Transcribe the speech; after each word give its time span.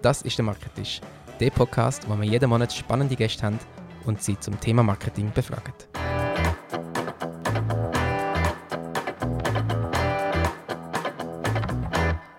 Das 0.00 0.22
ist 0.22 0.38
der 0.38 0.44
Marketisch, 0.44 1.00
der 1.40 1.50
Podcast, 1.50 2.08
wo 2.08 2.16
wir 2.16 2.24
jeden 2.24 2.48
Monat 2.48 2.72
spannende 2.72 3.16
Gäste 3.16 3.42
haben 3.42 3.58
und 4.06 4.22
sie 4.22 4.38
zum 4.38 4.58
Thema 4.60 4.84
Marketing 4.84 5.32
befragen. 5.32 5.74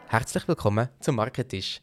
Herzlich 0.08 0.48
willkommen 0.48 0.88
zum 1.02 1.18
Marketisch. 1.18 1.82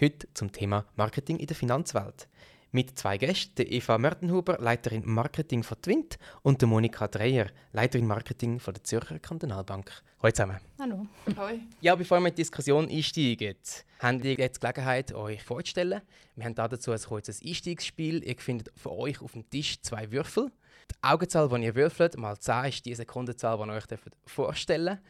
Heute 0.00 0.28
zum 0.32 0.50
Thema 0.50 0.86
Marketing 0.96 1.36
in 1.36 1.46
der 1.46 1.56
Finanzwelt. 1.56 2.26
Mit 2.70 2.98
zwei 2.98 3.16
Gästen, 3.16 3.54
der 3.54 3.72
Eva 3.72 3.96
Mörtenhuber, 3.96 4.58
Leiterin 4.58 5.02
Marketing 5.06 5.62
von 5.62 5.80
Twint 5.80 6.18
und 6.42 6.60
der 6.60 6.68
Monika 6.68 7.08
Dreyer, 7.08 7.46
Leiterin 7.72 8.06
Marketing 8.06 8.60
von 8.60 8.74
der 8.74 8.84
Zürcher 8.84 9.18
Kantonalbank. 9.18 9.90
Hallo 10.22 10.32
zusammen. 10.32 10.58
Hallo. 10.78 11.06
Hoi. 11.38 11.60
Ja, 11.80 11.94
bevor 11.94 12.20
wir 12.20 12.28
in 12.28 12.34
die 12.34 12.42
Diskussion 12.42 12.86
einsteigen, 12.90 13.56
habt 14.00 14.24
ihr 14.24 14.34
jetzt 14.34 14.56
die 14.56 14.60
Gelegenheit, 14.60 15.14
euch 15.14 15.42
vorzustellen. 15.42 16.02
Wir 16.36 16.44
haben 16.44 16.54
dazu 16.54 16.92
ein 16.92 17.00
kurzes 17.00 17.42
Einstiegsspiel. 17.42 18.22
Ihr 18.22 18.36
findet 18.36 18.70
von 18.78 18.92
euch 18.92 19.22
auf 19.22 19.32
dem 19.32 19.48
Tisch 19.48 19.80
zwei 19.80 20.10
Würfel. 20.12 20.52
Die 20.90 20.94
Augenzahl, 21.02 21.48
die 21.48 21.64
ihr 21.64 21.74
würfelt, 21.74 22.18
mal 22.18 22.38
10 22.38 22.64
ist 22.66 22.84
die 22.84 22.94
Sekundenzahl, 22.94 23.56
die 23.56 23.64
ihr 23.64 23.72
euch 23.72 23.84
vorstellen 24.26 24.98
dürft. 24.98 25.02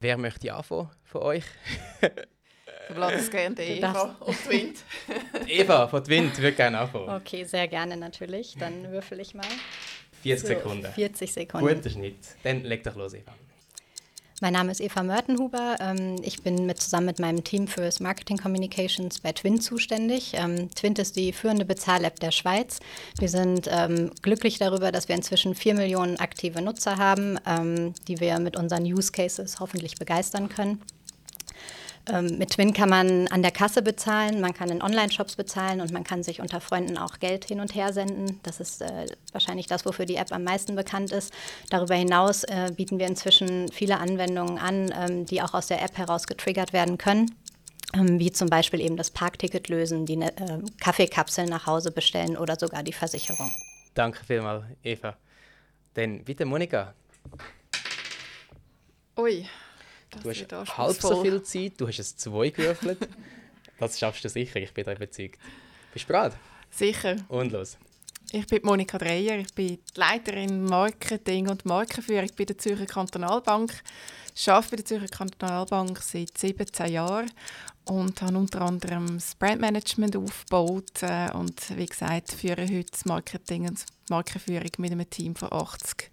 Wer 0.00 0.18
möchte 0.18 0.54
anfangen 0.54 0.90
von 1.04 1.22
euch? 1.22 1.44
Gerne 2.88 3.54
der 3.54 3.68
Eva 3.68 4.16
und 4.20 4.48
Wind. 4.48 4.76
Eva 5.46 5.88
von 5.88 6.06
Wind 6.06 6.36
würde 6.38 6.52
gerne 6.52 6.78
anfangen. 6.78 7.08
Okay, 7.08 7.44
sehr 7.44 7.68
gerne 7.68 7.96
natürlich. 7.96 8.56
Dann 8.58 8.90
würfel 8.90 9.20
ich 9.20 9.34
mal. 9.34 9.46
40 10.22 10.40
So, 10.40 10.46
Sekunden. 10.54 10.86
40 10.92 11.32
Sekunden. 11.32 11.66
Guter 11.74 11.90
Schnitt. 11.90 12.16
Dann 12.42 12.62
leg 12.64 12.82
doch 12.82 12.96
los, 12.96 13.14
Eva. 13.14 13.32
Mein 14.40 14.52
Name 14.52 14.70
ist 14.70 14.80
Eva 14.80 15.02
Mörtenhuber. 15.02 15.76
Ähm, 15.80 16.16
Ich 16.22 16.42
bin 16.44 16.64
mit, 16.66 16.80
zusammen 16.80 17.06
mit 17.06 17.18
meinem 17.18 17.42
Team 17.42 17.66
fürs 17.66 17.98
Marketing 17.98 18.36
Communications 18.36 19.18
bei 19.18 19.32
Twint 19.32 19.64
zuständig. 19.64 20.32
Ähm, 20.34 20.70
Twint 20.74 21.00
ist 21.00 21.16
die 21.16 21.32
führende 21.32 21.64
Bezahl-App 21.64 22.20
der 22.20 22.30
Schweiz. 22.30 22.78
Wir 23.18 23.28
sind 23.28 23.68
ähm, 23.68 24.12
glücklich 24.22 24.58
darüber, 24.58 24.92
dass 24.92 25.08
wir 25.08 25.16
inzwischen 25.16 25.56
4 25.56 25.74
Millionen 25.74 26.18
aktive 26.20 26.62
Nutzer 26.62 26.96
haben, 26.98 27.36
die 28.06 28.20
wir 28.20 28.38
mit 28.38 28.56
unseren 28.56 28.84
Use 28.84 29.10
Cases 29.10 29.58
hoffentlich 29.58 29.96
begeistern 29.96 30.48
können. 30.48 30.82
Ähm, 32.10 32.38
mit 32.38 32.50
Twin 32.50 32.72
kann 32.72 32.88
man 32.88 33.28
an 33.28 33.42
der 33.42 33.50
Kasse 33.50 33.82
bezahlen, 33.82 34.40
man 34.40 34.54
kann 34.54 34.70
in 34.70 34.82
Online-Shops 34.82 35.36
bezahlen 35.36 35.80
und 35.80 35.92
man 35.92 36.04
kann 36.04 36.22
sich 36.22 36.40
unter 36.40 36.60
Freunden 36.60 36.96
auch 36.96 37.18
Geld 37.18 37.44
hin 37.44 37.60
und 37.60 37.74
her 37.74 37.92
senden. 37.92 38.40
Das 38.42 38.60
ist 38.60 38.82
äh, 38.82 39.06
wahrscheinlich 39.32 39.66
das, 39.66 39.84
wofür 39.84 40.06
die 40.06 40.16
App 40.16 40.32
am 40.32 40.44
meisten 40.44 40.74
bekannt 40.74 41.12
ist. 41.12 41.32
Darüber 41.70 41.94
hinaus 41.94 42.44
äh, 42.44 42.72
bieten 42.74 42.98
wir 42.98 43.06
inzwischen 43.06 43.70
viele 43.70 43.98
Anwendungen 43.98 44.58
an, 44.58 44.92
ähm, 44.94 45.26
die 45.26 45.42
auch 45.42 45.54
aus 45.54 45.66
der 45.66 45.82
App 45.82 45.98
heraus 45.98 46.26
getriggert 46.26 46.72
werden 46.72 46.98
können. 46.98 47.34
Ähm, 47.94 48.18
wie 48.18 48.30
zum 48.30 48.48
Beispiel 48.48 48.80
eben 48.80 48.96
das 48.96 49.10
Parkticket 49.10 49.68
lösen, 49.68 50.04
die 50.04 50.20
äh, 50.20 50.32
Kaffeekapseln 50.80 51.48
nach 51.48 51.66
Hause 51.66 51.90
bestellen 51.90 52.36
oder 52.36 52.58
sogar 52.58 52.82
die 52.82 52.92
Versicherung. 52.92 53.50
Danke 53.94 54.24
vielmals, 54.24 54.64
Eva. 54.82 55.16
Dann 55.94 56.22
bitte, 56.22 56.44
Monika. 56.44 56.94
Ui. 59.16 59.46
Das 60.10 60.22
Du 60.22 60.30
hast 60.30 60.78
halb 60.78 61.00
so 61.00 61.22
viel 61.22 61.42
Zeit, 61.42 61.72
du 61.76 61.86
hast 61.86 61.98
es 61.98 62.16
zwei 62.16 62.50
gewürfelt. 62.50 62.98
das 63.78 63.98
schaffst 63.98 64.24
du 64.24 64.28
sicher, 64.28 64.60
ich 64.60 64.72
bin 64.72 64.84
da 64.84 64.92
überzeugt. 64.92 65.38
Bist 65.92 66.04
du 66.04 66.12
bereit? 66.12 66.32
Sicher. 66.70 67.16
Und 67.28 67.52
los. 67.52 67.78
Ich 68.30 68.46
bin 68.46 68.60
Monika 68.62 68.98
Dreyer, 68.98 69.38
ich 69.38 69.54
bin 69.54 69.66
die 69.68 69.80
Leiterin 69.94 70.64
Marketing 70.64 71.48
und 71.48 71.64
Markenführung 71.64 72.28
bei 72.36 72.44
der 72.44 72.58
Zürcher 72.58 72.84
Kantonalbank. 72.84 73.72
Ich 74.36 74.50
arbeite 74.50 74.70
bei 74.70 74.76
der 74.76 74.84
Zürcher 74.84 75.08
Kantonalbank 75.08 75.98
seit 76.02 76.36
17 76.36 76.92
Jahren 76.92 77.30
und 77.86 78.20
habe 78.20 78.36
unter 78.36 78.60
anderem 78.60 79.14
das 79.14 79.34
Brandmanagement 79.34 80.14
aufgebaut 80.14 81.02
äh, 81.02 81.30
und 81.32 81.76
wie 81.76 81.86
gesagt 81.86 82.32
führe 82.32 82.68
heute 82.68 82.90
das 82.90 83.06
Marketing 83.06 83.66
und 83.66 83.84
Markenführung 84.10 84.70
mit 84.76 84.92
einem 84.92 85.08
Team 85.08 85.34
von 85.34 85.50
80 85.50 86.10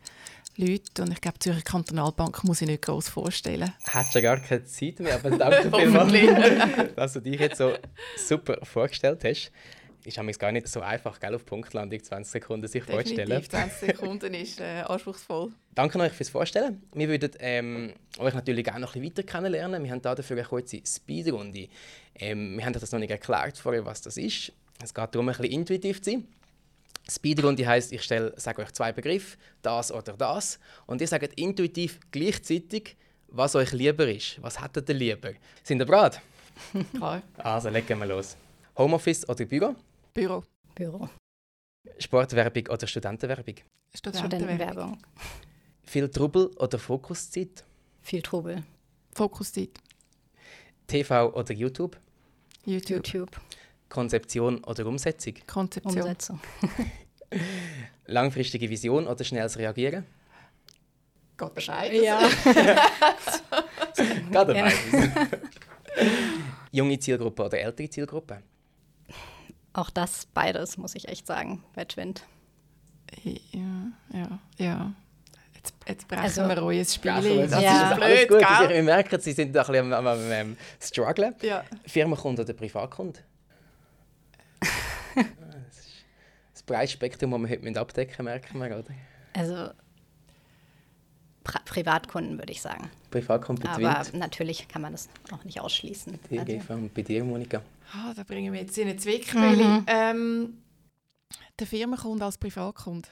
Leuten 0.58 1.04
und 1.04 1.12
ich 1.12 1.22
glaube, 1.22 1.38
die 1.38 1.50
Zürcher 1.50 1.62
Kantonalbank 1.62 2.44
muss 2.44 2.62
ich 2.62 2.68
nicht 2.68 2.84
groß 2.84 3.10
vorstellen. 3.10 3.74
Hat 3.84 4.12
schon 4.12 4.22
gar 4.22 4.38
keine 4.38 4.64
Zeit 4.64 5.00
mehr, 5.00 5.16
aber 5.16 5.32
danke 5.32 5.70
vielmals, 5.78 6.94
dass 6.96 7.14
du 7.14 7.20
dich 7.20 7.40
jetzt 7.40 7.58
so 7.58 7.74
super 8.18 8.58
vorgestellt 8.64 9.24
hast. 9.24 9.52
Ist 10.06 10.18
nämlich 10.18 10.38
gar 10.38 10.52
nicht 10.52 10.68
so 10.68 10.82
einfach, 10.82 11.20
gell, 11.20 11.34
auf 11.34 11.46
Punktlandung 11.46 12.02
20 12.02 12.32
Sekunden 12.32 12.68
sich. 12.68 12.86
Definitiv, 12.86 13.50
20 13.50 13.80
Sekunden 13.80 14.34
ist 14.36 14.62
äh, 14.62 14.84
anspruchsvoll. 14.86 15.52
Danke 15.74 16.00
euch 16.00 16.14
fürs 16.14 16.30
Vorstellen. 16.30 16.84
Wir 16.94 17.10
würden 17.10 17.32
ähm, 17.40 17.94
euch 18.20 18.36
natürlich 18.36 18.64
gerne 18.64 18.82
noch 18.82 18.96
ein 18.96 19.02
bisschen 19.02 19.18
weiter 19.18 19.24
kennenlernen. 19.24 19.84
Wir 19.84 19.92
haben 19.92 20.04
da 20.04 20.14
dafür 20.14 20.38
eine 20.38 20.46
kurze 20.46 20.80
Speedrunde. 20.86 21.70
Ähm, 22.14 22.56
wir 22.56 22.66
haben 22.66 22.74
das 22.74 22.92
noch 22.92 23.00
nicht 23.00 23.10
erklärt 23.10 23.58
vorher, 23.58 23.84
was 23.84 24.02
das 24.02 24.18
ist. 24.18 24.54
Es 24.84 24.94
geht 24.94 25.16
darum, 25.16 25.28
ein 25.28 25.36
bisschen 25.36 25.52
intuitiv 25.52 26.02
zu 26.04 26.12
sein. 26.12 26.28
Speedrunde 27.10 27.66
heisst, 27.68 27.92
ich 27.92 28.02
stelle, 28.04 28.34
sage 28.38 28.62
euch 28.62 28.72
zwei 28.72 28.92
Begriffe, 28.92 29.38
das 29.62 29.92
oder 29.92 30.14
das. 30.14 30.60
Und 30.88 31.02
ihr 31.02 31.08
sagt 31.08 31.34
intuitiv 31.40 32.00
gleichzeitig, 32.12 32.98
was 33.28 33.56
euch 33.56 33.72
lieber 33.74 34.08
ist. 34.08 34.42
Was 34.42 34.62
hättet 34.62 34.90
ihr 34.90 34.96
lieber? 34.96 35.32
Sind 35.64 35.80
ihr 35.82 35.86
bereit? 35.86 36.22
Klar. 36.96 37.22
Also 37.38 37.70
legen 37.70 38.00
wir 38.00 38.08
los. 38.08 38.38
Homeoffice 38.78 39.28
oder 39.30 39.46
Büro? 39.46 39.76
Büro. 40.14 40.44
Büro, 40.74 41.08
Sportwerbung 42.00 42.68
oder 42.68 42.86
Studentenwerbung? 42.88 43.56
Studentenwerbung. 43.94 44.40
Studentenwerbung, 44.40 44.98
Viel 45.84 46.10
Trubel 46.10 46.48
oder 46.58 46.78
Fokuszeit? 46.80 47.64
viel 48.02 48.22
Trubel, 48.22 48.64
Fokuszeit. 49.14 49.70
TV 50.88 51.34
oder 51.34 51.54
YouTube? 51.54 51.98
YouTube. 52.66 53.08
YouTube, 53.08 53.32
Konzeption 53.90 54.64
oder 54.64 54.86
Umsetzung? 54.86 55.34
Konzeption. 55.48 55.96
Umsetzung. 55.98 56.40
Langfristige 58.06 58.70
Vision 58.70 59.08
oder 59.08 59.24
schnelles 59.24 59.58
Reagieren? 59.58 60.06
Gott 61.38 61.54
Bescheid. 61.54 61.92
Ja. 61.94 62.22
Gerade 64.32 64.56
Ja. 64.56 64.64
beides. 64.64 65.10
Junge 66.72 67.00
Zielgruppe 67.00 67.44
oder 67.46 67.58
ältere 67.60 67.90
Zielgruppe? 67.90 68.42
Auch 69.74 69.90
das 69.90 70.26
beides, 70.34 70.78
muss 70.78 70.96
ich 70.96 71.08
echt 71.10 71.28
sagen, 71.28 71.64
bei 71.74 71.84
Twint. 71.86 72.24
Ja, 73.24 73.92
ja, 74.14 74.40
ja. 74.58 74.94
Jetzt, 75.56 75.74
jetzt 75.88 76.08
brechen 76.08 76.24
Also- 76.24 76.48
wir 76.48 76.58
ein 76.62 76.86
Spiel. 76.86 77.12
Das 77.12 77.52
Das 77.52 77.62
Ja. 77.64 77.92
ist 77.92 78.02
alles 78.02 78.28
blöd, 78.28 78.30
gut. 78.30 78.48
gell? 78.68 78.78
Ich 78.78 78.84
merke, 78.84 79.20
Sie 79.20 79.32
sind 79.34 79.56
ein 79.56 79.66
bisschen 79.66 79.94
am, 79.94 79.94
am, 79.94 80.08
am, 80.08 80.32
am 80.32 80.58
strugglen. 80.82 81.36
Ja. 81.42 81.64
Firmenkunde 81.86 82.44
oder 82.44 82.54
Privatkunde? 82.54 83.20
Das 85.16 85.78
ist 85.78 86.06
das 86.54 86.64
breite 86.64 86.92
Spektrum, 86.92 87.32
das 87.32 87.40
wir 87.42 87.50
heute 87.50 87.64
mit 87.64 87.78
abdecken 87.78 88.26
merken 88.26 88.60
wir, 88.60 88.68
oder? 88.78 88.94
Also 89.34 89.72
Pri 91.46 91.60
Privatkunden 91.64 92.40
würde 92.40 92.52
ich 92.52 92.62
sagen. 92.62 92.90
Privatkunde 93.12 93.70
Aber 93.70 93.78
betwint. 94.00 94.20
natürlich 94.20 94.68
kann 94.68 94.82
man 94.82 94.94
das 94.94 95.10
auch 95.32 95.44
nicht 95.44 95.62
ausschließen. 95.62 96.20
Die 96.30 96.40
Also, 96.40 96.74
und 96.74 96.94
bei 96.94 97.04
dir, 97.04 97.24
Monika? 97.24 97.62
Ah, 97.94 98.14
da 98.16 98.24
bringen 98.24 98.52
wir 98.52 98.62
jetzt 98.62 98.78
in 98.78 98.88
eine 98.88 98.98
Zwickmühle. 98.98 99.64
Mhm. 99.64 99.86
Ähm, 99.86 100.58
der 101.60 101.68
Firmenkunde 101.68 102.26
als 102.26 102.38
Privatkunde. 102.38 103.08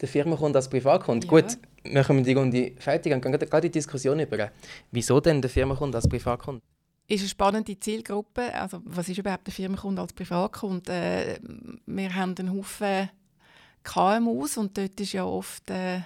Der 0.00 0.08
Firmenkunde 0.08 0.58
als 0.58 0.70
Privatkunde. 0.70 1.26
Ja. 1.26 1.30
Gut, 1.30 1.58
wir 1.84 2.24
die 2.24 2.32
Runde 2.32 2.72
fertig 2.78 3.12
und 3.12 3.20
gehen 3.20 3.32
gerade 3.32 3.46
gerade 3.46 3.66
in 3.66 3.72
die 3.72 3.78
Diskussion 3.78 4.18
über. 4.18 4.50
Wieso 4.90 5.20
denn 5.20 5.42
der 5.42 5.50
Firmenkunde 5.50 5.98
als 5.98 6.08
Privatkunde? 6.08 6.62
Ist 7.10 7.22
eine 7.22 7.28
spannende 7.28 7.80
Zielgruppe. 7.80 8.54
Also, 8.54 8.82
was 8.84 9.08
ist 9.08 9.18
überhaupt 9.18 9.44
der 9.44 9.52
Firmenkunde 9.52 10.00
als 10.00 10.12
Privatkunde? 10.12 10.92
Äh, 10.92 11.40
wir 11.84 12.14
haben 12.14 12.36
einen 12.38 12.52
Haufen 12.52 13.10
KMUs 13.82 14.56
und 14.56 14.78
dort 14.78 15.00
ist 15.00 15.12
ja 15.12 15.24
oft 15.24 15.68
äh, 15.70 16.02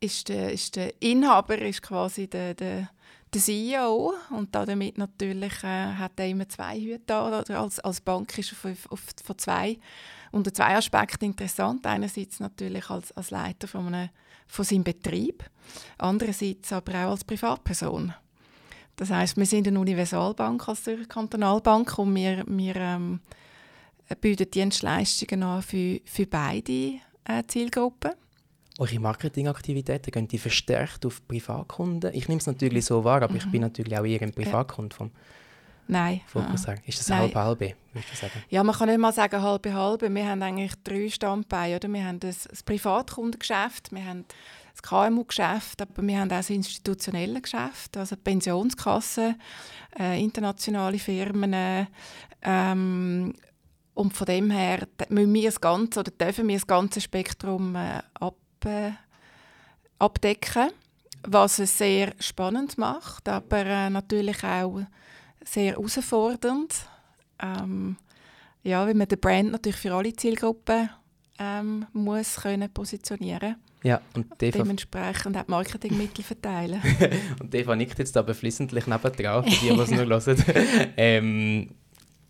ist 0.00 0.28
der, 0.28 0.52
ist 0.52 0.74
der 0.74 1.00
Inhaber 1.00 1.58
ist 1.58 1.82
quasi 1.82 2.26
der, 2.26 2.54
der, 2.54 2.90
der 3.32 3.40
CEO 3.40 4.14
und 4.30 4.52
damit 4.52 4.98
natürlich 4.98 5.62
äh, 5.62 5.94
hat 5.94 6.18
er 6.18 6.26
immer 6.26 6.48
zwei 6.48 6.80
Hüte 6.80 7.14
an, 7.14 7.32
als, 7.32 7.78
als 7.78 8.00
Bank 8.00 8.36
ist 8.36 8.52
er 8.64 8.74
auf, 8.88 9.04
von 9.22 9.38
zwei 9.38 9.78
unter 10.32 10.52
zwei 10.52 10.76
Aspekten 10.76 11.26
interessant. 11.26 11.86
Einerseits 11.86 12.40
natürlich 12.40 12.90
als, 12.90 13.12
als 13.12 13.30
Leiter 13.30 13.68
von, 13.68 13.94
einem, 13.94 14.10
von 14.48 14.64
seinem 14.64 14.82
Betrieb, 14.82 15.48
andererseits 15.98 16.72
aber 16.72 16.94
auch 16.94 17.10
als 17.12 17.22
Privatperson. 17.22 18.12
Das 19.00 19.08
heißt, 19.08 19.38
wir 19.38 19.46
sind 19.46 19.66
eine 19.66 19.80
Universalbank 19.80 20.68
als 20.68 20.84
Zürcher 20.84 21.06
Kantonalbank 21.06 21.98
und 21.98 22.14
wir, 22.14 22.44
wir 22.46 22.76
ähm, 22.76 23.20
bieten 24.20 24.50
Dienstleistungen 24.50 25.42
an 25.42 25.62
für, 25.62 26.00
für 26.04 26.26
beide 26.26 27.00
äh, 27.24 27.42
Zielgruppen. 27.46 28.10
Eure 28.78 29.00
Marketingaktivitäten 29.00 30.10
gehen 30.12 30.28
die 30.28 30.36
verstärkt 30.36 31.06
auf 31.06 31.26
Privatkunden? 31.26 32.12
Ich 32.12 32.28
nehme 32.28 32.40
es 32.40 32.46
natürlich 32.46 32.84
so 32.84 33.02
wahr, 33.02 33.22
aber 33.22 33.36
ich 33.36 33.50
bin 33.50 33.62
natürlich 33.62 33.98
auch 33.98 34.04
eher 34.04 34.20
ein 34.20 34.34
Privatkunde 34.34 34.94
vom 34.94 35.10
Nein. 35.88 36.20
Fokus 36.26 36.50
ah. 36.52 36.58
sagen. 36.58 36.82
Ist 36.84 37.00
das 37.00 37.10
halbe 37.10 37.42
halbe, 37.42 37.72
würdest 37.94 38.12
du 38.12 38.16
sagen? 38.16 38.44
Ja, 38.50 38.62
man 38.62 38.74
kann 38.74 38.90
nicht 38.90 39.00
mal 39.00 39.14
sagen 39.14 39.40
halbe 39.40 39.72
halbe. 39.72 40.14
Wir 40.14 40.28
haben 40.28 40.42
eigentlich 40.42 40.72
drei 40.84 41.08
Standbeine. 41.08 41.76
Oder? 41.76 41.88
Wir 41.88 42.04
haben 42.04 42.20
das, 42.20 42.44
das 42.44 42.62
Privatkundengeschäft, 42.62 43.92
wir 43.92 44.04
haben 44.04 44.26
das 44.72 44.82
KMU-Geschäft, 44.82 45.82
aber 45.82 46.02
wir 46.02 46.18
haben 46.20 46.30
auch 46.30 46.36
das 46.36 46.50
institutionelle 46.50 47.40
Geschäft, 47.40 47.96
also 47.96 48.16
Pensionskassen, 48.16 49.36
äh, 49.98 50.22
internationale 50.22 50.98
Firmen. 50.98 51.86
Ähm, 52.42 53.34
und 53.94 54.16
von 54.16 54.26
dem 54.26 54.50
her 54.50 54.86
müssen 55.08 55.34
wir 55.34 55.44
das 55.44 55.60
ganze, 55.60 56.00
oder 56.00 56.10
dürfen 56.10 56.48
wir 56.48 56.56
das 56.56 56.66
ganze 56.66 57.00
Spektrum 57.00 57.74
äh, 57.76 58.00
ab, 58.14 58.36
äh, 58.64 58.92
abdecken, 59.98 60.70
was 61.22 61.58
es 61.58 61.76
sehr 61.76 62.14
spannend 62.18 62.78
macht, 62.78 63.28
aber 63.28 63.66
äh, 63.66 63.90
natürlich 63.90 64.42
auch 64.44 64.80
sehr 65.44 65.72
herausfordernd. 65.72 66.74
Ähm, 67.42 67.96
ja, 68.62 68.86
weil 68.86 68.94
man 68.94 69.08
den 69.08 69.20
Brand 69.20 69.52
natürlich 69.52 69.78
für 69.78 69.94
alle 69.94 70.14
Zielgruppen 70.14 70.90
ähm, 71.38 71.86
muss 71.92 72.36
können 72.36 72.72
positionieren 72.72 73.56
ja, 73.82 74.00
und 74.14 74.26
Eva 74.42 74.58
dementsprechend 74.58 75.36
auch 75.36 75.48
Marketingmittel 75.48 76.22
verteilen. 76.22 76.82
und 77.40 77.54
Eva 77.54 77.74
nickt 77.76 77.98
jetzt 77.98 78.16
aber 78.16 78.34
flissentlich 78.34 78.86
nebendran, 78.86 79.44
für 79.44 79.50
die, 79.50 79.74
die 79.74 79.80
es 79.80 79.90
nur 79.90 80.06
hören. 80.06 80.44
ähm, 80.96 81.70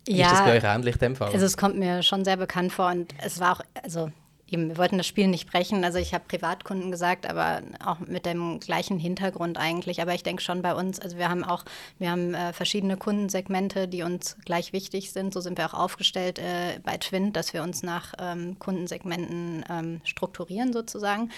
ja, 0.07 0.27
ist 0.27 0.31
das 0.33 0.45
bei 0.45 0.57
euch 0.57 0.63
ähnlich 0.63 0.97
dem 0.97 1.15
Fall? 1.15 1.31
Also 1.31 1.45
es 1.45 1.57
kommt 1.57 1.77
mir 1.77 2.03
schon 2.03 2.23
sehr 2.25 2.37
bekannt 2.37 2.71
vor 2.71 2.89
und 2.89 3.13
es 3.23 3.39
war 3.39 3.57
auch, 3.57 3.61
also 3.83 4.11
eben, 4.51 4.69
wir 4.69 4.77
wollten 4.77 4.97
das 4.97 5.07
Spiel 5.07 5.27
nicht 5.27 5.49
brechen. 5.49 5.83
Also 5.83 5.97
ich 5.97 6.13
habe 6.13 6.25
Privatkunden 6.27 6.91
gesagt, 6.91 7.29
aber 7.29 7.61
auch 7.83 7.99
mit 7.99 8.25
dem 8.25 8.59
gleichen 8.59 8.99
Hintergrund 8.99 9.57
eigentlich. 9.57 10.01
Aber 10.01 10.13
ich 10.13 10.23
denke 10.23 10.41
schon 10.41 10.61
bei 10.61 10.75
uns, 10.75 10.99
also 10.99 11.17
wir 11.17 11.29
haben 11.29 11.43
auch, 11.43 11.63
wir 11.97 12.11
haben 12.11 12.33
äh, 12.33 12.53
verschiedene 12.53 12.97
Kundensegmente, 12.97 13.87
die 13.87 14.03
uns 14.03 14.37
gleich 14.45 14.73
wichtig 14.73 15.11
sind. 15.11 15.33
So 15.33 15.41
sind 15.41 15.57
wir 15.57 15.65
auch 15.65 15.73
aufgestellt 15.73 16.39
äh, 16.39 16.79
bei 16.83 16.97
Twin, 16.97 17.33
dass 17.33 17.53
wir 17.53 17.63
uns 17.63 17.83
nach 17.83 18.13
ähm, 18.19 18.59
Kundensegmenten 18.59 19.63
ähm, 19.69 20.01
strukturieren 20.03 20.73
sozusagen. 20.73 21.31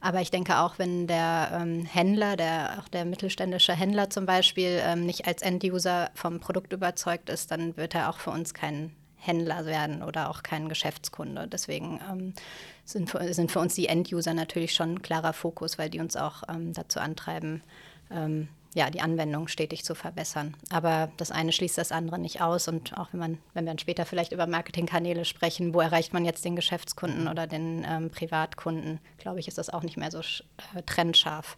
Aber 0.00 0.20
ich 0.20 0.30
denke 0.30 0.58
auch, 0.58 0.78
wenn 0.78 1.06
der 1.06 1.60
ähm, 1.60 1.84
Händler, 1.84 2.36
der 2.36 2.78
auch 2.80 2.88
der 2.88 3.04
mittelständische 3.04 3.74
Händler 3.74 4.10
zum 4.10 4.26
Beispiel, 4.26 4.80
ähm, 4.84 5.06
nicht 5.06 5.26
als 5.26 5.42
Enduser 5.42 6.10
vom 6.14 6.40
Produkt 6.40 6.72
überzeugt 6.72 7.28
ist, 7.28 7.50
dann 7.50 7.76
wird 7.76 7.94
er 7.94 8.10
auch 8.10 8.18
für 8.18 8.30
uns 8.30 8.54
kein 8.54 8.94
Händler 9.20 9.66
werden 9.66 10.02
oder 10.02 10.30
auch 10.30 10.42
kein 10.42 10.68
Geschäftskunde. 10.68 11.46
Deswegen 11.46 12.00
ähm, 12.10 12.34
sind, 12.84 13.10
für, 13.10 13.32
sind, 13.32 13.52
für, 13.52 13.60
uns 13.60 13.74
die 13.74 13.86
End-User 13.86 14.34
natürlich 14.34 14.74
schon 14.74 14.94
ein 14.94 15.02
klarer 15.02 15.32
Fokus, 15.32 15.78
weil 15.78 15.90
die 15.90 16.00
uns 16.00 16.16
auch 16.16 16.42
ähm, 16.48 16.72
dazu 16.72 17.00
antreiben, 17.00 17.62
ähm, 18.10 18.48
ja, 18.74 18.88
die 18.88 19.00
Anwendung 19.00 19.48
stetig 19.48 19.84
zu 19.84 19.94
verbessern. 19.94 20.54
Aber 20.70 21.10
das 21.16 21.30
eine 21.30 21.52
schließt 21.52 21.76
das 21.76 21.92
andere 21.92 22.18
nicht 22.18 22.40
aus. 22.40 22.68
Und 22.68 22.96
auch 22.96 23.08
wenn 23.12 23.20
man, 23.20 23.38
wenn 23.52 23.64
wir 23.64 23.72
dann 23.72 23.78
später 23.78 24.06
vielleicht 24.06 24.32
über 24.32 24.46
Marketingkanäle 24.46 25.24
sprechen, 25.24 25.74
wo 25.74 25.80
erreicht 25.80 26.12
man 26.12 26.24
jetzt 26.24 26.44
den 26.44 26.56
Geschäftskunden 26.56 27.28
oder 27.28 27.46
den 27.46 27.84
ähm, 27.86 28.10
Privatkunden, 28.10 29.00
glaube 29.18 29.40
ich, 29.40 29.48
ist 29.48 29.58
das 29.58 29.70
auch 29.70 29.82
nicht 29.82 29.96
mehr 29.96 30.10
so 30.10 30.20
äh, 30.20 30.82
trennscharf. 30.86 31.56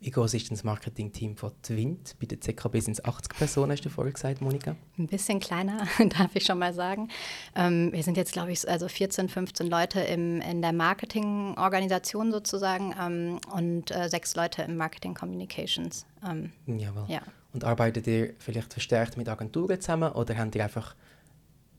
Wie 0.00 0.10
groß 0.10 0.34
ist 0.34 0.50
das 0.50 0.64
Marketing-Team 0.64 1.36
von 1.36 1.52
Twint? 1.62 2.16
Bei 2.20 2.26
der 2.26 2.40
ZKB 2.40 2.80
sind 2.80 2.92
es 2.92 3.04
80 3.04 3.36
Personen, 3.36 3.72
hast 3.72 3.84
du 3.84 3.88
vorher 3.88 4.12
gesagt, 4.12 4.42
Monika? 4.42 4.76
Ein 4.98 5.06
bisschen 5.06 5.40
kleiner, 5.40 5.86
darf 6.18 6.34
ich 6.34 6.44
schon 6.44 6.58
mal 6.58 6.74
sagen. 6.74 7.08
Ähm, 7.54 7.90
wir 7.90 8.02
sind 8.02 8.18
jetzt, 8.18 8.32
glaube 8.32 8.52
ich, 8.52 8.68
also 8.68 8.86
14, 8.86 9.30
15 9.30 9.66
Leute 9.66 10.00
im, 10.00 10.42
in 10.42 10.60
der 10.60 10.74
Marketing-Organisation 10.74 12.32
sozusagen 12.32 12.94
ähm, 13.00 13.40
und 13.50 13.90
äh, 13.96 14.10
sechs 14.10 14.36
Leute 14.36 14.62
im 14.62 14.76
Marketing 14.76 15.14
Communications. 15.14 16.04
Ähm, 16.22 16.52
Jawohl. 16.66 17.06
Ja. 17.08 17.22
Und 17.54 17.64
arbeitet 17.64 18.06
ihr 18.06 18.34
vielleicht 18.38 18.72
verstärkt 18.72 19.16
mit 19.16 19.28
Agenturen 19.28 19.80
zusammen 19.80 20.12
oder 20.12 20.36
habt 20.36 20.54
ihr 20.54 20.64
einfach 20.64 20.94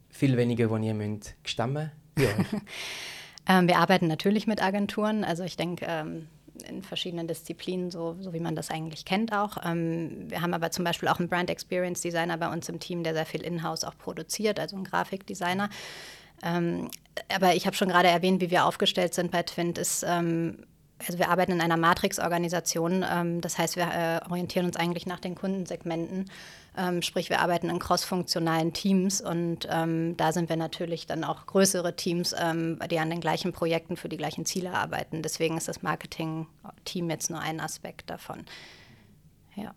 viel 0.09 0.37
weniger, 0.37 0.69
wo 0.69 0.77
ihr 0.77 0.93
müsst 0.93 1.35
stemmen 1.43 1.91
ähm, 3.47 3.67
Wir 3.67 3.77
arbeiten 3.77 4.07
natürlich 4.07 4.47
mit 4.47 4.63
Agenturen. 4.63 5.23
Also 5.23 5.43
ich 5.43 5.57
denke, 5.57 5.85
ähm, 5.87 6.27
in 6.67 6.81
verschiedenen 6.81 7.27
Disziplinen, 7.27 7.91
so, 7.91 8.15
so 8.19 8.33
wie 8.33 8.39
man 8.39 8.55
das 8.55 8.71
eigentlich 8.71 9.05
kennt 9.05 9.33
auch. 9.33 9.57
Ähm, 9.63 10.29
wir 10.29 10.41
haben 10.41 10.53
aber 10.53 10.71
zum 10.71 10.83
Beispiel 10.83 11.09
auch 11.09 11.19
einen 11.19 11.29
Brand 11.29 11.49
Experience 11.49 12.01
Designer 12.01 12.37
bei 12.37 12.51
uns 12.51 12.69
im 12.69 12.79
Team, 12.79 13.03
der 13.03 13.13
sehr 13.13 13.25
viel 13.25 13.41
in-house 13.41 13.83
auch 13.83 13.97
produziert, 13.97 14.59
also 14.59 14.75
ein 14.75 14.83
Grafikdesigner. 14.83 15.69
Ähm, 16.43 16.89
aber 17.33 17.55
ich 17.55 17.65
habe 17.65 17.75
schon 17.75 17.89
gerade 17.89 18.07
erwähnt, 18.07 18.41
wie 18.41 18.51
wir 18.51 18.65
aufgestellt 18.65 19.13
sind 19.13 19.31
bei 19.31 19.43
Twint, 19.43 19.77
ist 19.77 20.03
ähm, 20.07 20.65
also 20.99 21.19
wir 21.19 21.29
arbeiten 21.29 21.51
in 21.51 21.61
einer 21.61 21.77
Matrix-Organisation. 21.77 23.05
Ähm, 23.09 23.41
das 23.41 23.57
heißt, 23.57 23.75
wir 23.75 23.83
äh, 23.83 24.29
orientieren 24.29 24.65
uns 24.65 24.77
eigentlich 24.77 25.05
nach 25.05 25.19
den 25.19 25.35
Kundensegmenten. 25.35 26.29
Ähm, 26.77 27.01
sprich, 27.01 27.29
wir 27.29 27.41
arbeiten 27.41 27.69
in 27.69 27.79
crossfunktionalen 27.79 28.73
Teams 28.73 29.21
und 29.21 29.67
ähm, 29.69 30.17
da 30.17 30.31
sind 30.31 30.49
wir 30.49 30.57
natürlich 30.57 31.05
dann 31.05 31.23
auch 31.23 31.45
größere 31.45 31.95
Teams, 31.95 32.35
ähm, 32.37 32.79
die 32.89 32.99
an 32.99 33.09
den 33.09 33.21
gleichen 33.21 33.53
Projekten 33.53 33.97
für 33.97 34.09
die 34.09 34.17
gleichen 34.17 34.45
Ziele 34.45 34.71
arbeiten. 34.71 35.21
Deswegen 35.21 35.57
ist 35.57 35.67
das 35.67 35.81
Marketing-Team 35.83 37.09
jetzt 37.09 37.29
nur 37.29 37.39
ein 37.39 37.59
Aspekt 37.59 38.09
davon. 38.09 38.45
Ja. 39.55 39.73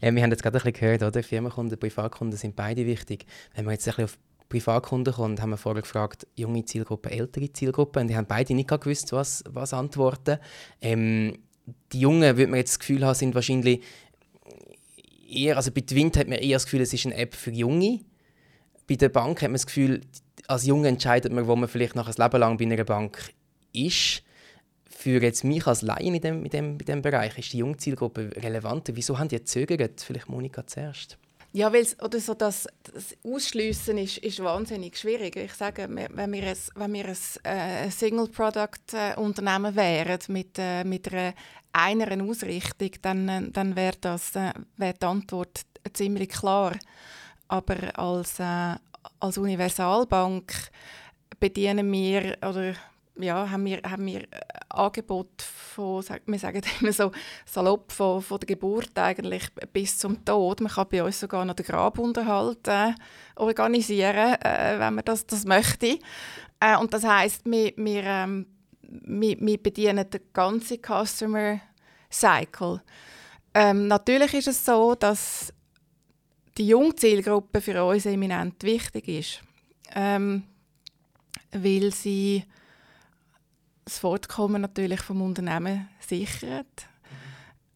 Ja, 0.00 0.12
wir 0.12 0.22
haben 0.22 0.32
jetzt 0.32 0.42
gerade 0.42 0.58
ein 0.58 0.62
bisschen 0.64 0.80
gehört, 0.80 1.02
oder? 1.04 1.22
Firmenkunden, 1.22 1.78
Privatkunden 1.78 2.36
sind 2.36 2.56
beide 2.56 2.86
wichtig. 2.86 3.24
Wenn 3.54 3.64
man 3.64 3.74
jetzt 3.74 3.86
ein 3.86 3.92
bisschen 3.92 4.04
auf 4.04 4.18
Privatkunden 4.52 5.14
kommt, 5.14 5.40
haben 5.40 5.50
wir 5.50 5.56
vorher 5.56 5.80
gefragt, 5.80 6.26
junge 6.36 6.64
Zielgruppe, 6.64 7.10
ältere 7.10 7.50
Zielgruppe, 7.50 8.00
und 8.00 8.08
die 8.08 8.16
haben 8.16 8.26
beide 8.26 8.54
nicht 8.54 8.68
gewusst, 8.68 9.12
was, 9.12 9.42
was 9.48 9.72
antworten. 9.72 10.38
Ähm, 10.82 11.38
die 11.92 12.00
Jungen, 12.00 12.36
würde 12.36 12.48
man 12.48 12.58
jetzt 12.58 12.72
das 12.72 12.78
Gefühl 12.78 13.06
haben, 13.06 13.14
sind 13.14 13.34
wahrscheinlich 13.34 13.80
eher, 15.26 15.56
also 15.56 15.70
bei 15.70 15.80
Twint 15.80 16.18
hat 16.18 16.28
man 16.28 16.38
eher 16.38 16.56
das 16.56 16.64
Gefühl, 16.64 16.82
es 16.82 16.92
ist 16.92 17.06
eine 17.06 17.16
App 17.16 17.34
für 17.34 17.50
Junge. 17.50 18.00
Bei 18.86 18.96
der 18.96 19.08
Bank 19.08 19.40
hat 19.40 19.48
man 19.48 19.54
das 19.54 19.66
Gefühl, 19.66 20.02
als 20.48 20.66
Junge 20.66 20.88
entscheidet 20.88 21.32
man, 21.32 21.46
wo 21.46 21.56
man 21.56 21.68
vielleicht 21.68 21.96
noch 21.96 22.08
ein 22.08 22.14
Leben 22.14 22.40
lang 22.40 22.58
bei 22.58 22.64
einer 22.64 22.84
Bank 22.84 23.32
ist. 23.72 24.22
Für 24.84 25.22
jetzt 25.22 25.44
mich 25.44 25.66
als 25.66 25.80
Laien 25.80 26.14
in 26.14 26.20
dem, 26.20 26.44
in 26.44 26.50
dem, 26.50 26.72
in 26.72 26.84
dem 26.84 27.00
Bereich 27.00 27.38
ist 27.38 27.54
die 27.54 27.58
Jungzielgruppe 27.58 28.32
relevanter. 28.36 28.94
Wieso 28.96 29.18
haben 29.18 29.28
die 29.28 29.36
gezögert? 29.36 30.02
Vielleicht 30.02 30.28
Monika 30.28 30.66
zuerst. 30.66 31.16
Ja, 31.54 31.70
weil 31.70 31.86
oder 32.02 32.18
so 32.18 32.32
das, 32.32 32.66
das 32.84 33.14
Ausschliessen 33.22 33.98
ist, 33.98 34.18
ist 34.18 34.42
wahnsinnig 34.42 34.96
schwierig. 34.96 35.36
Ich 35.36 35.52
sage, 35.52 35.86
wenn 35.90 36.32
wir 36.32 36.42
ein, 36.42 36.56
wenn 36.74 36.92
wir 36.94 37.04
ein 37.04 37.16
äh, 37.44 37.90
Single-Product-Unternehmen 37.90 39.76
wären 39.76 40.18
mit, 40.28 40.58
äh, 40.58 40.82
mit 40.84 41.12
einer 41.12 41.34
einer 41.72 42.24
Ausrichtung, 42.24 42.90
dann, 43.02 43.52
dann 43.52 43.76
wäre 43.76 43.96
das 44.00 44.34
äh, 44.36 44.52
die 44.78 45.06
Antwort 45.06 45.62
ziemlich 45.92 46.30
klar. 46.30 46.76
Aber 47.48 47.98
als, 47.98 48.38
äh, 48.38 48.76
als 49.20 49.38
Universalbank 49.38 50.52
bedienen 51.40 51.90
wir 51.90 52.38
oder 52.40 52.74
ja, 53.16 53.50
haben 53.50 53.64
wir, 53.64 53.80
haben 53.82 54.06
wir 54.06 54.26
Angebot 54.68 55.42
von, 55.42 56.04
wir 56.26 56.38
sagen 56.38 56.62
immer 56.80 56.92
so 56.92 57.12
salopp, 57.44 57.92
von, 57.92 58.22
von 58.22 58.40
der 58.40 58.46
Geburt 58.46 58.98
eigentlich 58.98 59.48
bis 59.72 59.98
zum 59.98 60.24
Tod. 60.24 60.60
Man 60.60 60.72
kann 60.72 60.88
bei 60.90 61.02
uns 61.02 61.20
sogar 61.20 61.44
noch 61.44 61.54
den 61.54 61.66
Grabunterhalt 61.66 62.66
äh, 62.68 62.92
organisieren, 63.36 64.34
äh, 64.42 64.78
wenn 64.78 64.94
man 64.94 65.04
das, 65.04 65.26
das 65.26 65.44
möchte. 65.44 65.98
Äh, 66.60 66.76
und 66.78 66.92
das 66.94 67.04
heisst, 67.04 67.44
wir, 67.44 67.72
wir, 67.76 68.02
ähm, 68.04 68.46
wir, 68.82 69.36
wir 69.40 69.62
bedienen 69.62 70.08
den 70.08 70.20
ganzen 70.32 70.78
Customer 70.78 71.60
Cycle. 72.10 72.82
Ähm, 73.54 73.88
natürlich 73.88 74.34
ist 74.34 74.48
es 74.48 74.64
so, 74.64 74.94
dass 74.94 75.52
die 76.56 76.68
Jungzielgruppe 76.68 77.60
für 77.60 77.84
uns 77.84 78.06
eminent 78.06 78.62
wichtig 78.62 79.08
ist, 79.08 79.40
ähm, 79.94 80.44
weil 81.52 81.92
sie 81.92 82.44
das 83.84 83.98
Fortkommen 83.98 84.62
natürlich 84.62 85.00
vom 85.00 85.22
Unternehmen 85.22 85.88
sichert. 86.00 86.88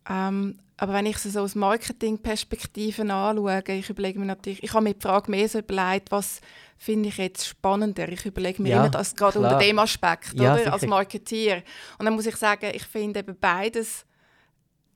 Ähm, 0.09 0.59
aber 0.79 0.93
wenn 0.93 1.07
ich 1.07 1.17
es 1.17 1.23
so 1.25 1.41
aus 1.41 1.55
Marketingperspektiven 1.55 3.11
anschaue, 3.11 3.63
ich 3.67 3.89
überlege 3.89 4.19
mir 4.19 4.27
natürlich, 4.27 4.63
ich 4.63 4.73
habe 4.75 4.85
mir 4.85 4.95
die 4.95 5.01
Frage 5.01 5.31
mehr 5.31 5.49
so 5.49 5.59
überlegt, 5.59 6.11
was 6.11 6.41
finde 6.77 7.09
ich 7.09 7.17
jetzt 7.17 7.47
spannender. 7.47 8.09
Ich 8.11 8.27
überlege 8.27 8.61
mir 8.61 8.69
ja, 8.69 8.81
immer 8.81 8.91
das 8.91 9.17
gerade 9.17 9.39
unter 9.39 9.59
dem 9.59 9.79
Aspekt, 9.79 10.35
ja, 10.35 10.55
oder? 10.55 10.73
als 10.73 10.87
Marketier. 10.87 11.63
Und 11.99 12.05
dann 12.05 12.15
muss 12.15 12.27
ich 12.27 12.37
sagen, 12.37 12.71
ich 12.75 12.85
finde 12.85 13.21
eben 13.21 13.37
beides 13.41 14.05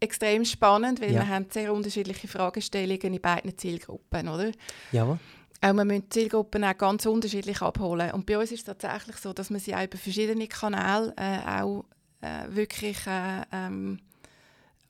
extrem 0.00 0.44
spannend, 0.44 1.00
weil 1.00 1.12
ja. 1.12 1.20
wir 1.20 1.28
haben 1.28 1.46
sehr 1.50 1.72
unterschiedliche 1.72 2.28
Fragestellungen 2.28 3.14
in 3.14 3.20
beiden 3.20 3.56
Zielgruppen, 3.56 4.28
oder? 4.28 4.50
Ja. 4.92 5.18
Auch 5.62 5.74
wir 5.74 5.84
müssen 5.84 6.10
Zielgruppen 6.10 6.64
auch 6.64 6.76
ganz 6.76 7.04
unterschiedlich 7.06 7.60
abholen. 7.60 8.12
Und 8.12 8.26
bei 8.26 8.38
uns 8.38 8.50
ist 8.50 8.60
es 8.60 8.78
tatsächlich 8.78 9.16
so, 9.16 9.32
dass 9.32 9.50
man 9.50 9.60
sie 9.60 9.74
auch 9.74 9.84
über 9.84 9.98
verschiedene 9.98 10.46
Kanäle 10.46 11.12
äh, 11.16 11.38
auch 11.46 11.84
äh, 12.22 12.54
wirklich 12.54 13.06
äh, 13.06 13.42
ähm, 13.52 14.00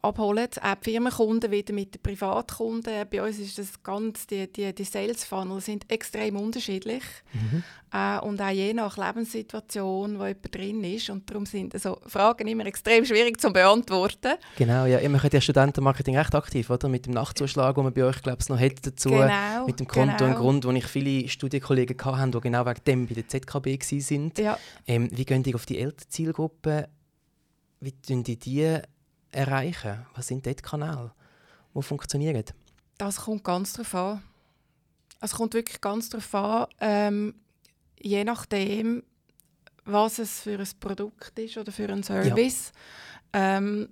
abholen. 0.03 0.49
Auch 0.63 0.75
die 0.77 0.91
Firmenkunden 0.91 1.51
wieder 1.51 1.73
mit 1.75 1.95
den 1.95 2.03
Privatkunden. 2.03 3.07
Bei 3.11 3.23
uns 3.23 3.39
ist 3.39 3.59
das 3.59 3.83
ganz, 3.83 4.27
die, 4.27 4.51
die, 4.51 4.75
die 4.75 4.85
Sales 4.85 5.25
Funnel 5.25 5.61
sind 5.61 5.91
extrem 5.91 6.37
unterschiedlich. 6.37 7.03
Mhm. 7.33 7.63
Äh, 7.93 8.21
und 8.21 8.41
auch 8.41 8.51
je 8.51 8.73
nach 8.73 8.97
Lebenssituation, 8.97 10.19
wo 10.19 10.27
jemand 10.27 10.55
drin 10.55 10.85
ist. 10.85 11.11
Und 11.11 11.29
darum 11.29 11.45
sind 11.45 11.75
also 11.75 11.99
Fragen 12.07 12.47
immer 12.47 12.67
extrem 12.67 13.05
schwierig 13.05 13.41
zu 13.41 13.53
beantworten. 13.53 14.35
Genau, 14.57 14.87
ja. 14.87 15.01
Ihr 15.01 15.11
macht 15.11 15.33
ja 15.33 15.41
Studentenmarketing 15.41 16.17
recht 16.17 16.35
aktiv, 16.35 16.71
oder? 16.71 16.89
Mit 16.89 17.07
dem 17.07 17.15
Nachtzuschlag, 17.15 17.75
den 17.75 17.85
man 17.85 17.93
bei 17.93 18.05
euch, 18.05 18.23
glaube 18.23 18.39
ich, 18.41 18.49
noch 18.49 18.61
hat 18.61 18.87
dazu. 18.87 19.11
Genau, 19.11 19.67
mit 19.67 19.81
dem 19.81 19.89
Konto 19.89 20.17
genau. 20.19 20.31
und 20.31 20.37
Grund, 20.37 20.65
wo 20.65 20.71
ich 20.71 20.87
viele 20.87 21.29
Studienkollegen 21.29 21.97
hatte, 22.05 22.31
die 22.31 22.41
genau 22.41 22.65
wegen 22.65 22.85
dem 22.87 23.07
bei 23.07 23.15
der 23.15 23.29
ZKB 23.29 23.67
waren. 23.67 24.33
Ja. 24.39 24.59
Ähm, 24.87 25.09
wie 25.13 25.25
gehen 25.25 25.43
die 25.43 25.55
auf 25.55 25.67
die 25.67 25.79
ältere 25.79 26.09
Zielgruppe 26.09 26.89
wie 27.81 27.93
tun 27.93 28.23
die 28.23 28.39
die 28.39 28.79
erreichen? 29.33 30.07
Was 30.15 30.29
sind 30.29 30.47
dort 30.47 30.59
die 30.59 30.63
Kanäle, 30.63 31.13
die 31.75 31.83
funktionieren? 31.83 32.45
Das 32.99 33.17
kommt 33.17 33.45
ganz 33.45 33.73
darauf 33.73 33.95
an. 33.95 34.23
Es 35.21 35.33
kommt 35.33 35.55
wirklich 35.55 35.81
ganz 35.81 36.09
darauf 36.09 36.35
an, 36.35 36.67
ähm, 36.81 37.35
je 37.99 38.25
nachdem, 38.25 39.03
was 39.85 40.19
es 40.19 40.41
für 40.41 40.59
ein 40.59 40.69
Produkt 40.79 41.39
ist 41.39 41.59
oder 41.59 41.73
für 41.73 41.89
einen 41.89 42.03
Service, 42.03 42.73
ja. 43.35 43.59
ähm, 43.59 43.91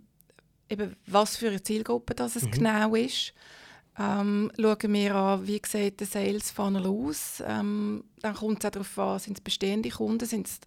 eben 0.68 0.96
was 1.06 1.36
für 1.36 1.48
eine 1.48 1.62
Zielgruppe 1.62 2.14
das 2.14 2.36
es 2.36 2.44
mhm. 2.44 2.50
genau 2.50 2.94
ist. 2.94 3.34
Ähm, 3.98 4.52
schauen 4.56 4.92
wir 4.92 5.14
an, 5.14 5.46
wie 5.46 5.60
sieht 5.66 6.00
der 6.00 6.06
Sales 6.06 6.50
Funnel 6.50 6.86
aus. 6.86 7.42
Ähm, 7.44 8.04
dann 8.20 8.34
kommt 8.34 8.62
es 8.62 8.66
auch 8.66 8.70
darauf 8.70 8.98
an, 8.98 9.18
sind 9.18 9.38
es 9.38 9.44
bestehende 9.44 9.88
Kunden, 9.88 10.24
sind 10.24 10.46
es 10.46 10.60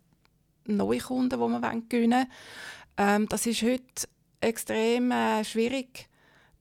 neue 0.65 0.99
Kunden, 0.99 1.39
die 1.39 1.47
man 1.47 1.89
gewinnen 1.89 2.11
wollen. 2.11 2.27
Ähm, 2.97 3.29
das 3.29 3.45
ist 3.45 3.61
heute 3.61 4.07
extrem 4.41 5.11
äh, 5.11 5.43
schwierig 5.43 6.09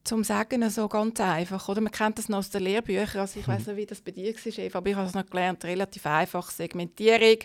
zum 0.05 0.25
Sagen 0.25 0.69
so 0.71 0.89
ganz 0.89 1.21
einfach. 1.21 1.69
Oder 1.69 1.81
man 1.81 1.93
kennt 1.93 2.19
das 2.19 2.29
noch 2.29 2.39
aus 2.39 2.51
den 2.51 2.63
Lehrbüchern. 2.63 3.21
Also 3.21 3.39
ich 3.39 3.47
weiß 3.47 3.67
nicht, 3.67 3.77
wie 3.77 3.87
das 3.87 4.01
bei 4.01 4.11
dir 4.13 4.35
war, 4.35 4.59
Eva, 4.59 4.79
aber 4.79 4.91
ich 4.91 4.97
habe 4.97 5.07
es 5.07 5.15
noch 5.15 5.27
gelernt, 5.27 5.65
relativ 5.65 6.07
einfach 6.07 6.51
Segmentierung. 6.51 7.39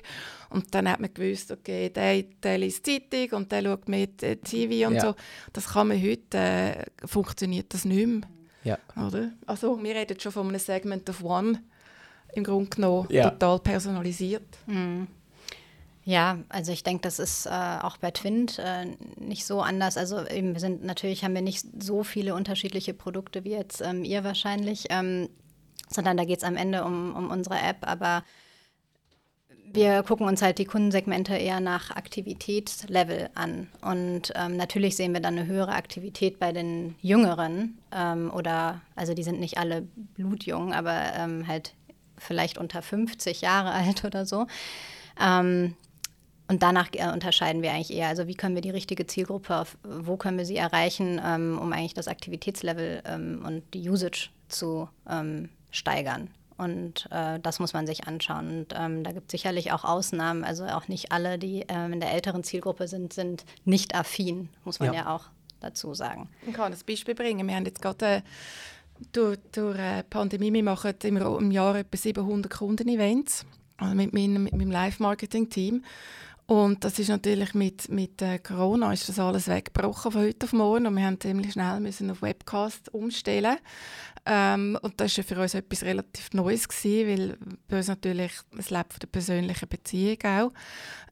Und 0.49 0.73
dann 0.73 0.89
hat 0.89 0.99
man 0.99 1.13
gewusst, 1.13 1.51
okay, 1.51 1.89
der, 1.89 2.23
der 2.23 2.57
liest 2.57 2.85
Zeitung 2.85 3.39
und 3.39 3.51
der 3.51 3.63
schaut 3.63 3.89
mit 3.89 4.23
äh, 4.23 4.37
TV 4.37 4.87
und 4.87 4.95
ja. 4.95 5.01
so. 5.01 5.15
Das 5.51 5.67
kann 5.67 5.89
man 5.89 6.01
heute, 6.01 6.37
äh, 6.37 6.85
funktioniert 7.05 7.73
das 7.73 7.85
nicht 7.85 8.07
mehr. 8.07 8.21
Ja. 8.63 8.77
Oder? 9.05 9.31
Also 9.45 9.81
wir 9.81 9.95
reden 9.95 10.19
schon 10.19 10.31
von 10.31 10.47
einem 10.47 10.59
Segment 10.59 11.09
of 11.09 11.23
One, 11.23 11.61
im 12.33 12.43
Grunde 12.43 12.69
genommen 12.69 13.07
ja. 13.09 13.29
total 13.29 13.59
personalisiert. 13.59 14.57
Mhm. 14.65 15.07
Ja, 16.07 16.37
also 16.49 16.71
ich 16.71 16.83
denke, 16.83 17.01
das 17.01 17.17
ist 17.17 17.47
äh, 17.47 17.49
auch 17.49 17.97
bei 17.97 18.11
Twint 18.11 18.59
äh, 18.59 18.85
nicht 19.17 19.43
so 19.43 19.61
anders. 19.61 19.97
Also 19.97 20.23
eben, 20.27 20.53
wir 20.53 20.59
sind 20.59 20.83
natürlich 20.83 21.23
haben 21.23 21.33
wir 21.33 21.41
nicht 21.41 21.65
so 21.81 22.03
viele 22.03 22.35
unterschiedliche 22.35 22.93
Produkte 22.93 23.43
wie 23.43 23.51
jetzt 23.51 23.81
ähm, 23.81 24.03
ihr 24.03 24.23
wahrscheinlich, 24.23 24.85
ähm, 24.91 25.29
sondern 25.89 26.15
da 26.15 26.23
geht 26.23 26.37
es 26.37 26.43
am 26.43 26.57
Ende 26.57 26.83
um, 26.85 27.15
um 27.15 27.31
unsere 27.31 27.57
App, 27.57 27.77
aber 27.81 28.23
wir 29.75 30.03
gucken 30.03 30.27
uns 30.27 30.43
halt 30.43 30.59
die 30.59 30.65
Kundensegmente 30.65 31.35
eher 31.35 31.59
nach 31.59 31.89
Aktivitätslevel 31.89 33.29
an. 33.33 33.67
Und 33.81 34.31
ähm, 34.35 34.57
natürlich 34.57 34.95
sehen 34.95 35.11
wir 35.11 35.21
dann 35.21 35.39
eine 35.39 35.47
höhere 35.47 35.73
Aktivität 35.73 36.37
bei 36.39 36.51
den 36.51 36.93
Jüngeren 37.01 37.79
ähm, 37.91 38.31
oder, 38.31 38.81
also 38.95 39.15
die 39.15 39.23
sind 39.23 39.39
nicht 39.39 39.57
alle 39.57 39.81
blutjung, 39.81 40.71
aber 40.71 41.13
ähm, 41.17 41.47
halt 41.47 41.73
vielleicht 42.15 42.59
unter 42.59 42.83
50 42.83 43.41
Jahre 43.41 43.71
alt 43.73 44.05
oder 44.05 44.27
so. 44.27 44.45
Ähm, 45.19 45.75
und 46.47 46.61
danach 46.61 46.89
äh, 46.93 47.11
unterscheiden 47.11 47.61
wir 47.61 47.71
eigentlich 47.71 47.95
eher, 47.95 48.07
also 48.07 48.27
wie 48.27 48.35
können 48.35 48.55
wir 48.55 48.61
die 48.61 48.69
richtige 48.69 49.07
Zielgruppe, 49.07 49.57
auf, 49.57 49.77
wo 49.83 50.15
können 50.17 50.37
wir 50.37 50.45
sie 50.45 50.57
erreichen, 50.57 51.19
ähm, 51.23 51.57
um 51.59 51.73
eigentlich 51.73 51.93
das 51.93 52.07
Aktivitätslevel 52.07 53.01
ähm, 53.05 53.43
und 53.45 53.63
die 53.73 53.89
Usage 53.89 54.29
zu 54.47 54.87
ähm, 55.09 55.49
steigern. 55.71 56.29
Und 56.57 57.07
äh, 57.11 57.39
das 57.41 57.59
muss 57.59 57.73
man 57.73 57.85
sich 57.85 58.07
anschauen. 58.07 58.59
Und 58.59 58.73
ähm, 58.77 59.03
da 59.03 59.11
gibt 59.11 59.27
es 59.27 59.31
sicherlich 59.31 59.73
auch 59.73 59.83
Ausnahmen. 59.83 60.43
Also 60.43 60.65
auch 60.65 60.87
nicht 60.87 61.11
alle, 61.11 61.37
die 61.37 61.65
ähm, 61.67 61.93
in 61.93 61.99
der 61.99 62.13
älteren 62.13 62.43
Zielgruppe 62.43 62.87
sind, 62.87 63.11
sind 63.11 63.43
nicht 63.65 63.93
affin, 63.93 64.49
muss 64.63 64.79
man 64.79 64.93
ja, 64.93 65.01
ja 65.01 65.15
auch 65.15 65.25
dazu 65.59 65.93
sagen. 65.93 66.29
Ich 66.47 66.53
kann 66.53 66.71
ein 66.71 66.79
Beispiel 66.87 67.15
bringen. 67.15 67.45
Wir 67.47 67.55
haben 67.55 67.65
jetzt 67.65 67.81
gerade 67.81 68.05
äh, 68.05 68.21
durch, 69.11 69.37
durch 69.51 69.77
äh, 69.77 70.03
Pandemie, 70.03 70.53
wir 70.53 70.63
machen 70.63 70.93
im, 71.03 71.17
im 71.17 71.51
Jahr 71.51 71.75
etwa 71.75 71.97
700 71.97 72.49
Kundenevents 72.49 73.45
also 73.77 73.95
mit, 73.95 74.13
meinem, 74.13 74.43
mit 74.43 74.53
meinem 74.53 74.71
Live-Marketing-Team. 74.71 75.83
Und 76.47 76.83
das 76.83 76.99
ist 76.99 77.09
natürlich 77.09 77.55
mit, 77.55 77.89
mit 77.89 78.21
äh, 78.21 78.37
Corona 78.37 78.93
ist 78.93 79.09
das 79.09 79.17
alles 79.17 79.47
weggebrochen 79.47 80.11
von 80.11 80.21
heute 80.21 80.45
auf 80.45 80.53
morgen 80.53 80.85
und 80.85 80.95
wir 80.95 81.03
haben 81.03 81.19
ziemlich 81.19 81.53
schnell 81.53 81.79
müssen 81.79 82.11
auf 82.11 82.21
Webcast 82.21 82.93
umstellen. 82.93 83.57
Ähm, 84.27 84.77
und 84.83 84.99
das 85.01 85.17
war 85.17 85.23
für 85.23 85.39
uns 85.39 85.55
etwas 85.55 85.83
relativ 85.83 86.33
Neues 86.33 86.67
gewesen, 86.67 87.07
weil 87.07 87.37
bei 87.67 87.77
uns 87.77 87.87
natürlich 87.87 88.31
lebt 88.53 88.93
von 88.93 88.99
der 89.01 89.07
persönlichen 89.07 89.67
Beziehung 89.67 90.17
auch. 90.23 90.51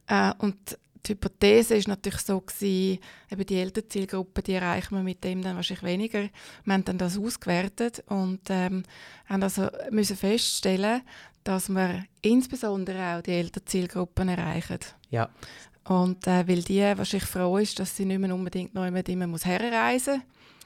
Äh, 0.06 0.32
und 0.38 0.78
die 1.06 1.12
Hypothese 1.12 1.76
ist 1.76 1.88
natürlich 1.88 2.20
so 2.20 2.40
gewesen, 2.40 2.98
eben 3.30 3.46
die 3.46 3.58
ältere 3.58 3.88
Zielgruppe, 3.88 4.42
die 4.42 4.54
erreichen 4.54 4.96
wir 4.96 5.02
mit 5.02 5.22
dem 5.24 5.42
dann 5.42 5.56
wahrscheinlich 5.56 5.84
weniger. 5.84 6.28
Wir 6.64 6.74
haben 6.74 6.84
dann 6.84 6.98
das 6.98 7.18
ausgewertet 7.18 8.02
und 8.08 8.40
ähm, 8.48 8.84
haben 9.26 9.42
also 9.42 9.68
müssen 9.90 10.16
feststellen, 10.16 11.02
dass 11.42 11.68
wir 11.68 12.04
insbesondere 12.22 13.16
auch 13.16 13.22
die 13.22 13.32
älteren 13.32 13.66
Zielgruppen 13.66 14.28
erreichen. 14.28 14.78
Ja. 15.10 15.28
Und 15.84 16.26
äh, 16.26 16.48
weil 16.48 16.62
die 16.62 16.80
wahrscheinlich 16.80 17.28
froh 17.28 17.58
ist, 17.58 17.78
dass 17.78 17.96
sie 17.96 18.06
nicht 18.06 18.18
mehr 18.18 18.34
unbedingt 18.34 18.74
noch 18.74 18.86
immer 18.86 19.02
herreisen 19.02 20.14
muss, 20.14 20.22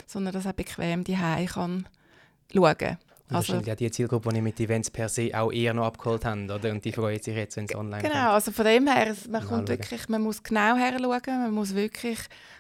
sondern 0.07 0.33
dass 0.33 0.47
er 0.47 0.53
bequem 0.53 1.03
die 1.03 1.17
kann 1.17 1.89
schauen 2.53 2.79
kann. 2.79 2.99
Also, 3.31 3.57
ja 3.57 3.75
die 3.75 3.91
Zielgruppe, 3.91 4.33
die 4.33 4.41
mit 4.41 4.59
Events 4.61 4.91
per 4.91 5.09
se 5.09 5.31
auch 5.35 5.53
eher 5.53 5.75
noch 5.75 5.87
abgeholt 5.87 6.25
haben, 6.25 6.51
oder? 6.51 6.71
Und 6.71 6.85
die 6.85 6.93
freuen 6.93 7.21
sich 7.21 7.37
jetzt, 7.37 7.57
wenn 7.57 7.67
es 7.67 7.75
online 7.75 8.03
Genau, 8.03 8.15
kommt. 8.15 8.29
also 8.29 8.53
von 8.53 8.65
dem 8.65 8.87
her, 8.87 9.15
man, 9.31 9.47
kommt 9.47 9.69
wirklich, 9.69 10.09
man 10.09 10.23
muss 10.23 10.43
genau 10.43 10.77
her 10.77 10.97
schauen, 10.99 11.21
man 11.27 11.53
muss 11.53 11.75
wirklich, 11.75 12.19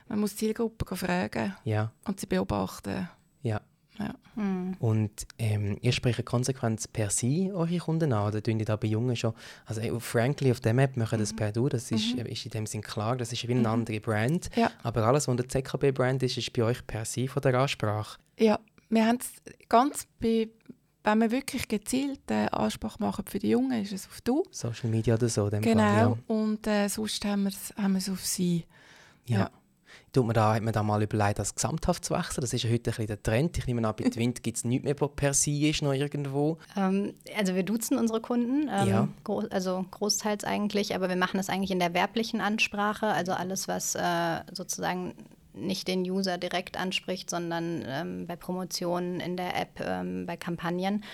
man 0.08 0.20
muss 0.20 0.32
die 0.32 0.46
Zielgruppe 0.46 0.96
fragen 0.96 1.54
ja. 1.64 1.90
und 2.06 2.20
sie 2.20 2.26
beobachten. 2.26 3.08
Ja. 3.42 3.60
Ja. 3.98 4.14
Mhm. 4.36 4.76
Und 4.78 5.26
ähm, 5.38 5.76
ihr 5.80 5.90
sprecht 5.90 6.24
konsequent 6.24 6.92
per 6.92 7.10
Sie 7.10 7.50
eure 7.52 7.78
Kunden 7.78 8.12
an 8.12 8.28
oder 8.28 8.40
tun 8.40 8.58
die 8.58 8.64
da 8.64 8.76
bei 8.76 8.86
Jungen 8.86 9.16
schon? 9.16 9.32
Also 9.66 9.80
äh, 9.80 9.98
frankly, 9.98 10.52
auf 10.52 10.60
der 10.60 10.72
Map 10.72 10.96
machen 10.96 11.18
das 11.18 11.32
mhm. 11.32 11.36
per 11.36 11.52
Du, 11.52 11.68
das 11.68 11.90
ist, 11.90 12.14
mhm. 12.14 12.26
ist 12.26 12.44
in 12.44 12.52
dem 12.52 12.66
Sinn 12.66 12.82
klar, 12.82 13.16
das 13.16 13.32
ist 13.32 13.46
wie 13.48 13.52
eine 13.52 13.60
mhm. 13.60 13.66
andere 13.66 13.98
Brand. 13.98 14.50
Ja. 14.54 14.70
Aber 14.84 15.04
alles, 15.04 15.26
was 15.26 15.36
der 15.36 15.48
ZKB-Brand 15.48 16.22
ist, 16.22 16.38
ist 16.38 16.52
bei 16.52 16.62
euch 16.62 16.86
per 16.86 17.04
Sie 17.04 17.26
von 17.26 17.42
der 17.42 17.54
Ansprache. 17.54 18.18
Ja, 18.38 18.60
wir 18.88 19.06
haben 19.06 19.18
es 19.20 19.30
ganz 19.68 20.06
bei 20.20 20.48
wenn 21.04 21.20
wir 21.20 21.30
wirklich 21.30 21.68
gezielt 21.68 22.20
äh, 22.30 22.48
Ansprache 22.50 23.00
machen 23.00 23.24
für 23.26 23.38
die 23.38 23.50
Jungen, 23.50 23.82
ist 23.82 23.92
es 23.92 24.06
auf 24.06 24.20
du. 24.20 24.42
Social 24.50 24.90
Media 24.90 25.14
oder 25.14 25.28
so. 25.28 25.48
Genau. 25.48 25.62
Fall, 25.62 25.74
ja. 25.74 26.16
Und 26.26 26.66
äh, 26.66 26.88
sonst 26.88 27.24
haben 27.24 27.44
wir 27.44 27.50
es 27.50 27.72
haben 27.76 27.96
auf 27.96 28.26
sie. 28.26 28.66
Ja. 29.26 29.38
ja. 29.38 29.50
Tut 30.12 30.26
man 30.26 30.34
da, 30.34 30.54
hat 30.54 30.62
man 30.62 30.72
da 30.72 30.82
mal 30.82 31.02
überlegt, 31.02 31.38
das 31.38 31.54
gesamthaft 31.54 32.04
zu 32.04 32.14
wechseln? 32.14 32.40
Das 32.40 32.52
ist 32.52 32.62
ja 32.62 32.70
heute 32.70 32.90
ein 32.90 32.94
bisschen 32.94 33.06
der 33.06 33.22
Trend. 33.22 33.58
Ich 33.58 33.66
nehme 33.66 33.86
an, 33.86 33.94
bei 33.96 34.08
Twint 34.08 34.42
gibt 34.42 34.56
es 34.56 34.64
nichts 34.64 34.84
mehr, 34.84 34.98
was 34.98 35.10
per 35.16 35.34
se 35.34 35.50
ist, 35.50 35.82
noch 35.82 35.92
irgendwo. 35.92 36.58
Ähm, 36.76 37.14
also 37.36 37.54
wir 37.54 37.62
duzen 37.62 37.98
unsere 37.98 38.20
Kunden, 38.20 38.68
ähm, 38.70 38.88
ja. 38.88 39.08
gro 39.24 39.44
also 39.50 39.84
großteils 39.90 40.44
eigentlich, 40.44 40.94
aber 40.94 41.08
wir 41.08 41.16
machen 41.16 41.36
das 41.36 41.48
eigentlich 41.48 41.70
in 41.70 41.78
der 41.78 41.94
werblichen 41.94 42.40
Ansprache. 42.40 43.06
Also 43.06 43.32
alles, 43.32 43.68
was 43.68 43.94
äh, 43.94 44.40
sozusagen 44.52 45.14
nicht 45.60 45.88
den 45.88 46.00
User 46.00 46.38
direkt 46.38 46.76
anspricht, 46.76 47.30
sondern 47.30 47.84
ähm, 47.86 48.26
bei 48.26 48.36
Promotionen 48.36 49.20
in 49.20 49.36
der 49.36 49.60
App, 49.60 49.80
ähm, 49.80 50.26
bei 50.26 50.36
Kampagnen. 50.36 51.04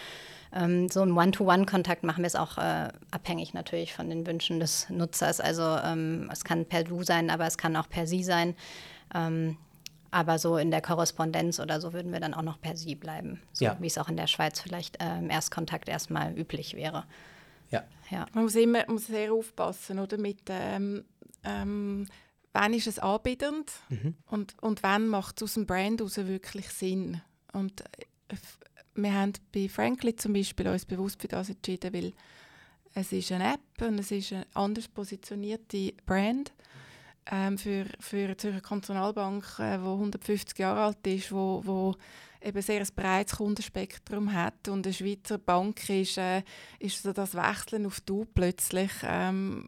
Ähm, 0.52 0.88
so 0.88 1.02
im 1.02 1.16
One-to-One-Kontakt 1.16 2.04
machen 2.04 2.22
wir 2.22 2.26
es 2.26 2.36
auch 2.36 2.58
äh, 2.58 2.88
abhängig 3.10 3.54
natürlich 3.54 3.92
von 3.92 4.08
den 4.08 4.26
Wünschen 4.26 4.60
des 4.60 4.88
Nutzers. 4.88 5.40
Also 5.40 5.62
ähm, 5.62 6.28
es 6.32 6.44
kann 6.44 6.64
per 6.64 6.84
Du 6.84 7.02
sein, 7.02 7.30
aber 7.30 7.46
es 7.46 7.58
kann 7.58 7.76
auch 7.76 7.88
per 7.88 8.06
Sie 8.06 8.22
sein. 8.22 8.54
Ähm, 9.14 9.56
aber 10.10 10.38
so 10.38 10.56
in 10.58 10.70
der 10.70 10.80
Korrespondenz 10.80 11.58
oder 11.58 11.80
so 11.80 11.92
würden 11.92 12.12
wir 12.12 12.20
dann 12.20 12.34
auch 12.34 12.42
noch 12.42 12.60
per 12.60 12.76
Sie 12.76 12.94
bleiben. 12.94 13.42
So 13.52 13.64
ja. 13.64 13.76
wie 13.80 13.88
es 13.88 13.98
auch 13.98 14.08
in 14.08 14.16
der 14.16 14.28
Schweiz 14.28 14.60
vielleicht 14.60 15.02
äh, 15.02 15.18
im 15.18 15.28
Erstkontakt 15.28 15.88
erstmal 15.88 16.38
üblich 16.38 16.74
wäre. 16.74 17.04
Ja. 17.70 17.82
ja. 18.10 18.26
Man 18.32 18.44
muss 18.44 18.54
immer 18.54 18.84
muss 18.86 19.08
sehr 19.08 19.32
aufpassen, 19.32 19.98
oder? 19.98 20.16
Mit 20.16 20.38
ähm, 20.48 21.04
ähm, 21.42 22.06
wann 22.54 22.72
ist 22.72 22.86
es 22.86 22.98
anbietend 22.98 23.70
mhm. 23.90 24.14
und, 24.26 24.54
und 24.62 24.82
wann 24.82 25.08
macht 25.08 25.36
es 25.36 25.42
aus 25.42 25.54
dem 25.54 25.66
Brand 25.66 26.00
heraus 26.00 26.16
wirklich 26.16 26.70
Sinn. 26.70 27.20
Und 27.52 27.82
äh, 27.82 28.36
wir 28.94 29.12
haben 29.12 29.32
bei 29.52 29.68
Frankly 29.68 30.16
zum 30.16 30.32
Beispiel 30.32 30.68
uns 30.68 30.86
bewusst 30.86 31.20
für 31.20 31.28
das 31.28 31.50
entschieden, 31.50 31.92
weil 31.92 32.12
es 32.94 33.12
ist 33.12 33.32
eine 33.32 33.54
App 33.54 33.82
und 33.82 33.98
es 33.98 34.12
ist 34.12 34.32
eine 34.32 34.46
anders 34.54 34.86
positionierte 34.86 35.92
Brand 36.06 36.52
ähm, 37.30 37.58
für, 37.58 37.86
für 37.98 38.28
die 38.28 38.36
Zürcher 38.36 38.60
Kantonalbank, 38.60 39.44
die 39.58 39.62
äh, 39.62 39.74
150 39.74 40.56
Jahre 40.58 40.84
alt 40.84 41.06
ist, 41.06 41.32
wo, 41.32 41.60
wo 41.64 41.96
eben 42.40 42.62
sehr 42.62 42.80
ein 42.80 42.88
breites 42.94 43.36
Kundenspektrum 43.36 44.32
hat 44.32 44.68
und 44.68 44.86
eine 44.86 44.92
Schweizer 44.92 45.38
Bank 45.38 45.88
ist, 45.88 46.18
äh, 46.18 46.42
ist 46.78 47.02
so 47.02 47.12
das 47.12 47.34
Wechseln 47.34 47.86
auf 47.86 48.00
«Du» 48.02 48.26
plötzlich 48.26 48.92
ähm, 49.02 49.66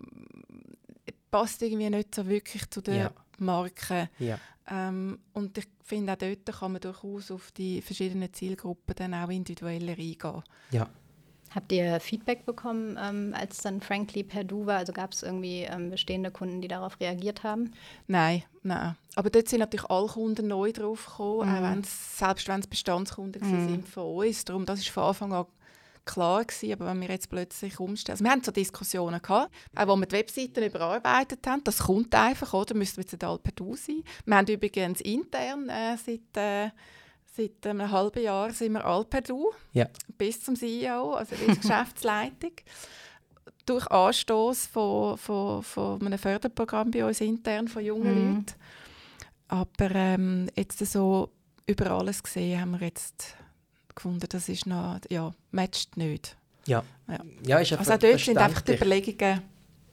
passt 1.37 1.63
irgendwie 1.63 1.91
nicht 1.91 2.15
so 2.15 2.27
wirklich 2.27 2.69
zu 2.71 2.81
der 2.81 2.97
ja. 2.97 3.11
Marke. 3.39 4.09
Ja. 4.19 4.39
Ähm, 4.71 5.19
und 5.35 5.59
ich 5.59 5.69
finde, 5.85 6.13
auch 6.13 6.17
dort 6.17 6.47
kann 6.47 6.73
man 6.73 6.81
durchaus 6.81 7.31
auf 7.31 7.53
die 7.53 7.83
verschiedenen 7.83 8.33
Zielgruppen 8.33 8.95
dann 8.97 9.15
auch 9.15 9.29
individueller 9.29 9.93
eingehen. 9.93 10.43
Ja. 10.71 10.89
Habt 11.55 11.73
ihr 11.73 12.01
Feedback 12.01 12.45
bekommen, 12.45 12.99
ähm, 13.01 13.35
als 13.37 13.59
dann 13.59 13.81
Frankly 13.81 14.25
per 14.25 14.45
Du 14.45 14.67
war? 14.67 14.79
Also 14.79 14.93
gab 14.93 15.13
es 15.13 15.23
irgendwie 15.23 15.63
ähm, 15.63 15.91
bestehende 15.91 16.31
Kunden, 16.31 16.61
die 16.61 16.69
darauf 16.69 16.99
reagiert 17.01 17.45
haben? 17.45 17.73
Nein, 18.09 18.43
nein. 18.63 18.97
Aber 19.15 19.31
dort 19.31 19.49
sind 19.49 19.61
natürlich 19.61 19.89
alle 19.89 20.09
Kunden 20.09 20.49
neu 20.49 20.73
drauf 20.73 21.07
gekommen, 21.07 21.49
mhm. 21.49 21.57
auch 21.57 21.63
wenn's, 21.63 22.19
selbst 22.19 22.49
wenn 22.49 22.61
es 22.61 22.67
Bestandskunden 22.67 23.43
mhm. 23.43 23.69
sind 23.69 23.89
von 23.89 24.17
uns. 24.17 24.45
Darum, 24.45 24.67
das 24.67 24.81
ist 24.81 24.89
von 24.89 25.05
Anfang 25.05 25.33
an 25.33 25.47
klar 26.07 26.45
gewesen, 26.45 26.73
aber 26.73 26.87
wenn 26.87 27.01
wir 27.01 27.09
jetzt 27.09 27.29
plötzlich 27.29 27.79
umstellen, 27.79 28.15
also 28.15 28.25
wir 28.25 28.31
haben 28.31 28.43
so 28.43 28.53
Diskussionen 28.53 29.21
gehabt, 29.21 29.53
auch 29.75 29.89
wo 29.89 29.97
wir 29.97 30.07
die 30.07 30.17
Webseiten 30.17 30.65
überarbeitet 30.65 31.47
haben, 31.47 31.63
das 31.65 31.79
kommt 31.81 32.15
einfach, 32.15 32.55
oder? 32.55 32.75
Müssen 32.75 32.99
wir 32.99 33.05
jetzt 33.05 33.23
all 33.23 33.39
per 33.39 33.53
Du 33.53 33.77
sein. 33.77 34.03
Wir 34.25 34.37
haben 34.37 34.47
übrigens 34.47 35.01
intern 35.03 35.69
äh, 35.69 35.97
seit, 35.99 36.37
äh, 36.37 36.71
seit 37.37 37.67
einem 37.67 37.91
halben 37.91 38.23
Jahr 38.23 38.51
sind 38.53 38.73
wir 38.73 38.85
all 38.85 39.05
per 39.05 39.21
Du, 39.21 39.51
ja. 39.73 39.87
bis 40.17 40.43
zum 40.43 40.57
CEO, 40.57 41.15
also 41.15 41.35
bis 41.35 41.47
zur 41.47 41.55
Geschäftsleitung. 41.71 42.53
Durch 43.67 43.87
Anstoß 43.89 44.67
von, 44.67 45.19
von, 45.19 45.63
von 45.63 46.01
einem 46.01 46.19
Förderprogramm 46.19 46.93
bei 46.93 47.05
uns 47.05 47.21
intern 47.21 47.67
von 47.67 47.85
jungen 47.85 48.15
mhm. 48.15 48.35
Leuten. 48.37 48.55
Aber 49.49 49.91
ähm, 49.95 50.49
jetzt 50.57 50.79
so 50.87 51.31
über 51.67 51.91
alles 51.91 52.23
gesehen 52.23 52.61
haben 52.61 52.73
wir 52.73 52.87
jetzt 52.87 53.37
gefunden, 53.97 54.27
das 54.29 54.49
ist 54.49 54.67
noch, 54.67 55.01
ja, 55.11 55.35
matcht 55.51 55.97
nicht. 55.97 56.37
Ja. 56.67 56.85
ja. 57.09 57.19
ja 57.45 57.59
ist 57.59 57.73
also 57.73 57.93
auch 57.93 57.99
dort 57.99 58.21
sind 58.21 58.39
einfach 58.39 58.61
die 58.61 58.75
Überlegungen. 58.75 59.43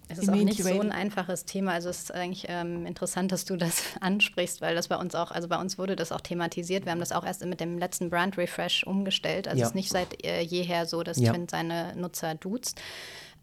Es 0.10 0.20
ist 0.20 0.30
auch 0.30 0.36
nicht 0.36 0.62
so 0.62 0.80
ein 0.80 0.92
einfaches 0.92 1.46
Thema. 1.46 1.72
Also 1.72 1.90
es 1.90 2.04
ist 2.04 2.14
eigentlich 2.14 2.46
ähm, 2.50 2.86
interessant, 2.86 3.32
dass 3.32 3.46
du 3.46 3.56
das 3.56 3.84
ansprichst, 4.02 4.62
weil 4.62 4.76
das 4.76 4.88
bei 4.88 4.98
uns 4.98 5.16
auch, 5.16 5.32
also 5.32 5.48
bei 5.48 5.60
uns 5.60 5.78
wurde 5.78 5.96
das 5.96 6.12
auch 6.12 6.22
thematisiert. 6.22 6.86
Wir 6.86 6.92
haben 6.92 7.00
das 7.00 7.12
auch 7.12 7.26
erst 7.26 7.44
mit 7.46 7.60
dem 7.60 7.78
letzten 7.80 8.10
Brand 8.10 8.38
Refresh 8.38 8.84
umgestellt. 8.84 9.48
Also 9.48 9.60
ja. 9.60 9.66
es 9.66 9.72
ist 9.72 9.76
nicht 9.76 9.90
seit 9.90 10.24
äh, 10.26 10.42
jeher 10.42 10.86
so, 10.86 11.04
dass 11.04 11.18
ja. 11.18 11.32
Twint 11.32 11.52
seine 11.52 11.96
Nutzer 11.96 12.36
duzt. 12.36 12.82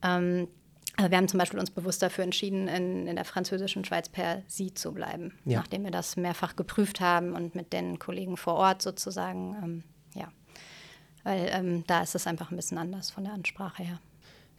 Ähm, 0.02 0.48
also 0.96 1.10
wir 1.10 1.16
haben 1.16 1.28
zum 1.28 1.38
Beispiel 1.38 1.58
uns 1.58 1.70
bewusst 1.70 2.02
dafür 2.02 2.24
entschieden, 2.24 2.68
in, 2.68 3.06
in 3.06 3.16
der 3.16 3.24
französischen 3.24 3.84
Schweiz 3.84 4.08
per 4.08 4.42
Sie 4.48 4.74
zu 4.74 4.92
bleiben, 4.92 5.32
ja. 5.46 5.58
nachdem 5.58 5.84
wir 5.84 5.90
das 5.90 6.16
mehrfach 6.16 6.56
geprüft 6.56 7.00
haben 7.00 7.32
und 7.32 7.54
mit 7.54 7.72
den 7.72 7.98
Kollegen 7.98 8.36
vor 8.36 8.54
Ort 8.54 8.82
sozusagen, 8.82 9.56
ähm, 9.62 9.82
ja. 9.82 9.89
Weil 11.24 11.48
ähm, 11.52 11.84
da 11.86 12.02
ist 12.02 12.14
es 12.14 12.26
einfach 12.26 12.50
ein 12.50 12.56
bisschen 12.56 12.78
anders 12.78 13.10
von 13.10 13.24
der 13.24 13.32
Ansprache 13.32 13.82
her. 13.82 13.98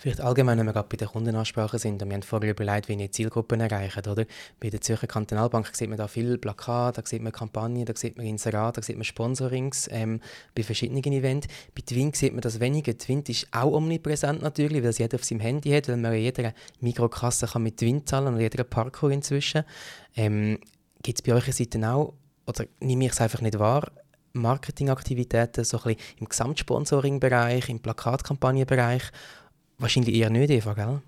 Vielleicht 0.02 0.20
allgemein, 0.20 0.58
wenn 0.58 0.66
wir 0.66 0.74
gerade 0.74 0.88
bei 0.90 0.98
der 0.98 1.10
Kundenansprache 1.10 1.78
sind, 1.78 2.02
und 2.02 2.10
wir 2.10 2.16
haben 2.16 2.24
vorher 2.24 2.50
überlegt, 2.50 2.90
wie 2.90 2.98
wir 2.98 3.12
Zielgruppen 3.12 3.62
erreichen, 3.62 4.02
oder? 4.10 4.26
Bei 4.60 4.72
der 4.72 4.82
Zürcher 4.82 5.06
Kantonalbank 5.06 5.70
sieht 5.76 5.90
man 5.90 5.98
da 6.00 6.08
viele 6.08 6.40
Plakate, 6.40 7.00
da 7.00 7.08
sieht 7.08 7.22
man 7.22 7.32
Kampagnen, 7.32 7.86
da 7.86 7.94
sieht 7.96 8.18
man 8.18 8.26
Inserate, 8.26 8.82
da 8.82 8.84
sieht 8.84 8.96
man 8.96 9.04
Sponsorings 9.04 9.88
ähm, 9.92 10.20
bei 10.56 10.64
verschiedenen 10.64 11.04
Events. 11.04 11.48
Bei 11.76 11.84
Twint 11.86 12.16
sieht 12.16 12.34
man 12.34 12.42
das 12.42 12.60
weniger. 12.60 12.98
Twint 12.98 13.30
ist 13.30 13.48
auch 13.52 13.74
omnipräsent 13.74 14.42
natürlich, 14.42 14.82
weil 14.82 14.90
es 14.90 14.98
jeder 14.98 15.20
auf 15.20 15.24
seinem 15.24 15.42
Handy 15.42 15.70
hat, 15.70 15.88
weil 15.88 15.98
man 15.98 16.14
in 16.14 16.22
jeder 16.22 16.56
Mikrokasse 16.80 17.46
kann 17.46 17.62
mit 17.62 17.78
Twint 17.78 18.10
zahlen 18.10 18.34
und 18.34 18.40
jeder 18.40 18.64
Parkour 18.64 19.12
inzwischen. 19.12 19.66
Ähm, 20.16 20.58
Gibt 21.04 21.20
es 21.20 21.22
bei 21.22 21.36
euch 21.36 21.56
Seiten 21.56 21.86
auch, 21.86 22.16
oder 22.48 22.66
nehme 22.80 23.06
ich 23.06 23.12
es 23.12 23.22
einfach 23.22 23.42
nicht 23.42 23.60
wahr, 23.60 23.92
Marketingaktivitäten 24.34 25.64
so 25.64 25.78
ein 25.78 25.96
bisschen 25.96 26.18
im 26.20 26.30
Gesamtsponsoring-Bereich, 26.30 27.70
im 27.70 27.80
Plakatkampagnenbereich 27.80 29.12
Wahrscheinlich 29.82 30.16
eher 30.16 30.30
nicht, 30.30 30.52
Eva, 30.52 30.74
gell? 30.74 31.02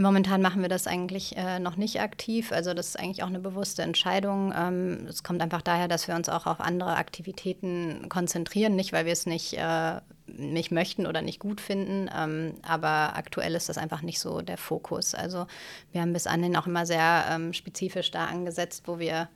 Momentan 0.00 0.40
machen 0.40 0.62
wir 0.62 0.70
das 0.70 0.86
eigentlich 0.86 1.36
äh, 1.36 1.58
noch 1.58 1.76
nicht 1.76 2.00
aktiv. 2.00 2.52
Also 2.52 2.72
das 2.72 2.88
ist 2.88 2.98
eigentlich 2.98 3.22
auch 3.22 3.28
eine 3.28 3.38
bewusste 3.38 3.82
Entscheidung. 3.82 4.52
Ähm, 4.56 5.06
es 5.08 5.22
kommt 5.22 5.42
einfach 5.42 5.60
daher, 5.60 5.86
dass 5.86 6.08
wir 6.08 6.14
uns 6.14 6.30
auch 6.30 6.46
auf 6.46 6.60
andere 6.60 6.96
Aktivitäten 6.96 8.08
konzentrieren. 8.08 8.76
Nicht, 8.76 8.94
weil 8.94 9.04
wir 9.04 9.12
es 9.12 9.26
nicht, 9.26 9.58
äh, 9.58 10.00
nicht 10.26 10.70
möchten 10.70 11.06
oder 11.06 11.20
nicht 11.20 11.38
gut 11.38 11.60
finden. 11.60 12.10
Ähm, 12.14 12.54
aber 12.62 13.14
aktuell 13.16 13.54
ist 13.54 13.68
das 13.68 13.76
einfach 13.76 14.00
nicht 14.00 14.20
so 14.20 14.40
der 14.40 14.58
Fokus. 14.58 15.14
Also 15.14 15.46
wir 15.92 16.00
haben 16.00 16.14
bis 16.14 16.26
anhin 16.26 16.56
auch 16.56 16.66
immer 16.66 16.86
sehr 16.86 17.26
ähm, 17.30 17.52
spezifisch 17.52 18.10
da 18.10 18.24
angesetzt, 18.24 18.84
wo 18.86 18.98
wir 18.98 19.28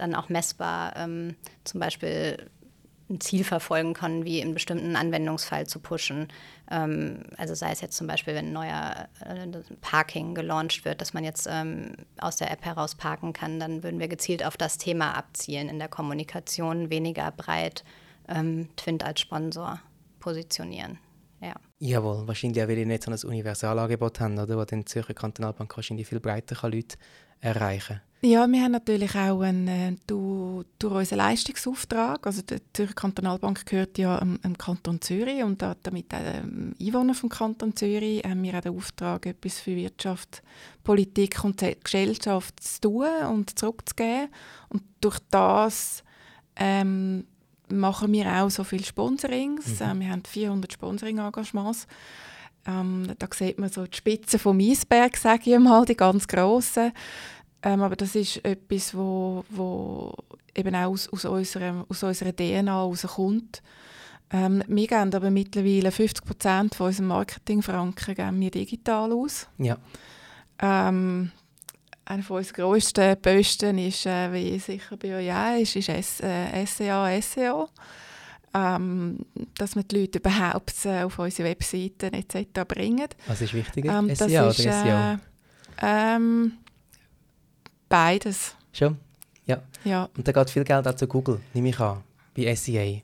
dann 0.00 0.14
auch 0.14 0.28
messbar 0.28 0.96
ähm, 0.96 1.36
zum 1.64 1.80
Beispiel 1.80 2.50
ein 3.10 3.20
Ziel 3.20 3.44
verfolgen 3.44 3.92
können, 3.92 4.24
wie 4.24 4.40
einen 4.40 4.54
bestimmten 4.54 4.96
Anwendungsfall 4.96 5.66
zu 5.66 5.80
pushen. 5.80 6.28
Ähm, 6.70 7.24
also 7.36 7.54
sei 7.54 7.72
es 7.72 7.80
jetzt 7.80 7.96
zum 7.96 8.06
Beispiel, 8.06 8.34
wenn 8.34 8.46
ein 8.46 8.52
neuer 8.52 9.08
äh, 9.24 9.46
Parking 9.80 10.34
gelauncht 10.34 10.84
wird, 10.84 11.00
dass 11.00 11.12
man 11.12 11.24
jetzt 11.24 11.48
ähm, 11.50 11.96
aus 12.18 12.36
der 12.36 12.50
App 12.50 12.64
heraus 12.64 12.94
parken 12.94 13.32
kann, 13.32 13.58
dann 13.58 13.82
würden 13.82 14.00
wir 14.00 14.08
gezielt 14.08 14.44
auf 14.44 14.56
das 14.56 14.78
Thema 14.78 15.16
abzielen 15.16 15.68
in 15.68 15.78
der 15.78 15.88
Kommunikation, 15.88 16.90
weniger 16.90 17.30
breit 17.32 17.84
ähm, 18.28 18.68
Twint 18.76 19.04
als 19.04 19.20
Sponsor 19.20 19.80
positionieren. 20.20 20.98
Ja. 21.42 21.54
Jawohl, 21.78 22.28
wahrscheinlich 22.28 22.62
auch, 22.62 22.68
weil 22.68 22.78
ihr 22.78 22.86
nicht 22.86 23.02
so 23.02 23.10
ein 23.10 23.18
Universalangebot 23.18 24.20
haben, 24.20 24.38
oder? 24.38 24.56
wo 24.56 24.64
die 24.64 24.84
Zürcher 24.84 25.14
Kantonalbank 25.14 25.74
wahrscheinlich 25.74 26.06
viel 26.06 26.20
breiter 26.20 26.54
kann 26.54 26.72
Leute 26.72 26.96
erreichen 27.40 27.96
kann. 27.96 28.09
Ja, 28.22 28.46
wir 28.46 28.62
haben 28.62 28.72
natürlich 28.72 29.14
auch 29.14 29.40
einen, 29.40 29.68
äh, 29.68 29.96
durch, 30.06 30.66
durch 30.78 30.94
unseren 30.94 31.18
Leistungsauftrag, 31.18 32.26
also 32.26 32.42
die 32.42 32.58
Zürcher 32.74 32.92
Kantonalbank 32.92 33.64
gehört 33.64 33.96
ja 33.96 34.18
dem, 34.18 34.38
dem 34.42 34.58
Kanton 34.58 35.00
Zürich 35.00 35.42
und 35.42 35.62
damit 35.62 36.12
auch 36.12 36.42
dem 36.42 36.74
Einwohner 36.78 37.14
vom 37.14 37.30
Kanton 37.30 37.74
Zürich 37.74 38.22
haben 38.22 38.42
wir 38.42 38.58
auch 38.58 38.60
den 38.60 38.76
Auftrag, 38.76 39.24
etwas 39.24 39.58
für 39.60 39.74
Wirtschaft, 39.74 40.42
Politik 40.84 41.42
und 41.44 41.64
Gesellschaft 41.82 42.60
zu 42.60 42.80
tun 42.82 43.08
und 43.30 43.58
zurückzugeben. 43.58 44.28
Und 44.68 44.82
durch 45.00 45.18
das 45.30 46.04
ähm, 46.56 47.24
machen 47.70 48.12
wir 48.12 48.30
auch 48.34 48.50
so 48.50 48.64
viele 48.64 48.84
Sponsorings. 48.84 49.80
Mhm. 49.80 49.86
Äh, 49.86 50.00
wir 50.00 50.10
haben 50.10 50.24
400 50.26 50.70
Sponsoring-Engagements. 50.70 51.86
Ähm, 52.66 53.14
da 53.18 53.26
sieht 53.32 53.58
man 53.58 53.70
so 53.70 53.86
die 53.86 53.96
Spitze 53.96 54.38
vom 54.38 54.60
Eisberg, 54.60 55.16
sage 55.16 55.54
ich 55.54 55.58
mal, 55.58 55.86
die 55.86 55.96
ganz 55.96 56.28
grossen. 56.28 56.92
Ähm, 57.62 57.82
aber 57.82 57.96
das 57.96 58.14
ist 58.14 58.44
etwas, 58.44 58.94
wo, 58.94 59.44
wo 59.50 60.14
eben 60.54 60.74
auch 60.74 60.90
aus, 60.90 61.08
aus, 61.08 61.24
unserem, 61.24 61.84
aus 61.88 62.02
unserer 62.02 62.34
DNA 62.34 62.72
herauskommt. 62.72 63.62
Ähm, 64.32 64.62
wir 64.68 64.86
geben 64.86 65.14
aber 65.14 65.30
mittlerweile 65.30 65.90
50 65.90 66.24
Prozent 66.24 66.74
von 66.74 66.86
unserem 66.86 67.08
Marketingfranken 67.08 68.14
geben 68.14 68.40
wir 68.40 68.50
digital 68.50 69.12
aus. 69.12 69.48
Ja. 69.58 69.76
Ähm, 70.60 71.32
einer 72.04 72.22
von 72.22 72.38
unseren 72.38 72.54
grössten 72.54 73.20
Posten 73.20 73.78
ist, 73.78 74.06
äh, 74.06 74.32
wie 74.32 74.58
sicher 74.58 74.96
bei 74.96 75.16
euch 75.16 75.32
auch 75.32 75.60
ist, 75.60 75.76
ist 75.76 75.88
S, 75.88 76.20
äh, 76.20 76.64
SEA, 76.64 77.20
SEO. 77.20 77.68
Ähm, 78.52 79.18
dass 79.56 79.76
wir 79.76 79.84
die 79.84 80.00
Leute 80.00 80.18
überhaupt 80.18 80.84
äh, 80.84 81.04
auf 81.04 81.20
unsere 81.20 81.50
Webseiten 81.50 82.14
etc. 82.14 82.64
bringen. 82.66 83.06
Was 83.28 83.40
ist 83.42 83.54
wichtiger, 83.54 83.96
ähm, 83.96 84.12
SEA 84.12 84.42
oder 84.42 84.52
SEO? 84.52 84.68
Äh, 84.68 85.18
ähm, 85.82 86.52
Beides. 87.90 88.54
Schon? 88.72 88.98
Ja. 89.46 89.60
ja. 89.84 90.08
Und 90.16 90.26
da 90.26 90.32
geht 90.32 90.48
viel 90.48 90.64
Geld 90.64 90.86
auch 90.86 90.94
zu 90.94 91.08
Google, 91.08 91.40
nehme 91.52 91.70
ich 91.70 91.80
an, 91.80 92.02
bei 92.36 92.54
SEA. 92.54 93.02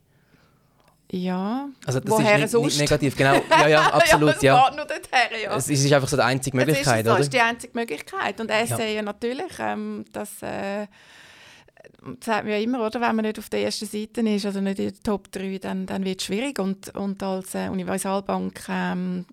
Ja. 1.10 1.68
Also 1.84 1.98
das 1.98 2.08
Woher 2.10 2.44
ist 2.44 2.54
nicht, 2.54 2.64
nicht, 2.64 2.78
negativ, 2.80 3.16
genau. 3.16 3.34
Ja, 3.50 3.66
ja, 3.66 3.86
absolut. 3.92 4.30
ja, 4.30 4.36
es 4.36 4.42
ja. 4.42 4.70
nur 4.76 4.84
dorthin, 4.84 5.42
ja. 5.42 5.56
Es 5.56 5.68
ist 5.68 5.92
einfach 5.92 6.08
so 6.08 6.16
die 6.16 6.22
einzige 6.22 6.56
Möglichkeit, 6.56 7.00
es 7.00 7.00
ist, 7.00 7.06
oder? 7.06 7.16
Das 7.16 7.26
ist 7.26 7.32
die 7.32 7.40
einzige 7.40 7.76
Möglichkeit. 7.76 8.40
Und 8.40 8.48
SEA 8.48 8.86
ja. 8.86 9.02
natürlich, 9.02 9.52
ähm, 9.58 10.04
das, 10.12 10.40
äh, 10.42 10.86
das 10.86 12.24
sagt 12.24 12.44
man 12.44 12.52
ja 12.52 12.58
immer, 12.58 12.86
oder? 12.86 13.00
wenn 13.00 13.16
man 13.16 13.24
nicht 13.24 13.40
auf 13.40 13.48
der 13.48 13.64
ersten 13.64 13.86
Seite 13.86 14.20
ist, 14.20 14.46
also 14.46 14.60
nicht 14.60 14.78
in 14.78 14.92
der 14.92 15.02
Top 15.02 15.32
3, 15.32 15.58
dann, 15.58 15.86
dann 15.86 16.04
wird 16.04 16.20
es 16.20 16.26
schwierig. 16.26 16.60
Und, 16.60 16.94
und 16.94 17.20
als 17.24 17.56
äh, 17.56 17.68
Universalbank 17.68 18.68
ähm, 18.68 19.26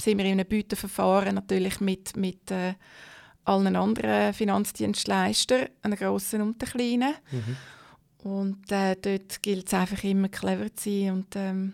sind 0.00 0.18
wir 0.18 0.24
in 0.26 0.32
einem 0.32 0.46
Bieterverfahren 0.46 1.34
natürlich 1.34 1.80
mit, 1.80 2.14
mit 2.14 2.50
äh, 2.50 2.74
allen 3.48 3.76
anderen 3.76 4.32
Finanzdienstleistern, 4.32 5.68
einen 5.82 5.96
grossen 5.96 6.42
und 6.42 6.62
einen 6.62 6.72
kleinen. 6.72 7.14
Mhm. 7.30 7.56
Und 8.30 8.72
äh, 8.72 8.96
dort 9.00 9.42
gilt 9.42 9.68
es 9.68 9.74
einfach 9.74 10.02
immer 10.04 10.28
clever 10.28 10.74
zu 10.74 10.90
sein 10.90 11.12
und 11.12 11.36
ähm, 11.36 11.72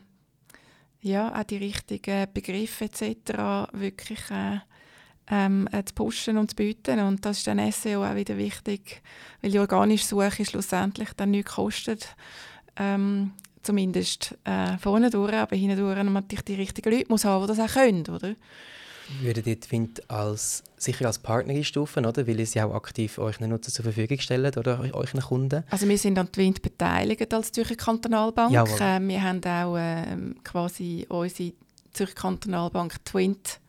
ja, 1.00 1.34
auch 1.38 1.44
die 1.44 1.56
richtigen 1.56 2.26
Begriffe 2.32 2.84
etc. 2.84 3.70
wirklich 3.72 4.20
äh, 4.30 4.58
ähm, 5.30 5.68
äh, 5.72 5.84
zu 5.84 5.94
pushen 5.94 6.38
und 6.38 6.50
zu 6.50 6.56
bieten. 6.56 7.00
Und 7.00 7.24
das 7.24 7.38
ist 7.38 7.46
dann 7.46 7.72
SEO 7.72 8.04
auch 8.04 8.14
wieder 8.14 8.36
wichtig, 8.36 9.02
weil 9.42 9.50
die 9.50 9.58
organische 9.58 10.06
Suche 10.06 10.44
schlussendlich 10.44 11.10
dann 11.14 11.30
nichts 11.30 11.52
kostet. 11.52 12.14
Ähm, 12.76 13.32
zumindest 13.62 14.36
äh, 14.44 14.76
vorne 14.78 15.10
durch, 15.10 15.32
aber 15.32 15.56
hinten 15.56 15.78
durch 15.78 15.96
man 15.96 16.12
natürlich 16.12 16.44
die 16.44 16.54
richtigen 16.54 16.90
Leute 16.90 17.06
muss 17.08 17.24
haben, 17.24 17.46
die 17.46 17.54
das 17.54 17.60
auch 17.60 17.74
können, 17.74 18.06
oder? 18.08 18.34
Würdet 19.20 19.46
ihr 19.46 19.60
Twint 19.60 20.10
als, 20.10 20.62
sicher 20.76 21.06
als 21.06 21.18
Partner 21.18 21.54
einstufen, 21.54 22.06
oder? 22.06 22.26
weil 22.26 22.40
ihr 22.40 22.46
sie 22.46 22.60
auch 22.62 22.74
aktiv 22.74 23.18
euch 23.18 23.40
Nutzer 23.40 23.72
zur 23.72 23.84
Verfügung 23.84 24.18
stellt 24.18 24.56
oder 24.56 24.80
euch 24.80 25.12
Kunden? 25.12 25.64
Also 25.70 25.88
wir 25.88 25.98
sind 25.98 26.18
an 26.18 26.30
Twint 26.30 26.62
beteiligt 26.62 27.32
als 27.34 27.52
Zürcher 27.52 27.76
Kantonalbank. 27.76 28.52
Äh, 28.54 29.00
wir 29.00 29.22
haben 29.22 29.44
auch 29.44 29.76
äh, 29.76 30.16
quasi 30.42 31.06
unsere 31.08 31.52
Zürcher 31.92 32.14
Kantonalbank 32.14 33.04
Twint 33.04 33.60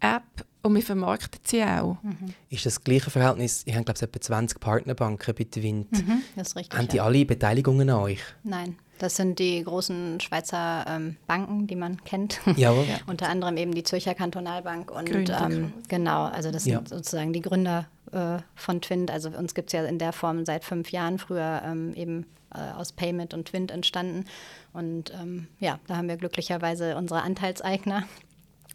App 0.00 0.46
und 0.62 0.74
wir 0.74 0.82
vermarkten 0.82 1.40
sie 1.44 1.62
auch. 1.62 1.98
Mhm. 2.02 2.34
Ist 2.48 2.66
das 2.66 2.82
gleiche 2.82 3.10
Verhältnis? 3.10 3.62
Ich 3.66 3.74
habe 3.74 3.84
glaube 3.84 3.98
ich 3.98 4.02
etwa 4.02 4.20
20 4.20 4.60
Partnerbanken 4.60 5.34
bei 5.34 5.44
Twint. 5.44 5.92
Mhm, 5.92 6.22
das 6.36 6.48
ist 6.48 6.56
richtig. 6.56 6.78
Haben 6.78 6.88
die 6.88 6.96
ja. 6.96 7.04
alle 7.04 7.24
Beteiligungen 7.24 7.88
an 7.90 8.00
euch? 8.00 8.20
Nein. 8.42 8.76
Das 9.00 9.16
sind 9.16 9.38
die 9.38 9.64
großen 9.64 10.20
Schweizer 10.20 10.84
ähm, 10.86 11.16
Banken, 11.26 11.66
die 11.66 11.74
man 11.74 12.04
kennt. 12.04 12.38
Jawohl. 12.56 12.84
Unter 13.06 13.30
anderem 13.30 13.56
eben 13.56 13.74
die 13.74 13.82
Zürcher 13.82 14.14
Kantonalbank 14.14 14.90
und 14.90 15.30
ähm, 15.30 15.72
genau, 15.88 16.24
also 16.24 16.50
das 16.50 16.64
sind 16.64 16.72
ja. 16.74 16.82
sozusagen 16.84 17.32
die 17.32 17.40
Gründer 17.40 17.88
äh, 18.12 18.40
von 18.54 18.82
Twint. 18.82 19.10
Also 19.10 19.30
uns 19.30 19.54
gibt 19.54 19.70
es 19.70 19.72
ja 19.72 19.86
in 19.86 19.98
der 19.98 20.12
Form 20.12 20.44
seit 20.44 20.66
fünf 20.66 20.92
Jahren, 20.92 21.18
früher 21.18 21.62
ähm, 21.64 21.94
eben 21.94 22.26
äh, 22.54 22.58
aus 22.76 22.92
Payment 22.92 23.32
und 23.32 23.48
Twint 23.48 23.70
entstanden. 23.70 24.26
Und 24.74 25.14
ähm, 25.14 25.48
ja, 25.60 25.80
da 25.86 25.96
haben 25.96 26.08
wir 26.08 26.18
glücklicherweise 26.18 26.94
unsere 26.98 27.22
Anteilseigner. 27.22 28.04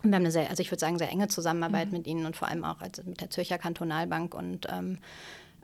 Und 0.02 0.10
wir 0.10 0.16
haben 0.16 0.24
eine 0.24 0.32
sehr, 0.32 0.50
also 0.50 0.62
ich 0.62 0.72
würde 0.72 0.80
sagen, 0.80 0.98
sehr 0.98 1.12
enge 1.12 1.28
Zusammenarbeit 1.28 1.92
mhm. 1.92 1.98
mit 1.98 2.08
ihnen 2.08 2.26
und 2.26 2.36
vor 2.36 2.48
allem 2.48 2.64
auch 2.64 2.82
also 2.82 3.04
mit 3.06 3.22
der 3.22 3.30
Zürcher 3.30 3.60
Kantonalbank 3.60 4.34
und 4.34 4.68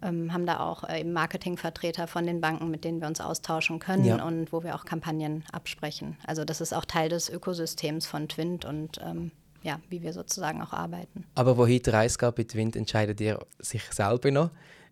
ähm, 0.02 0.34
haben 0.34 0.46
da 0.46 0.60
auch 0.60 0.84
äh, 0.84 1.04
Marketingvertreter 1.04 2.08
von 2.08 2.26
den 2.26 2.42
Banken, 2.42 2.70
mit 2.72 2.84
denen 2.84 3.02
wir 3.02 3.08
uns 3.08 3.22
austauschen 3.22 3.80
können 3.80 4.06
ja. 4.06 4.24
und 4.24 4.52
wo 4.52 4.64
wir 4.64 4.76
auch 4.76 4.86
Kampagnen 4.86 5.44
absprechen. 5.52 6.18
Also 6.26 6.46
das 6.46 6.62
ist 6.62 6.74
auch 6.74 6.86
Teil 6.86 7.10
des 7.10 7.30
Ökosystems 7.30 8.08
von 8.08 8.28
Twint 8.28 8.66
und 8.66 9.00
ähm, 9.04 9.32
ja, 9.64 9.80
wie 9.90 10.02
wir 10.02 10.14
sozusagen 10.14 10.62
auch 10.62 10.74
arbeiten. 10.74 11.26
Aber 11.36 11.58
wo 11.58 11.68
heute 11.68 11.94
Reise 11.94 12.18
geht 12.18 12.36
bei 12.36 12.44
Twint, 12.44 12.76
entscheidet 12.76 13.22
ihr 13.22 13.40
sich 13.60 13.84
selber 13.92 14.32
noch. 14.32 14.50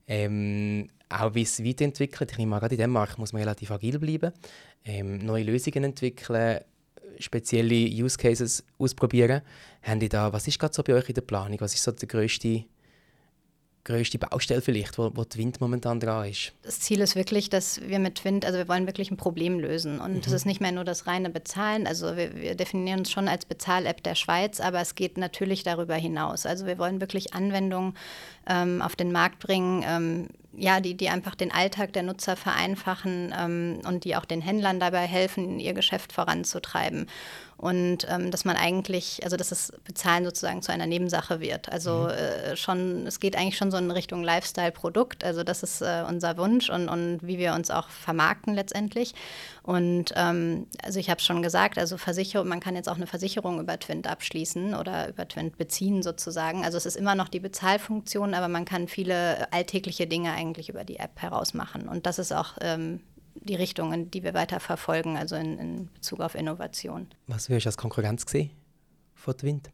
Ähm, 0.07 0.89
auch 1.09 1.33
wie 1.33 1.41
es 1.41 1.63
weiterentwickelt. 1.63 2.31
Ich 2.37 2.45
mal, 2.45 2.59
gerade 2.59 2.75
in 2.75 2.79
diesem 2.79 2.91
Markt 2.91 3.17
muss 3.17 3.33
man 3.33 3.41
relativ 3.41 3.71
agil 3.71 3.97
bleiben, 3.97 4.31
ähm, 4.85 5.17
neue 5.17 5.43
Lösungen 5.43 5.83
entwickeln, 5.83 6.59
spezielle 7.19 7.75
Use 7.75 8.17
Cases 8.17 8.63
ausprobieren. 8.77 9.41
Haben 9.81 9.99
die 9.99 10.09
da, 10.09 10.31
was 10.31 10.47
ist 10.47 10.59
gerade 10.59 10.73
so 10.73 10.83
bei 10.83 10.93
euch 10.93 11.09
in 11.09 11.15
der 11.15 11.21
Planung? 11.21 11.59
Was 11.61 11.73
ist 11.73 11.83
so 11.83 11.91
der 11.91 12.07
größte 12.07 12.63
größte 13.89 14.19
Baustelle 14.19 14.61
vielleicht, 14.61 14.97
wo, 14.97 15.11
wo 15.15 15.25
Wind 15.33 15.59
momentan 15.59 15.99
dran 15.99 16.29
ist? 16.29 16.53
Das 16.61 16.79
Ziel 16.79 17.01
ist 17.01 17.15
wirklich, 17.15 17.49
dass 17.49 17.81
wir 17.81 17.99
mit 17.99 18.23
Wind, 18.23 18.45
also 18.45 18.57
wir 18.57 18.67
wollen 18.67 18.85
wirklich 18.85 19.09
ein 19.09 19.17
Problem 19.17 19.59
lösen. 19.59 19.99
Und 19.99 20.25
es 20.25 20.29
mhm. 20.29 20.35
ist 20.35 20.45
nicht 20.45 20.61
mehr 20.61 20.71
nur 20.71 20.83
das 20.83 21.07
reine 21.07 21.29
Bezahlen. 21.29 21.87
Also 21.87 22.15
wir, 22.15 22.35
wir 22.35 22.55
definieren 22.55 22.99
uns 22.99 23.11
schon 23.11 23.27
als 23.27 23.45
Bezahl-App 23.45 24.03
der 24.03 24.15
Schweiz, 24.15 24.59
aber 24.59 24.79
es 24.79 24.95
geht 24.95 25.17
natürlich 25.17 25.63
darüber 25.63 25.95
hinaus. 25.95 26.45
Also 26.45 26.67
wir 26.67 26.77
wollen 26.77 27.01
wirklich 27.01 27.33
Anwendungen 27.33 27.95
ähm, 28.47 28.81
auf 28.81 28.95
den 28.95 29.11
Markt 29.11 29.39
bringen, 29.39 29.83
ähm, 29.87 30.27
ja, 30.55 30.79
die, 30.81 30.95
die 30.95 31.09
einfach 31.09 31.35
den 31.35 31.51
Alltag 31.51 31.93
der 31.93 32.03
Nutzer 32.03 32.35
vereinfachen 32.35 33.33
ähm, 33.37 33.79
und 33.87 34.03
die 34.03 34.15
auch 34.15 34.25
den 34.25 34.41
Händlern 34.41 34.79
dabei 34.79 35.07
helfen, 35.07 35.59
ihr 35.59 35.73
Geschäft 35.73 36.13
voranzutreiben 36.13 37.07
und 37.59 38.07
ähm, 38.09 38.31
dass 38.31 38.45
man 38.45 38.55
eigentlich, 38.55 39.19
also 39.25 39.35
dass 39.35 39.49
das 39.49 39.73
Bezahlen 39.83 40.23
sozusagen 40.23 40.61
zu 40.61 40.71
einer 40.71 40.85
Nebensache 40.85 41.41
wird. 41.41 41.69
Also 41.69 42.03
mhm. 42.03 42.09
äh, 42.09 42.55
schon, 42.55 43.05
es 43.05 43.19
geht 43.19 43.35
eigentlich 43.35 43.57
schon 43.57 43.69
so 43.69 43.75
in 43.75 43.91
Richtung 43.91 44.23
Lifestyle-Produkt. 44.23 45.25
Also 45.25 45.43
das 45.43 45.61
ist 45.61 45.81
äh, 45.81 46.05
unser 46.07 46.37
Wunsch 46.37 46.69
und, 46.69 46.87
und 46.87 47.19
wie 47.21 47.37
wir 47.37 47.53
uns 47.53 47.69
auch 47.69 47.89
vermarkten 47.89 48.53
letztendlich. 48.53 49.13
Und 49.61 50.13
ähm, 50.15 50.67
also 50.81 51.01
ich 51.01 51.09
habe 51.09 51.19
es 51.19 51.25
schon 51.25 51.43
gesagt, 51.43 51.77
also 51.77 51.97
Versicherung, 51.97 52.47
man 52.47 52.61
kann 52.61 52.77
jetzt 52.77 52.87
auch 52.87 52.95
eine 52.95 53.07
Versicherung 53.07 53.59
über 53.59 53.77
Twint 53.77 54.07
abschließen 54.07 54.73
oder 54.73 55.09
über 55.09 55.27
Twint 55.27 55.57
beziehen 55.57 56.01
sozusagen. 56.01 56.63
Also 56.63 56.77
es 56.77 56.85
ist 56.85 56.95
immer 56.95 57.15
noch 57.15 57.27
die 57.27 57.41
Bezahlfunktion, 57.41 58.35
aber 58.35 58.47
man 58.47 58.63
kann 58.63 58.87
viele 58.87 59.51
alltägliche 59.51 60.07
Dinge 60.07 60.31
eigentlich 60.31 60.69
über 60.69 60.85
die 60.85 60.95
App 60.95 61.21
heraus 61.21 61.53
machen. 61.53 61.89
Und 61.89 62.05
das 62.05 62.19
ist 62.19 62.31
auch 62.31 62.53
ähm, 62.61 63.01
die 63.41 63.55
Richtung, 63.55 63.93
in 63.93 64.11
die 64.11 64.23
wir 64.23 64.33
weiter 64.33 64.59
verfolgen, 64.59 65.17
also 65.17 65.35
in, 65.35 65.57
in 65.57 65.93
Bezug 65.93 66.19
auf 66.19 66.35
Innovation. 66.35 67.07
Was 67.27 67.49
würdest 67.49 67.65
du 67.65 67.69
als 67.69 67.77
Konkurrenz 67.77 68.29
sehen 68.29 68.51
von 69.15 69.35
Wind? 69.41 69.71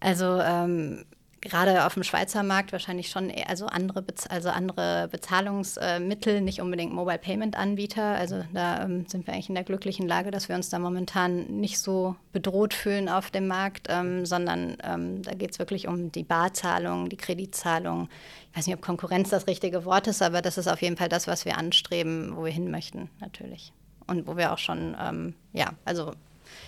Also 0.00 0.40
ähm, 0.40 1.04
gerade 1.42 1.84
auf 1.84 1.94
dem 1.94 2.04
Schweizer 2.04 2.42
Markt 2.42 2.72
wahrscheinlich 2.72 3.10
schon 3.10 3.28
eher, 3.28 3.50
also 3.50 3.66
andere, 3.66 4.00
Bez 4.00 4.26
also 4.26 4.48
andere 4.48 5.08
Bezahlungsmittel, 5.10 6.40
nicht 6.40 6.60
unbedingt 6.60 6.94
Mobile 6.94 7.18
Payment 7.18 7.56
Anbieter. 7.56 8.02
Also 8.02 8.42
da 8.54 8.84
ähm, 8.84 9.06
sind 9.06 9.26
wir 9.26 9.34
eigentlich 9.34 9.48
in 9.48 9.56
der 9.56 9.64
glücklichen 9.64 10.08
Lage, 10.08 10.30
dass 10.30 10.48
wir 10.48 10.56
uns 10.56 10.70
da 10.70 10.78
momentan 10.78 11.60
nicht 11.60 11.78
so 11.78 12.16
bedroht 12.32 12.72
fühlen 12.72 13.08
auf 13.08 13.30
dem 13.30 13.48
Markt, 13.48 13.88
ähm, 13.90 14.24
sondern 14.24 14.76
ähm, 14.84 15.22
da 15.22 15.34
geht 15.34 15.50
es 15.50 15.58
wirklich 15.58 15.88
um 15.88 16.12
die 16.12 16.24
Barzahlung, 16.24 17.08
die 17.08 17.16
Kreditzahlung. 17.16 18.08
Ich 18.50 18.58
weiß 18.58 18.66
nicht, 18.66 18.76
ob 18.76 18.82
Konkurrenz 18.82 19.30
das 19.30 19.46
richtige 19.46 19.84
Wort 19.84 20.06
ist, 20.06 20.22
aber 20.22 20.42
das 20.42 20.58
ist 20.58 20.68
auf 20.68 20.80
jeden 20.80 20.96
Fall 20.96 21.08
das, 21.08 21.26
was 21.26 21.44
wir 21.44 21.58
anstreben, 21.58 22.36
wo 22.36 22.44
wir 22.44 22.52
hin 22.52 22.70
möchten, 22.70 23.10
natürlich. 23.20 23.72
Und 24.06 24.26
wo 24.26 24.36
wir 24.36 24.52
auch 24.52 24.58
schon, 24.58 24.96
ähm, 25.00 25.34
ja, 25.52 25.70
also 25.84 26.12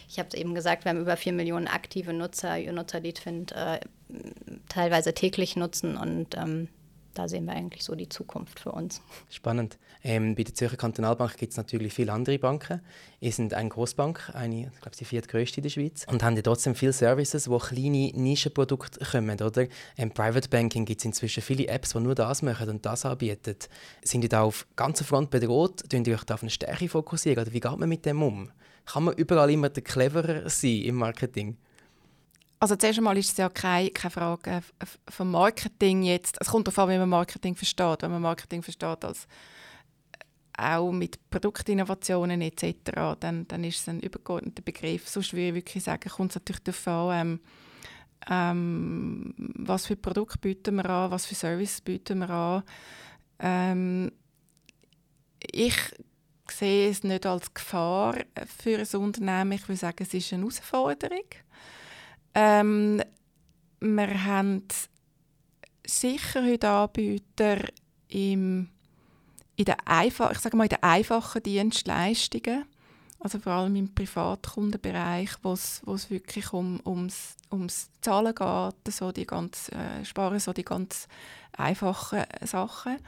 ich 0.09 0.19
habe 0.19 0.29
es 0.33 0.35
eben 0.35 0.55
gesagt, 0.55 0.85
wir 0.85 0.91
haben 0.91 1.01
über 1.01 1.17
vier 1.17 1.33
Millionen 1.33 1.67
aktive 1.67 2.13
Nutzer, 2.13 2.59
Nutzer, 2.73 3.01
die 3.01 3.13
Twint 3.13 3.53
äh, 3.53 3.81
teilweise 4.69 5.15
täglich 5.15 5.57
nutzen 5.57 5.97
und 5.97 6.37
ähm, 6.37 6.69
da 7.15 7.29
sehen 7.29 7.47
wir 7.47 7.53
eigentlich 7.53 7.85
so 7.85 7.95
die 7.95 8.09
Zukunft 8.09 8.61
für 8.61 8.73
uns. 8.73 9.01
Spannend. 9.31 9.79
Ähm, 10.03 10.35
bei 10.35 10.43
der 10.43 10.55
Zürcher 10.55 10.77
Kantonalbank 10.77 11.37
gibt 11.37 11.53
es 11.53 11.57
natürlich 11.57 11.95
viele 11.95 12.13
andere 12.13 12.39
Banken. 12.39 12.81
Ihr 13.21 13.33
seid 13.33 13.55
eine 13.55 13.69
Großbank, 13.69 14.33
eine, 14.35 14.71
ich 14.75 14.81
glaube, 14.81 14.97
die 14.97 15.05
viertgrößte 15.05 15.59
in 15.59 15.63
der 15.63 15.71
Schweiz. 15.71 16.07
Und 16.11 16.23
haben 16.23 16.37
ja 16.37 16.43
trotzdem 16.43 16.75
viele 16.75 16.93
Services, 16.93 17.49
wo 17.49 17.59
kleine 17.59 18.11
Nischenprodukte 18.15 19.05
kommen, 19.05 19.41
oder? 19.41 19.63
Im 19.63 19.71
ähm, 19.97 20.11
Private 20.11 20.49
Banking 20.49 20.85
gibt 20.85 21.01
es 21.01 21.05
inzwischen 21.05 21.43
viele 21.43 21.69
Apps, 21.69 21.91
die 21.91 22.01
nur 22.01 22.15
das 22.15 22.43
machen 22.43 22.69
und 22.69 22.85
das 22.85 23.07
anbieten. 23.07 23.57
Sind 24.03 24.25
ihr 24.25 24.29
da 24.29 24.43
auf 24.43 24.67
ganzer 24.77 25.05
Front 25.05 25.31
bedroht? 25.31 25.89
Tun 25.89 26.05
ihr 26.05 26.15
euch 26.15 26.25
da 26.25 26.35
auf 26.35 26.43
eine 26.43 26.51
Stärke 26.51 26.89
fokussieren? 26.89 27.43
Oder 27.43 27.53
wie 27.53 27.61
geht 27.61 27.79
man 27.79 27.89
mit 27.89 28.05
dem 28.05 28.23
um? 28.23 28.51
Kann 28.87 29.05
man 29.05 29.15
überall 29.15 29.51
immer 29.51 29.69
der 29.69 29.83
Cleverer 29.83 30.49
sein 30.49 30.83
im 30.83 30.97
Marketing? 30.97 31.57
Also 32.61 32.77
zuerst 32.77 32.99
einmal 32.99 33.19
ist 33.19 33.33
es 33.33 33.37
ja 33.37 33.49
keine, 33.49 33.91
keine 33.91 34.11
Frage 34.11 34.51
äh, 34.51 34.87
vom 35.11 35.31
Marketing 35.31 36.03
jetzt. 36.03 36.39
Es 36.41 36.49
kommt 36.49 36.67
darauf 36.67 36.79
an, 36.79 36.91
wie 36.91 36.99
man 36.99 37.09
Marketing 37.09 37.55
versteht. 37.55 38.03
Wenn 38.03 38.11
man 38.11 38.23
Marketing 38.23 38.63
versteht 38.63 39.05
als 39.05 39.27
äh, 40.59 40.63
auch 40.63 40.93
mit 40.93 41.19
Produktinnovationen 41.31 42.41
etc., 42.41 43.17
dann, 43.21 43.47
dann 43.49 43.65
ist 43.65 43.81
es 43.81 43.89
ein 43.89 44.01
übergeordneter 44.01 44.63
Begriff. 44.63 45.09
Sonst 45.09 45.33
würde 45.33 45.49
ich 45.49 45.55
wirklich 45.55 45.85
sagen, 45.85 46.09
kommt 46.09 46.31
es 46.31 46.37
natürlich 46.37 46.63
darauf 46.63 46.87
an, 46.89 47.21
ähm, 47.21 47.41
ähm, 48.31 49.35
was 49.37 49.87
für 49.87 49.97
Produkte 49.97 50.39
bieten 50.39 50.77
wir 50.77 50.89
an, 50.89 51.11
was 51.11 51.27
für 51.27 51.35
Services 51.35 51.81
bieten 51.81 52.21
wir 52.21 52.31
an. 52.31 52.63
Ähm, 53.41 54.13
ich 55.53 55.77
sehe 56.51 56.91
es 56.91 57.03
nicht 57.05 57.27
als 57.27 57.53
Gefahr 57.55 58.17
für 58.59 58.79
ein 58.79 59.01
Unternehmen. 59.01 59.53
Ich 59.53 59.69
würde 59.69 59.79
sagen, 59.79 59.97
es 60.01 60.15
ist 60.15 60.33
eine 60.33 60.43
Herausforderung. 60.43 61.25
Ähm, 62.35 63.03
wir 63.81 64.25
haben 64.25 64.65
sicher 65.87 66.45
heute 66.45 66.69
Anbieter 66.69 67.59
im, 68.09 68.69
in, 69.57 69.65
der 69.65 69.77
einfach, 69.87 70.33
ich 70.33 70.39
sage 70.39 70.57
mal, 70.57 70.65
in 70.65 70.71
den 70.71 70.83
einfachen 70.83 71.43
Dienstleistungen, 71.43 72.65
also 73.21 73.39
vor 73.39 73.53
allem 73.53 73.77
im 73.77 73.95
Privatkundenbereich, 73.95 75.31
wo 75.43 75.53
es 75.53 76.11
wirklich 76.11 76.53
um, 76.53 76.81
ums, 76.85 77.37
ums 77.51 77.91
Zahlen 78.01 78.35
geht, 78.35 78.95
so 78.95 79.13
die 79.13 79.27
ganz, 79.27 79.71
äh, 79.71 80.05
sparen, 80.05 80.41
so 80.41 80.53
die 80.53 80.65
ganz 80.65 81.09
einfachen 81.53 82.25
Sachen. 82.43 82.99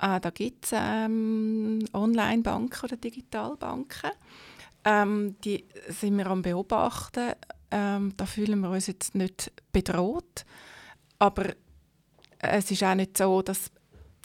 Äh, 0.00 0.20
da 0.20 0.30
gibt 0.30 0.66
es 0.66 0.72
ähm, 0.74 1.80
Online-Banken 1.92 2.84
oder 2.84 2.96
Digitalbanken. 2.96 4.10
Ähm, 4.84 5.36
die 5.44 5.64
sind 5.88 6.18
wir 6.18 6.26
am 6.26 6.42
Beobachten. 6.42 7.32
Ähm, 7.70 8.12
da 8.16 8.26
fühlen 8.26 8.60
wir 8.60 8.70
uns 8.70 8.86
jetzt 8.86 9.14
nicht 9.14 9.52
bedroht. 9.72 10.44
Aber 11.18 11.46
es 12.38 12.70
ist 12.70 12.84
auch 12.84 12.94
nicht 12.94 13.16
so, 13.16 13.42
dass 13.42 13.70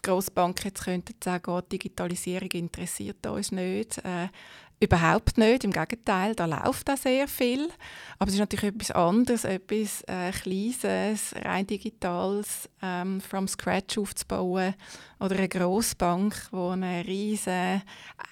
Grossbanken 0.04 0.66
jetzt 0.66 0.84
könnten 0.84 1.16
sagen, 1.24 1.52
oh, 1.52 1.62
Digitalisierung 1.62 2.50
interessiert 2.52 3.26
uns 3.28 3.52
nicht. 3.52 3.98
Äh, 4.00 4.30
Überhaupt 4.82 5.38
nicht, 5.38 5.64
im 5.64 5.72
Gegenteil, 5.72 6.34
da 6.34 6.46
läuft 6.46 6.90
auch 6.90 6.98
sehr 6.98 7.28
viel. 7.28 7.70
Aber 8.18 8.30
es 8.30 8.34
ist 8.34 8.40
natürlich 8.40 8.74
etwas 8.74 8.90
anderes, 8.90 9.44
etwas 9.44 10.02
äh, 10.08 10.32
Kleines, 10.32 11.36
rein 11.36 11.68
Digitales, 11.68 12.68
ähm, 12.82 13.22
from 13.22 13.48
scratch 13.48 14.00
aufzubauen. 14.00 14.74
Oder 15.20 15.36
eine 15.36 15.50
Grossbank, 15.50 16.34
die 16.52 16.58
eine 16.58 17.06
riesige 17.06 17.84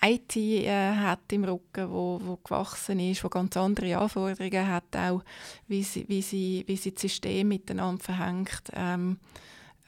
IT 0.03 0.35
äh, 0.35 0.95
hat 0.95 1.31
im 1.31 1.43
Rücken, 1.43 1.91
wo, 1.91 2.19
wo 2.23 2.37
gewachsen 2.37 2.99
ist, 2.99 3.23
wo 3.23 3.29
ganz 3.29 3.55
andere 3.55 3.99
Anforderungen 3.99 4.67
hat, 4.67 4.95
auch 4.95 5.21
wie 5.67 5.83
sie, 5.83 6.05
wie 6.07 6.23
sie, 6.23 6.63
wie 6.65 6.77
sie 6.77 6.93
das 6.93 7.01
System 7.03 7.49
miteinander 7.49 8.03
verhängt. 8.03 8.63
Ähm, 8.73 9.19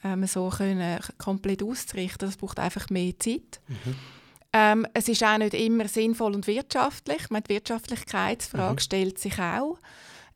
ähm, 0.03 0.27
so 0.27 0.49
können 0.49 0.99
komplett 1.17 1.63
auszurichten. 1.63 2.27
Das 2.27 2.37
braucht 2.37 2.59
einfach 2.59 2.91
mehr 2.91 3.17
Zeit. 3.17 3.61
Mhm. 3.67 3.95
Ähm, 4.53 4.85
es 4.93 5.07
ist 5.07 5.23
auch 5.23 5.37
nicht 5.37 5.53
immer 5.53 5.87
sinnvoll 5.87 6.33
und 6.33 6.47
wirtschaftlich. 6.47 7.29
Meine, 7.29 7.43
die 7.43 7.53
Wirtschaftlichkeitsfrage 7.53 8.73
mhm. 8.73 8.79
stellt 8.79 9.17
sich 9.17 9.39
auch. 9.39 9.77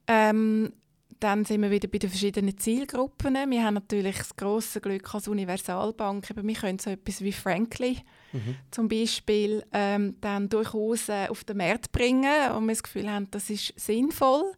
Ähm, 0.07 0.71
dann 1.19 1.45
sind 1.45 1.61
wir 1.61 1.71
wieder 1.71 1.87
bei 1.87 1.97
den 1.97 2.09
verschiedenen 2.09 2.57
Zielgruppen. 2.57 3.33
Wir 3.49 3.63
haben 3.63 3.75
natürlich 3.75 4.17
das 4.17 4.35
große 4.35 4.81
Glück 4.81 5.13
als 5.13 5.27
Universalbank, 5.27 6.29
aber 6.29 6.45
wir 6.45 6.53
können 6.53 6.79
so 6.79 6.89
etwas 6.89 7.21
wie 7.21 7.31
Frankly 7.31 7.99
mhm. 8.31 8.55
zum 8.71 8.87
Beispiel 8.87 9.63
ähm, 9.71 10.15
dann 10.21 10.49
durchaus 10.49 11.09
äh, 11.09 11.27
auf 11.29 11.43
den 11.43 11.57
Markt 11.57 11.91
bringen 11.91 12.51
und 12.51 12.65
wir 12.65 12.73
das 12.73 12.83
Gefühl 12.83 13.09
haben, 13.09 13.29
das 13.31 13.49
ist 13.49 13.73
sinnvoll. 13.79 14.53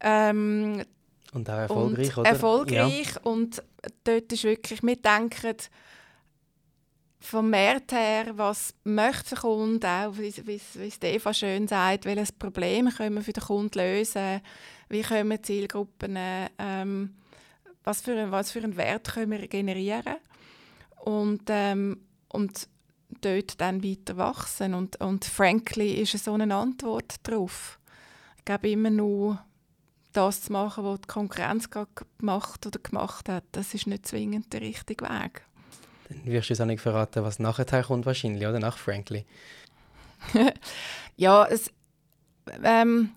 Ähm, 0.00 0.82
und 1.32 1.48
auch 1.48 1.54
erfolgreich, 1.54 2.16
und 2.16 2.18
oder? 2.18 2.30
Erfolgreich 2.30 3.14
ja. 3.14 3.20
und 3.22 3.62
dort 4.04 4.32
ist 4.32 4.44
wirklich, 4.44 4.82
wir 4.82 4.96
denken, 4.96 5.56
vom 7.26 7.50
Markt 7.50 7.92
her, 7.92 8.32
was 8.36 8.72
möchte 8.84 9.30
der 9.30 9.38
Kunde, 9.38 9.88
auch 9.88 10.16
wie, 10.16 10.32
wie 10.46 10.92
Eva 11.02 11.34
schön 11.34 11.66
sagt, 11.66 12.04
welches 12.04 12.30
Problem 12.30 12.88
können 12.88 13.16
wir 13.16 13.22
für 13.22 13.32
den 13.32 13.42
Kunden 13.42 13.78
lösen, 13.78 14.40
wie 14.88 15.02
können 15.02 15.30
wir 15.30 15.42
Zielgruppen, 15.42 16.16
ähm, 16.58 17.16
was, 17.82 18.02
für, 18.02 18.30
was 18.30 18.52
für 18.52 18.60
einen 18.60 18.76
Wert 18.76 19.12
können 19.12 19.32
wir 19.32 19.48
generieren 19.48 20.16
und, 21.04 21.42
ähm, 21.48 22.00
und 22.28 22.68
dort 23.20 23.60
dann 23.60 23.82
weiter 23.82 24.16
wachsen. 24.16 24.74
Und, 24.74 25.00
und 25.00 25.24
frankly 25.24 25.94
ist 25.94 26.16
so 26.24 26.34
eine 26.34 26.54
Antwort 26.54 27.16
darauf. 27.24 27.80
Ich 28.38 28.44
glaube 28.44 28.70
immer 28.70 28.90
nur 28.90 29.44
das 30.12 30.42
zu 30.42 30.52
machen, 30.52 30.84
was 30.84 31.00
die 31.00 31.08
Konkurrenz 31.08 31.70
gerade 31.70 31.90
gemacht 32.18 32.66
oder 32.66 32.78
gemacht 32.78 33.28
hat, 33.28 33.44
das 33.52 33.74
ist 33.74 33.86
nicht 33.86 34.06
zwingend 34.06 34.52
der 34.52 34.60
richtige 34.60 35.04
Weg. 35.04 35.45
Dann 36.08 36.24
wirst 36.26 36.48
du 36.48 36.52
uns 36.52 36.60
auch 36.60 36.66
nicht 36.66 36.80
verraten, 36.80 37.24
was 37.24 37.38
nachher 37.38 37.82
kommt 37.82 38.06
wahrscheinlich, 38.06 38.46
oder? 38.46 38.60
Nach 38.60 38.78
Frankly. 38.78 39.24
ja, 41.16 41.46
es, 41.46 41.70
ähm, 42.62 43.10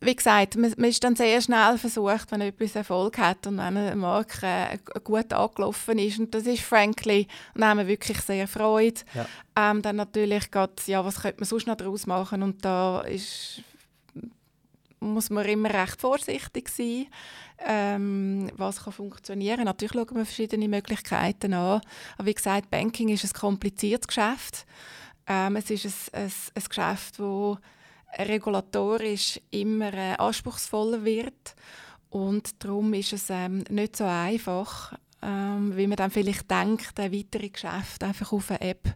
wie 0.00 0.16
gesagt, 0.16 0.56
man, 0.56 0.72
man, 0.76 0.90
ist 0.90 1.02
dann 1.02 1.16
sehr 1.16 1.40
schnell 1.40 1.78
versucht, 1.78 2.30
wenn 2.30 2.40
etwas 2.40 2.76
Erfolg 2.76 3.18
hat 3.18 3.46
und 3.46 3.56
wenn 3.56 3.76
eine 3.76 3.96
Marke 3.96 4.46
äh, 4.46 4.78
gut 5.02 5.32
angelaufen 5.32 5.98
ist. 5.98 6.18
Und 6.18 6.34
das 6.34 6.44
ist 6.44 6.62
Frankly. 6.62 7.26
Und 7.54 7.60
da 7.62 7.68
haben 7.68 7.78
wir 7.78 7.86
wirklich 7.86 8.20
sehr 8.20 8.46
Freude. 8.46 9.00
Ja. 9.14 9.26
Ähm, 9.56 9.82
dann 9.82 9.96
natürlich 9.96 10.50
geht 10.50 10.86
ja, 10.86 11.04
was 11.04 11.22
könnte 11.22 11.40
man 11.40 11.46
sonst 11.46 11.66
noch 11.66 11.76
daraus 11.76 12.06
machen? 12.06 12.42
Und 12.42 12.64
da 12.64 13.00
ist, 13.02 13.62
muss 15.00 15.30
man 15.30 15.46
immer 15.46 15.72
recht 15.72 16.00
vorsichtig 16.00 16.68
sein, 16.68 17.06
ähm, 17.58 18.50
was 18.56 18.84
kann 18.84 18.92
funktionieren. 18.92 19.64
Natürlich 19.64 19.92
schauen 19.92 20.16
wir 20.16 20.24
verschiedene 20.24 20.68
Möglichkeiten 20.68 21.54
an. 21.54 21.80
Aber 22.16 22.26
wie 22.26 22.34
gesagt, 22.34 22.70
Banking 22.70 23.08
ist 23.08 23.24
ein 23.24 23.32
kompliziertes 23.32 24.08
Geschäft. 24.08 24.66
Ähm, 25.26 25.56
es 25.56 25.70
ist 25.70 26.10
ein, 26.12 26.22
ein, 26.22 26.32
ein 26.54 26.64
Geschäft, 26.64 27.18
das 27.18 27.58
regulatorisch 28.18 29.40
immer 29.50 29.92
äh, 29.94 30.14
anspruchsvoller 30.14 31.04
wird. 31.04 31.54
Und 32.10 32.62
darum 32.62 32.92
ist 32.94 33.12
es 33.12 33.28
ähm, 33.30 33.64
nicht 33.70 33.96
so 33.96 34.04
einfach, 34.04 34.94
ähm, 35.22 35.76
wie 35.76 35.86
man 35.86 35.96
dann 35.96 36.10
vielleicht 36.10 36.50
denkt, 36.50 36.98
ein 37.00 37.12
weitere 37.12 37.48
Geschäft 37.48 38.04
einfach 38.04 38.32
auf 38.32 38.50
eine 38.50 38.60
App 38.60 38.94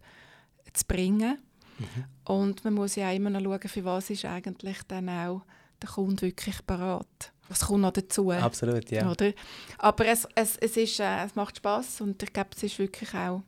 zu 0.73 0.85
bringen. 0.87 1.39
Mhm. 1.79 2.05
Und 2.25 2.65
man 2.65 2.75
muss 2.75 2.97
ja 2.97 3.11
auch 3.11 3.15
immer 3.15 3.31
noch 3.31 3.43
schauen, 3.43 3.69
für 3.69 3.85
was 3.85 4.11
ist 4.11 4.25
eigentlich 4.25 4.79
dann 4.87 5.09
auch 5.09 5.43
der 5.83 5.89
Kunde 5.89 6.23
wirklich 6.23 6.61
bereit. 6.63 7.33
Was 7.49 7.61
kommt 7.61 7.83
noch 7.83 7.93
dazu? 7.93 8.31
Absolut, 8.31 8.91
ja. 8.91 9.11
Oder? 9.11 9.33
Aber 9.79 10.07
es, 10.07 10.27
es, 10.35 10.57
es, 10.57 10.77
ist, 10.77 11.01
äh, 11.01 11.25
es 11.25 11.35
macht 11.35 11.57
Spaß 11.57 12.03
und 12.03 12.23
ich 12.23 12.33
glaube, 12.33 12.51
es 12.55 12.63
ist 12.63 12.79
wirklich 12.79 13.15
auch 13.15 13.43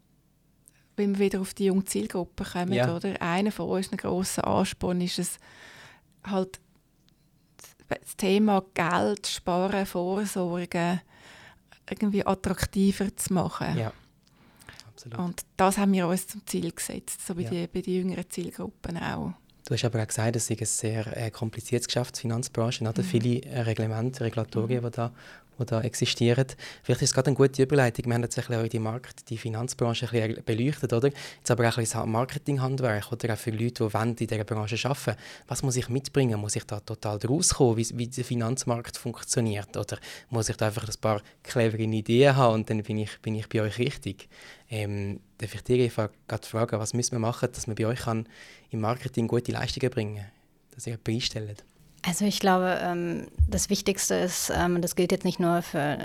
wenn 1.01 1.19
wir 1.19 1.27
wieder 1.27 1.41
auf 1.41 1.55
die 1.55 1.67
junge 1.67 1.85
Zielgruppe 1.85 2.45
kommen, 2.45 2.73
ja. 2.73 2.95
oder? 2.95 3.21
Einer 3.23 3.51
von 3.53 3.69
uns, 3.71 3.91
ein 3.91 3.97
grosser 3.97 4.47
Ansporn, 4.47 5.01
ist 5.01 5.19
es 5.19 5.39
halt 6.25 6.61
das 7.89 8.17
Thema 8.17 8.63
Geld, 8.75 9.27
Sparen, 9.27 9.87
Vorsorgen 9.87 11.01
irgendwie 11.89 12.25
attraktiver 12.25 13.17
zu 13.17 13.33
machen. 13.33 13.77
Ja. 13.77 13.93
Absolut. 14.89 15.19
Und 15.19 15.43
das 15.57 15.79
haben 15.79 15.93
wir 15.93 16.07
uns 16.07 16.27
zum 16.27 16.47
Ziel 16.47 16.71
gesetzt, 16.71 17.27
so 17.27 17.35
bei, 17.35 17.43
ja. 17.43 17.67
bei 17.67 17.81
den 17.81 17.95
jüngeren 17.95 18.29
Zielgruppen 18.29 18.99
auch. 18.99 19.33
Du 19.71 19.75
hast 19.75 19.85
aber 19.85 20.03
auch 20.03 20.07
gesagt, 20.09 20.35
es 20.35 20.51
ist 20.51 20.61
ein 20.61 20.67
sehr 20.67 21.17
äh, 21.17 21.31
kompliziertes 21.31 21.87
Geschäft, 21.87 22.17
die 22.17 22.23
Finanzbranche. 22.23 22.83
Mhm. 22.83 23.05
Viele 23.05 23.67
Reglemente, 23.67 24.25
Regulatorien, 24.25 24.83
mhm. 24.83 24.91
die 24.91 24.97
da 24.97 25.13
die 25.61 25.67
da 25.67 25.81
existieren. 25.83 26.47
Vielleicht 26.83 27.03
ist 27.03 27.11
es 27.11 27.15
gerade 27.15 27.29
eine 27.29 27.37
gute 27.37 27.63
Überleitung. 27.63 28.07
Wir 28.07 28.15
haben 28.15 28.23
jetzt 28.23 28.39
ein 28.39 28.45
bisschen 28.47 28.69
die 28.69 28.79
Markt-, 28.79 29.29
die 29.29 29.39
Finanzbranche 29.39 30.07
ein 30.07 30.29
bisschen 30.29 30.45
beleuchtet, 30.45 30.93
oder? 30.93 31.09
Jetzt 31.09 31.51
aber 31.51 31.69
auch 31.69 31.77
ein 31.77 31.83
bisschen 31.83 32.01
das 32.01 32.09
Marketinghandwerk 32.09 33.13
oder 33.13 33.35
auch 33.35 33.39
für 33.39 33.51
Leute, 33.51 33.89
die 33.89 33.97
in 33.97 34.15
dieser 34.15 34.45
Branche 34.45 34.89
arbeiten 34.89 35.17
Was 35.49 35.63
muss 35.63 35.77
ich 35.77 35.89
mitbringen? 35.89 36.41
Muss 36.41 36.57
ich 36.57 36.65
da 36.65 36.81
total 36.81 37.19
rauskommen, 37.19 37.77
wie, 37.77 37.87
wie 37.95 38.09
der 38.09 38.25
Finanzmarkt 38.25 38.97
funktioniert? 38.97 39.77
Oder 39.77 39.99
muss 40.31 40.49
ich 40.49 40.57
da 40.57 40.67
einfach 40.67 40.89
ein 40.89 41.01
paar 41.01 41.23
clevere 41.43 41.83
Ideen 41.83 42.37
haben 42.37 42.55
und 42.55 42.71
dann 42.71 42.83
bin 42.83 42.99
ich, 42.99 43.19
bin 43.21 43.35
ich 43.35 43.49
bei 43.49 43.63
euch 43.63 43.79
richtig? 43.79 44.29
Ähm, 44.71 45.21
darf 45.39 45.55
ich 45.55 45.63
dir 45.63 45.89
gerade 45.89 46.47
fragen, 46.47 46.79
was 46.79 46.95
müssen 46.95 47.13
wir 47.13 47.19
machen, 47.19 47.49
dass 47.53 47.67
wir 47.67 47.75
bei 47.75 47.87
euch 47.87 48.01
kann 48.01 48.27
im 48.71 48.81
Marketing 48.81 49.27
gute 49.29 49.53
Leistungen 49.53 49.91
bringen 49.91 50.17
kann? 50.17 50.27
Dass 50.75 50.87
ihr 50.87 50.93
jemanden 50.93 51.15
einstellt? 51.15 51.65
Also 52.03 52.25
ich 52.25 52.41
glaube, 52.41 52.79
ähm, 52.83 53.27
das 53.49 53.69
Wichtigste 53.69 54.15
ist, 54.15 54.51
ähm, 54.55 54.81
das 54.81 54.97
gilt 54.97 55.13
jetzt 55.13 55.27
nicht 55.27 55.39
nur 55.39 55.61
für, 55.61 55.99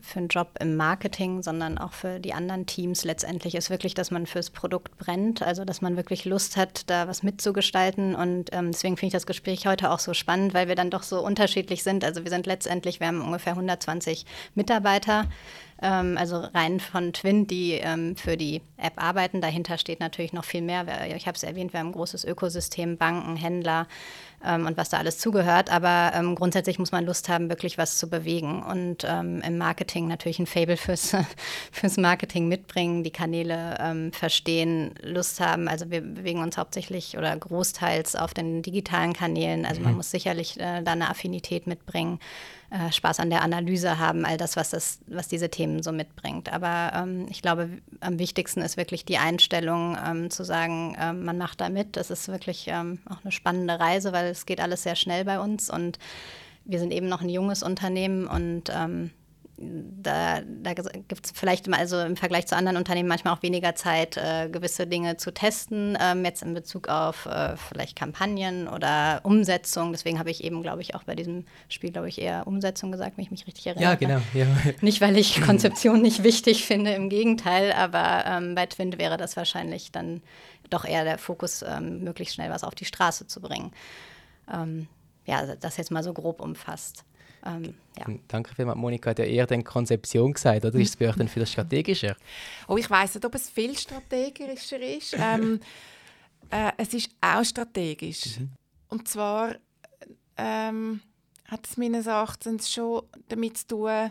für 0.00 0.18
einen 0.18 0.28
Job 0.28 0.56
im 0.58 0.74
Marketing, 0.74 1.40
sondern 1.40 1.78
auch 1.78 1.92
für 1.92 2.18
die 2.18 2.34
anderen 2.34 2.66
Teams 2.66 3.04
letztendlich, 3.04 3.54
ist 3.54 3.70
wirklich, 3.70 3.94
dass 3.94 4.10
man 4.10 4.26
fürs 4.26 4.50
Produkt 4.50 4.98
brennt, 4.98 5.42
also 5.42 5.64
dass 5.64 5.80
man 5.80 5.96
wirklich 5.96 6.24
Lust 6.24 6.56
hat, 6.56 6.90
da 6.90 7.06
was 7.06 7.22
mitzugestalten. 7.22 8.16
Und 8.16 8.50
ähm, 8.52 8.72
deswegen 8.72 8.96
finde 8.96 9.08
ich 9.08 9.12
das 9.12 9.26
Gespräch 9.26 9.68
heute 9.68 9.90
auch 9.92 10.00
so 10.00 10.14
spannend, 10.14 10.52
weil 10.52 10.66
wir 10.66 10.74
dann 10.74 10.90
doch 10.90 11.04
so 11.04 11.24
unterschiedlich 11.24 11.84
sind. 11.84 12.04
Also 12.04 12.24
wir 12.24 12.30
sind 12.30 12.46
letztendlich, 12.46 12.98
wir 12.98 13.06
haben 13.06 13.22
ungefähr 13.22 13.52
120 13.52 14.26
Mitarbeiter 14.54 15.26
also 15.78 16.38
rein 16.38 16.80
von 16.80 17.12
Twin, 17.12 17.46
die 17.46 17.72
ähm, 17.72 18.16
für 18.16 18.38
die 18.38 18.62
App 18.78 18.94
arbeiten. 18.96 19.42
Dahinter 19.42 19.76
steht 19.76 20.00
natürlich 20.00 20.32
noch 20.32 20.44
viel 20.44 20.62
mehr. 20.62 20.86
Ich 21.14 21.26
habe 21.26 21.36
es 21.36 21.42
erwähnt, 21.42 21.74
wir 21.74 21.80
haben 21.80 21.88
ein 21.88 21.92
großes 21.92 22.24
Ökosystem, 22.24 22.96
Banken, 22.96 23.36
Händler 23.36 23.86
ähm, 24.44 24.66
und 24.66 24.76
was 24.76 24.88
da 24.88 24.98
alles 24.98 25.18
zugehört. 25.18 25.70
Aber 25.70 26.12
ähm, 26.14 26.34
grundsätzlich 26.34 26.78
muss 26.78 26.92
man 26.92 27.04
Lust 27.04 27.28
haben, 27.28 27.48
wirklich 27.48 27.78
was 27.78 27.98
zu 27.98 28.08
bewegen 28.08 28.62
und 28.62 29.04
ähm, 29.04 29.42
im 29.46 29.58
Marketing 29.58 30.08
natürlich 30.08 30.38
ein 30.38 30.46
Fable 30.46 30.76
fürs, 30.76 31.16
fürs 31.72 31.96
Marketing 31.96 32.48
mitbringen, 32.48 33.04
die 33.04 33.10
Kanäle 33.10 33.76
ähm, 33.80 34.12
verstehen, 34.12 34.94
Lust 35.02 35.40
haben. 35.40 35.68
Also 35.68 35.90
wir 35.90 36.00
bewegen 36.00 36.42
uns 36.42 36.56
hauptsächlich 36.56 37.16
oder 37.16 37.36
großteils 37.36 38.16
auf 38.16 38.34
den 38.34 38.62
digitalen 38.62 39.12
Kanälen. 39.12 39.66
Also 39.66 39.80
man 39.80 39.92
mhm. 39.92 39.96
muss 39.98 40.10
sicherlich 40.10 40.58
äh, 40.58 40.82
da 40.82 40.92
eine 40.92 41.10
Affinität 41.10 41.66
mitbringen 41.66 42.18
äh, 42.70 42.90
Spaß 42.90 43.20
an 43.20 43.30
der 43.30 43.42
Analyse 43.42 43.98
haben, 43.98 44.24
all 44.24 44.36
das, 44.36 44.56
was, 44.56 44.70
das, 44.70 44.98
was 45.06 45.28
diese 45.28 45.48
Themen 45.48 45.84
so 45.84 45.92
mitbringt. 45.92 46.52
Aber 46.52 46.92
ähm, 46.94 47.26
ich 47.30 47.40
glaube, 47.40 47.68
am 48.00 48.18
wichtigsten 48.18 48.60
ist 48.60 48.76
wirklich 48.76 49.04
die 49.04 49.18
Einstellung, 49.18 49.96
ähm, 50.04 50.30
zu 50.30 50.44
sagen, 50.44 50.96
ähm, 51.00 51.24
man 51.24 51.38
macht 51.38 51.60
da 51.60 51.68
mit. 51.68 51.96
Das 51.96 52.10
ist 52.10 52.26
wirklich 52.28 52.66
ähm, 52.68 52.98
auch 53.08 53.22
eine 53.22 53.30
spannende 53.30 53.78
Reise, 53.78 54.12
weil 54.12 54.30
es 54.36 54.46
geht 54.46 54.60
alles 54.60 54.82
sehr 54.82 54.96
schnell 54.96 55.24
bei 55.24 55.40
uns 55.40 55.70
und 55.70 55.98
wir 56.64 56.78
sind 56.78 56.92
eben 56.92 57.08
noch 57.08 57.20
ein 57.20 57.28
junges 57.28 57.62
Unternehmen 57.62 58.26
und 58.26 58.70
ähm, 58.74 59.10
da, 59.58 60.40
da 60.42 60.74
gibt 60.74 61.26
es 61.26 61.32
vielleicht 61.34 61.66
mal, 61.66 61.78
also 61.78 61.98
im 62.00 62.16
Vergleich 62.16 62.46
zu 62.46 62.56
anderen 62.56 62.76
Unternehmen 62.76 63.08
manchmal 63.08 63.32
auch 63.32 63.42
weniger 63.42 63.74
Zeit, 63.74 64.16
äh, 64.18 64.48
gewisse 64.50 64.86
Dinge 64.86 65.16
zu 65.16 65.32
testen, 65.32 65.96
ähm, 66.00 66.24
jetzt 66.24 66.42
in 66.42 66.52
Bezug 66.52 66.88
auf 66.88 67.24
äh, 67.26 67.56
vielleicht 67.56 67.96
Kampagnen 67.96 68.68
oder 68.68 69.20
Umsetzung. 69.22 69.92
Deswegen 69.92 70.18
habe 70.18 70.30
ich 70.30 70.44
eben, 70.44 70.62
glaube 70.62 70.82
ich, 70.82 70.94
auch 70.94 71.04
bei 71.04 71.14
diesem 71.14 71.46
Spiel, 71.70 71.90
glaube 71.90 72.08
ich, 72.08 72.20
eher 72.20 72.46
Umsetzung 72.46 72.92
gesagt, 72.92 73.16
wenn 73.16 73.24
ich 73.24 73.30
mich 73.30 73.46
richtig 73.46 73.66
erinnere. 73.66 73.92
Ja, 73.92 73.94
genau. 73.94 74.20
Ja. 74.34 74.46
Nicht, 74.82 75.00
weil 75.00 75.16
ich 75.16 75.40
Konzeption 75.40 76.02
nicht 76.02 76.22
wichtig 76.22 76.66
finde, 76.66 76.92
im 76.92 77.08
Gegenteil, 77.08 77.72
aber 77.72 78.24
ähm, 78.26 78.54
bei 78.54 78.66
Twint 78.66 78.98
wäre 78.98 79.16
das 79.16 79.36
wahrscheinlich 79.36 79.90
dann 79.90 80.22
doch 80.68 80.84
eher 80.84 81.04
der 81.04 81.18
Fokus, 81.18 81.62
ähm, 81.62 82.04
möglichst 82.04 82.34
schnell 82.34 82.50
was 82.50 82.64
auf 82.64 82.74
die 82.74 82.84
Straße 82.84 83.26
zu 83.26 83.40
bringen. 83.40 83.72
Ähm, 84.52 84.88
ja, 85.24 85.56
das 85.56 85.76
jetzt 85.76 85.90
mal 85.90 86.02
so 86.02 86.12
grob 86.12 86.40
umfasst. 86.40 87.04
Ähm, 87.44 87.74
ja. 87.98 88.06
Danke 88.28 88.54
vielmals, 88.54 88.78
Monika. 88.78 89.10
Hat 89.10 89.18
ja 89.18 89.24
eher 89.24 89.46
den 89.46 89.64
Konzeption 89.64 90.32
gesagt, 90.32 90.64
oder 90.64 90.78
ist 90.78 90.90
es 90.90 90.96
bei 90.96 91.08
euch 91.08 91.16
dann 91.16 91.28
viel 91.28 91.46
strategischer? 91.46 92.16
Oh, 92.68 92.76
ich 92.76 92.88
weiß 92.88 93.14
nicht, 93.14 93.24
ob 93.24 93.34
es 93.34 93.48
viel 93.48 93.76
strategischer 93.76 94.80
ist. 94.80 95.14
ähm, 95.18 95.60
äh, 96.50 96.72
es 96.76 96.94
ist 96.94 97.10
auch 97.20 97.44
strategisch. 97.44 98.38
Mhm. 98.38 98.50
Und 98.88 99.08
zwar 99.08 99.56
ähm, 100.36 101.00
hat 101.44 101.66
es 101.66 101.76
meines 101.76 102.06
Erachtens 102.06 102.72
schon 102.72 103.02
damit 103.28 103.58
zu 103.58 103.66
tun, 103.68 104.10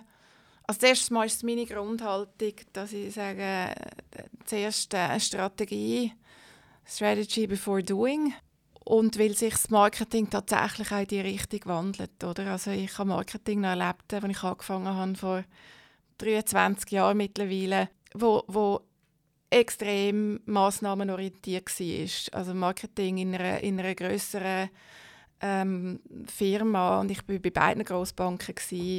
als 0.68 0.82
erstes 0.82 1.12
Mal 1.12 1.26
ist 1.26 1.36
es 1.36 1.44
meine 1.44 1.66
Grundhaltung, 1.66 2.54
dass 2.74 2.92
ich 2.92 3.14
sage, 3.14 3.42
äh, 3.42 3.76
zuerst 4.46 4.96
eine 4.96 5.20
Strategie, 5.20 6.14
Strategy 6.86 7.46
before 7.46 7.84
doing 7.84 8.34
und 8.86 9.18
weil 9.20 9.36
sich 9.36 9.54
das 9.54 9.70
Marketing 9.70 10.30
tatsächlich 10.30 10.92
auch 10.92 11.00
in 11.00 11.08
die 11.08 11.20
Richtung 11.20 11.60
wandelt. 11.66 12.24
Oder? 12.24 12.52
Also 12.52 12.72
ich 12.72 12.98
habe 12.98 13.10
Marketing 13.10 13.62
noch 13.62 13.70
erlebt, 13.70 14.14
als 14.14 14.24
ich 14.24 14.44
angefangen 14.44 14.88
habe 14.88 15.16
vor 15.16 15.44
23 16.20 16.92
Jahren 16.92 17.18
mittlerweile, 17.18 17.90
wo, 18.14 18.44
wo 18.48 18.82
extrem 19.50 20.40
massnahmenorientiert 20.46 21.68
war. 21.68 22.40
Also 22.40 22.54
Marketing 22.54 23.18
in 23.18 23.36
einer, 23.36 23.62
in 23.62 23.80
einer 23.80 23.96
grösseren 23.96 24.70
ähm, 25.42 26.00
Firma 26.28 27.00
und 27.02 27.12
ich 27.12 27.28
war 27.28 27.40
bei 27.40 27.50
beiden 27.50 27.84
Grossbanken 27.84 28.56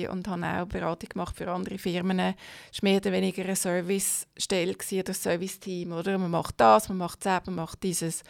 und 0.08 0.28
habe 0.28 0.62
auch 0.62 0.66
Beratung 0.66 1.08
gemacht 1.08 1.36
für 1.36 1.50
andere 1.50 1.78
Firmen. 1.78 2.18
Es 2.18 2.82
war 2.82 2.90
mehr 2.90 2.98
oder 2.98 3.12
weniger 3.12 3.44
eine 3.44 3.56
Servicestelle 3.56 4.74
oder 4.74 5.08
ein 5.08 5.14
Serviceteam. 5.14 5.88
Man 5.88 6.30
macht 6.30 6.54
das, 6.58 6.88
man 6.88 6.98
macht 6.98 7.24
das, 7.24 7.46
man 7.46 7.54
macht 7.54 7.82
dieses. 7.82 8.22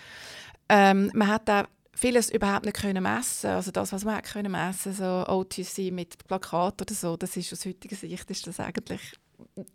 Ähm, 0.69 1.11
man 1.15 1.29
hat 1.29 1.49
auch 1.49 1.65
vieles 1.95 2.31
überhaupt 2.31 2.65
nicht 2.65 2.77
können 2.77 3.03
messen. 3.03 3.51
Also 3.51 3.71
das, 3.71 3.93
was 3.93 4.05
man 4.05 4.21
können 4.23 4.53
messen, 4.53 4.93
so 4.93 5.25
OTC 5.27 5.93
mit 5.93 6.19
Plakat 6.27 6.83
oder 6.83 6.95
so, 6.95 7.17
das 7.17 7.37
ist 7.37 7.53
aus 7.53 7.65
heutiger 7.65 7.97
Sicht 7.97 8.31
ist 8.31 8.47
das 8.47 8.61
eigentlich 8.61 9.01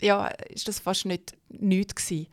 ja, 0.02 0.28
ist 0.28 0.68
das 0.68 0.80
fast 0.80 1.06
nicht 1.06 1.38
nichts. 1.50 2.12
Äh, 2.12 2.26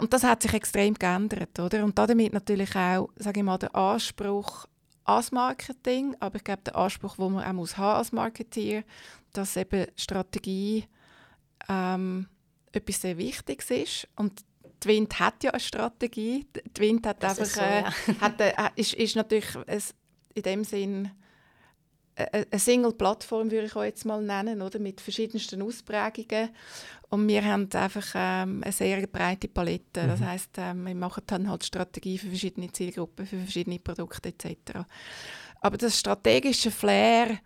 und 0.00 0.12
das 0.12 0.24
hat 0.24 0.42
sich 0.42 0.54
extrem 0.54 0.94
geändert, 0.94 1.58
oder? 1.58 1.84
Und 1.84 1.98
damit 1.98 2.32
natürlich 2.32 2.74
auch, 2.74 3.10
sage 3.16 3.40
ich 3.40 3.44
mal, 3.44 3.58
der 3.58 3.74
Anspruch 3.74 4.66
als 5.04 5.32
Marketing, 5.32 6.16
aber 6.20 6.36
ich 6.36 6.44
glaube, 6.44 6.62
der 6.62 6.76
Anspruch, 6.76 7.16
den 7.16 7.32
man 7.32 7.44
auch 7.44 7.52
muss 7.52 7.78
haben 7.78 7.98
als 7.98 8.12
Marketeer, 8.12 8.84
dass 9.32 9.56
eben 9.56 9.86
Strategie 9.96 10.84
ähm, 11.68 12.28
etwas 12.72 13.00
sehr 13.00 13.16
Wichtiges 13.16 13.70
ist 13.70 14.08
und 14.16 14.44
Wind 14.86 15.18
hat 15.18 15.42
ja 15.42 15.50
eine 15.50 15.60
Strategie. 15.60 16.46
Die 16.76 16.80
Wind 16.80 17.06
hat 17.06 17.22
das 17.22 17.38
einfach, 17.38 17.44
ist, 17.44 17.54
so, 17.54 17.60
äh, 17.60 17.82
ja. 17.82 17.92
hat, 18.20 18.40
äh, 18.40 18.52
ist, 18.76 18.94
ist 18.94 19.16
natürlich 19.16 19.48
in 20.34 20.42
dem 20.42 20.64
Sinn 20.64 21.10
eine 22.18 22.58
Single-Plattform, 22.58 23.50
würde 23.50 23.66
ich 23.66 23.76
auch 23.76 23.84
jetzt 23.84 24.04
mal 24.04 24.20
nennen, 24.20 24.60
oder? 24.60 24.78
mit 24.78 25.00
verschiedensten 25.00 25.62
Ausprägungen. 25.62 26.50
Und 27.10 27.26
wir 27.28 27.44
haben 27.44 27.68
einfach 27.72 28.06
ähm, 28.14 28.62
eine 28.62 28.72
sehr 28.72 29.06
breite 29.06 29.48
Palette. 29.48 30.02
Mhm. 30.02 30.08
Das 30.08 30.20
heißt, 30.20 30.50
ähm, 30.58 30.86
wir 30.86 30.94
machen 30.94 31.22
dann 31.26 31.48
halt 31.48 31.64
Strategie 31.64 32.18
für 32.18 32.28
verschiedene 32.28 32.72
Zielgruppen, 32.72 33.26
für 33.26 33.38
verschiedene 33.38 33.78
Produkte 33.78 34.30
etc. 34.30 34.80
Aber 35.60 35.76
das 35.76 35.98
strategische 35.98 36.70
Flair, 36.70 37.38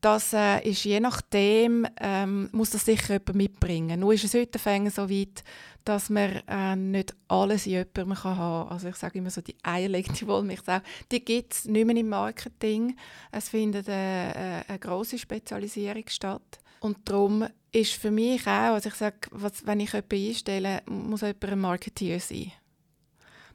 das 0.00 0.32
äh, 0.32 0.68
ist 0.68 0.84
je 0.84 1.00
nachdem, 1.00 1.86
ähm, 2.00 2.48
muss 2.52 2.70
das 2.70 2.84
sicher 2.84 3.14
jemand 3.14 3.34
mitbringen. 3.34 4.00
Nur 4.00 4.14
ist 4.14 4.24
es 4.24 4.34
heute 4.34 4.58
so 4.90 5.10
weit, 5.10 5.44
dass 5.84 6.10
man 6.10 6.42
äh, 6.48 6.76
nicht 6.76 7.14
alles 7.28 7.66
in 7.66 7.72
jemandem 7.72 8.14
kann 8.14 8.36
haben 8.36 8.68
kann. 8.68 8.72
Also 8.72 8.88
ich 8.88 8.96
sage 8.96 9.18
immer 9.18 9.30
so, 9.30 9.40
die 9.40 9.56
eierlegende 9.62 10.26
Wollmilchsau, 10.26 10.78
die 11.10 11.24
gibt 11.24 11.52
es 11.52 11.64
nicht 11.66 11.86
mehr 11.86 11.96
im 11.96 12.08
Marketing. 12.08 12.96
Es 13.30 13.48
findet 13.48 13.88
eine, 13.88 14.34
äh, 14.34 14.70
eine 14.70 14.78
grosse 14.78 15.18
Spezialisierung 15.18 16.04
statt. 16.08 16.60
Und 16.80 16.98
darum 17.04 17.46
ist 17.70 17.94
für 17.94 18.10
mich 18.10 18.42
auch, 18.42 18.74
also 18.74 18.88
ich 18.88 18.94
sage, 18.94 19.16
was, 19.30 19.64
wenn 19.66 19.80
ich 19.80 19.92
jemanden 19.92 20.28
einstelle, 20.28 20.82
muss 20.86 21.20
jemand 21.20 21.44
ein 21.44 21.60
Marketeer 21.60 22.20
sein. 22.20 22.52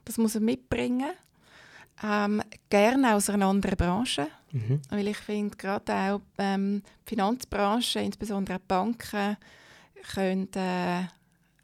Das 0.04 0.16
muss 0.16 0.34
er 0.34 0.40
mitbringen. 0.40 1.10
Ähm, 2.02 2.42
gerne 2.70 3.14
aus 3.14 3.28
einer 3.30 3.46
anderen 3.46 3.76
Branche. 3.76 4.28
Mhm. 4.52 4.80
Weil 4.90 5.08
ich 5.08 5.18
finde, 5.18 5.56
gerade 5.56 5.92
auch 5.92 6.20
ähm, 6.38 6.82
die 7.04 7.10
Finanzbranche, 7.10 8.00
insbesondere 8.00 8.56
auch 8.56 8.60
die 8.60 8.66
Banken, 8.68 9.36
können 10.14 10.48
äh, 10.54 11.04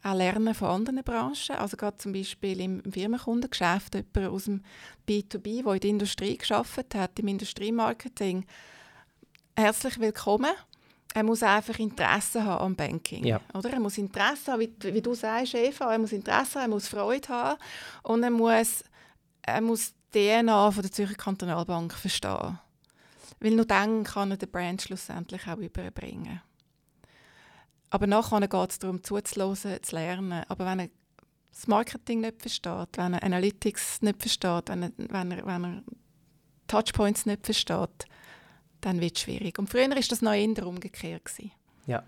auch 0.03 0.13
lernen 0.13 0.53
von 0.53 0.67
anderen 0.67 1.03
Branchen. 1.03 1.55
Also 1.57 1.77
gerade 1.77 1.97
zum 1.97 2.13
Beispiel 2.13 2.61
im 2.61 2.83
Firmenkundengeschäft, 2.91 3.95
jemand 3.95 4.33
aus 4.33 4.45
dem 4.45 4.61
B2B, 5.07 5.63
der 5.63 5.73
in 5.73 5.79
der 5.79 5.89
Industrie 5.89 6.37
geschafft 6.37 6.93
hat, 6.93 7.17
im 7.19 7.27
Industriemarketing. 7.27 8.45
Herzlich 9.55 9.99
willkommen. 9.99 10.51
Er 11.15 11.23
muss 11.23 11.41
einfach 11.41 11.79
Interesse 11.79 12.43
haben 12.43 12.65
am 12.65 12.75
Banking. 12.75 13.25
Ja. 13.25 13.39
Oder? 13.53 13.71
Er 13.71 13.79
muss 13.79 13.97
Interesse 13.97 14.51
haben, 14.51 14.59
wie, 14.59 14.93
wie 14.93 15.01
du 15.01 15.15
sagst, 15.15 15.55
Eva, 15.55 15.93
er 15.93 15.97
muss 15.97 16.11
Interesse 16.11 16.59
haben, 16.59 16.71
er 16.71 16.75
muss 16.75 16.89
Freude 16.89 17.29
haben 17.29 17.59
und 18.03 18.21
er 18.21 18.31
muss, 18.31 18.83
er 19.41 19.61
muss 19.61 19.94
DNA 20.15 20.71
von 20.71 20.81
der 20.81 20.91
Zürcher 20.91 21.15
Kantonalbank 21.15 21.93
verstehen. 21.93 22.59
Weil 23.39 23.51
nur 23.51 23.65
dann 23.65 24.03
kann 24.03 24.31
er 24.31 24.37
den 24.37 24.49
Brand 24.49 24.81
schlussendlich 24.81 25.47
auch 25.47 25.57
überbringen. 25.57 26.41
Aber 27.89 28.07
nachher 28.07 28.47
geht 28.47 28.71
es 28.71 28.79
darum, 28.79 29.03
zuzuhören, 29.03 29.83
zu 29.83 29.95
lernen. 29.95 30.43
Aber 30.47 30.65
wenn 30.65 30.79
er 30.79 30.89
das 31.51 31.67
Marketing 31.67 32.21
nicht 32.21 32.41
versteht, 32.41 32.97
wenn 32.97 33.13
er 33.13 33.23
Analytics 33.23 34.01
nicht 34.01 34.21
versteht, 34.21 34.69
wenn 34.69 34.83
er, 34.83 34.91
wenn 34.97 35.31
er, 35.31 35.45
wenn 35.45 35.63
er 35.63 35.83
Touchpoints 36.67 37.25
nicht 37.25 37.45
versteht, 37.45 38.05
dann 38.81 39.01
wird 39.01 39.17
es 39.17 39.23
schwierig. 39.23 39.59
Und 39.59 39.69
früher 39.69 39.89
war 39.89 39.95
das 39.95 40.21
noch 40.21 40.33
eher 40.33 40.65
umgekehrt. 40.67 41.29
Ja. 41.85 42.03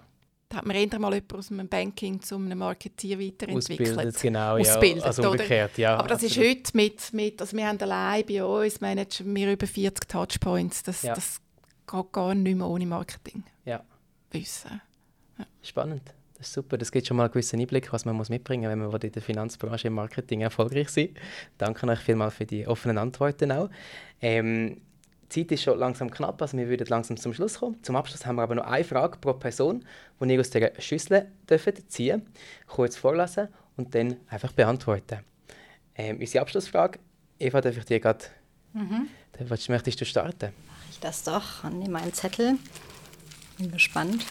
Da 0.49 0.57
hat 0.57 0.65
man 0.65 0.77
eher 0.77 0.99
mal 0.99 1.13
jemanden 1.13 1.35
aus 1.35 1.51
einem 1.51 1.67
Banking 1.67 2.21
zu 2.21 2.35
einem 2.35 2.57
Marketier 2.57 3.19
weiterentwickelt. 3.19 3.89
Ausbildet, 3.89 4.21
genau, 4.21 4.57
Ausbildet, 4.57 4.99
ja. 4.99 5.05
Also 5.05 5.29
umgekehrt, 5.29 5.77
ja. 5.77 5.97
Aber 5.97 6.07
das 6.07 6.23
absolut. 6.23 6.47
ist 6.47 6.49
heute 6.49 6.77
mit, 6.77 7.13
mit, 7.13 7.41
also 7.41 7.57
wir 7.57 7.67
haben 7.67 7.79
allein 7.81 8.25
bei 8.25 8.43
uns 8.43 8.79
managen 8.79 9.35
wir 9.35 9.51
über 9.51 9.67
40 9.67 10.07
Touchpoints. 10.07 10.83
Das, 10.83 11.01
ja. 11.01 11.13
das 11.13 11.41
geht 11.85 12.11
gar 12.13 12.33
nicht 12.33 12.57
mehr 12.57 12.67
ohne 12.67 12.85
Marketing. 12.85 13.43
Ja. 13.65 13.83
Wissen. 14.31 14.81
Spannend. 15.61 16.13
Das 16.37 16.47
ist 16.47 16.53
super. 16.53 16.77
Das 16.77 16.91
gibt 16.91 17.07
schon 17.07 17.17
mal 17.17 17.23
einen 17.23 17.31
gewissen 17.33 17.59
Einblick, 17.59 17.91
was 17.91 18.05
man 18.05 18.15
muss 18.15 18.29
mitbringen 18.29 18.63
muss, 18.69 18.85
wenn 18.85 18.91
man 18.91 19.01
in 19.01 19.11
der 19.11 19.21
Finanzbranche 19.21 19.87
im 19.87 19.95
Marketing 19.95 20.41
erfolgreich 20.41 20.89
sein 20.89 21.09
Danke 21.57 21.87
euch 21.87 21.99
vielmals 21.99 22.35
für 22.35 22.45
die 22.45 22.67
offenen 22.67 22.97
Antworten 22.97 23.51
auch. 23.51 23.69
Ähm, 24.21 24.81
die 25.31 25.41
Zeit 25.41 25.51
ist 25.51 25.63
schon 25.63 25.77
langsam 25.77 26.09
knapp, 26.09 26.41
also 26.41 26.57
wir 26.57 26.69
würden 26.69 26.87
langsam 26.87 27.17
zum 27.17 27.33
Schluss 27.33 27.59
kommen. 27.59 27.81
Zum 27.83 27.95
Abschluss 27.95 28.25
haben 28.25 28.37
wir 28.37 28.43
aber 28.43 28.55
noch 28.55 28.65
eine 28.65 28.83
Frage 28.83 29.17
pro 29.17 29.33
Person, 29.33 29.83
die 30.21 30.33
ihr 30.33 30.39
aus 30.39 30.49
der 30.49 30.71
Schüssel 30.79 31.27
dürfen 31.49 31.73
ziehen 31.89 32.25
kurz 32.67 32.95
vorlesen 32.95 33.49
und 33.75 33.93
dann 33.93 34.17
einfach 34.29 34.53
beantworten. 34.53 35.19
Ähm, 35.95 36.19
unsere 36.19 36.41
Abschlussfrage, 36.41 36.99
Eva, 37.39 37.61
darf 37.61 37.77
ich 37.77 37.85
dir 37.85 37.99
gerade... 37.99 38.25
Mhm. 38.73 39.09
Möchtest 39.69 40.01
du 40.01 40.05
starten? 40.05 40.51
Mache 40.67 40.87
ich 40.89 40.99
das 40.99 41.23
doch. 41.23 41.63
Nehme 41.63 41.89
meinen 41.89 42.13
Zettel. 42.13 42.55
Bin 43.57 43.71
gespannt. 43.71 44.25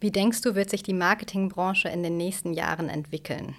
Wie 0.00 0.10
denkst 0.10 0.42
du, 0.42 0.54
wird 0.54 0.70
sich 0.70 0.82
die 0.82 0.92
Marketingbranche 0.92 1.88
in 1.88 2.02
den 2.02 2.16
nächsten 2.16 2.52
Jahren 2.52 2.88
entwickeln? 2.88 3.54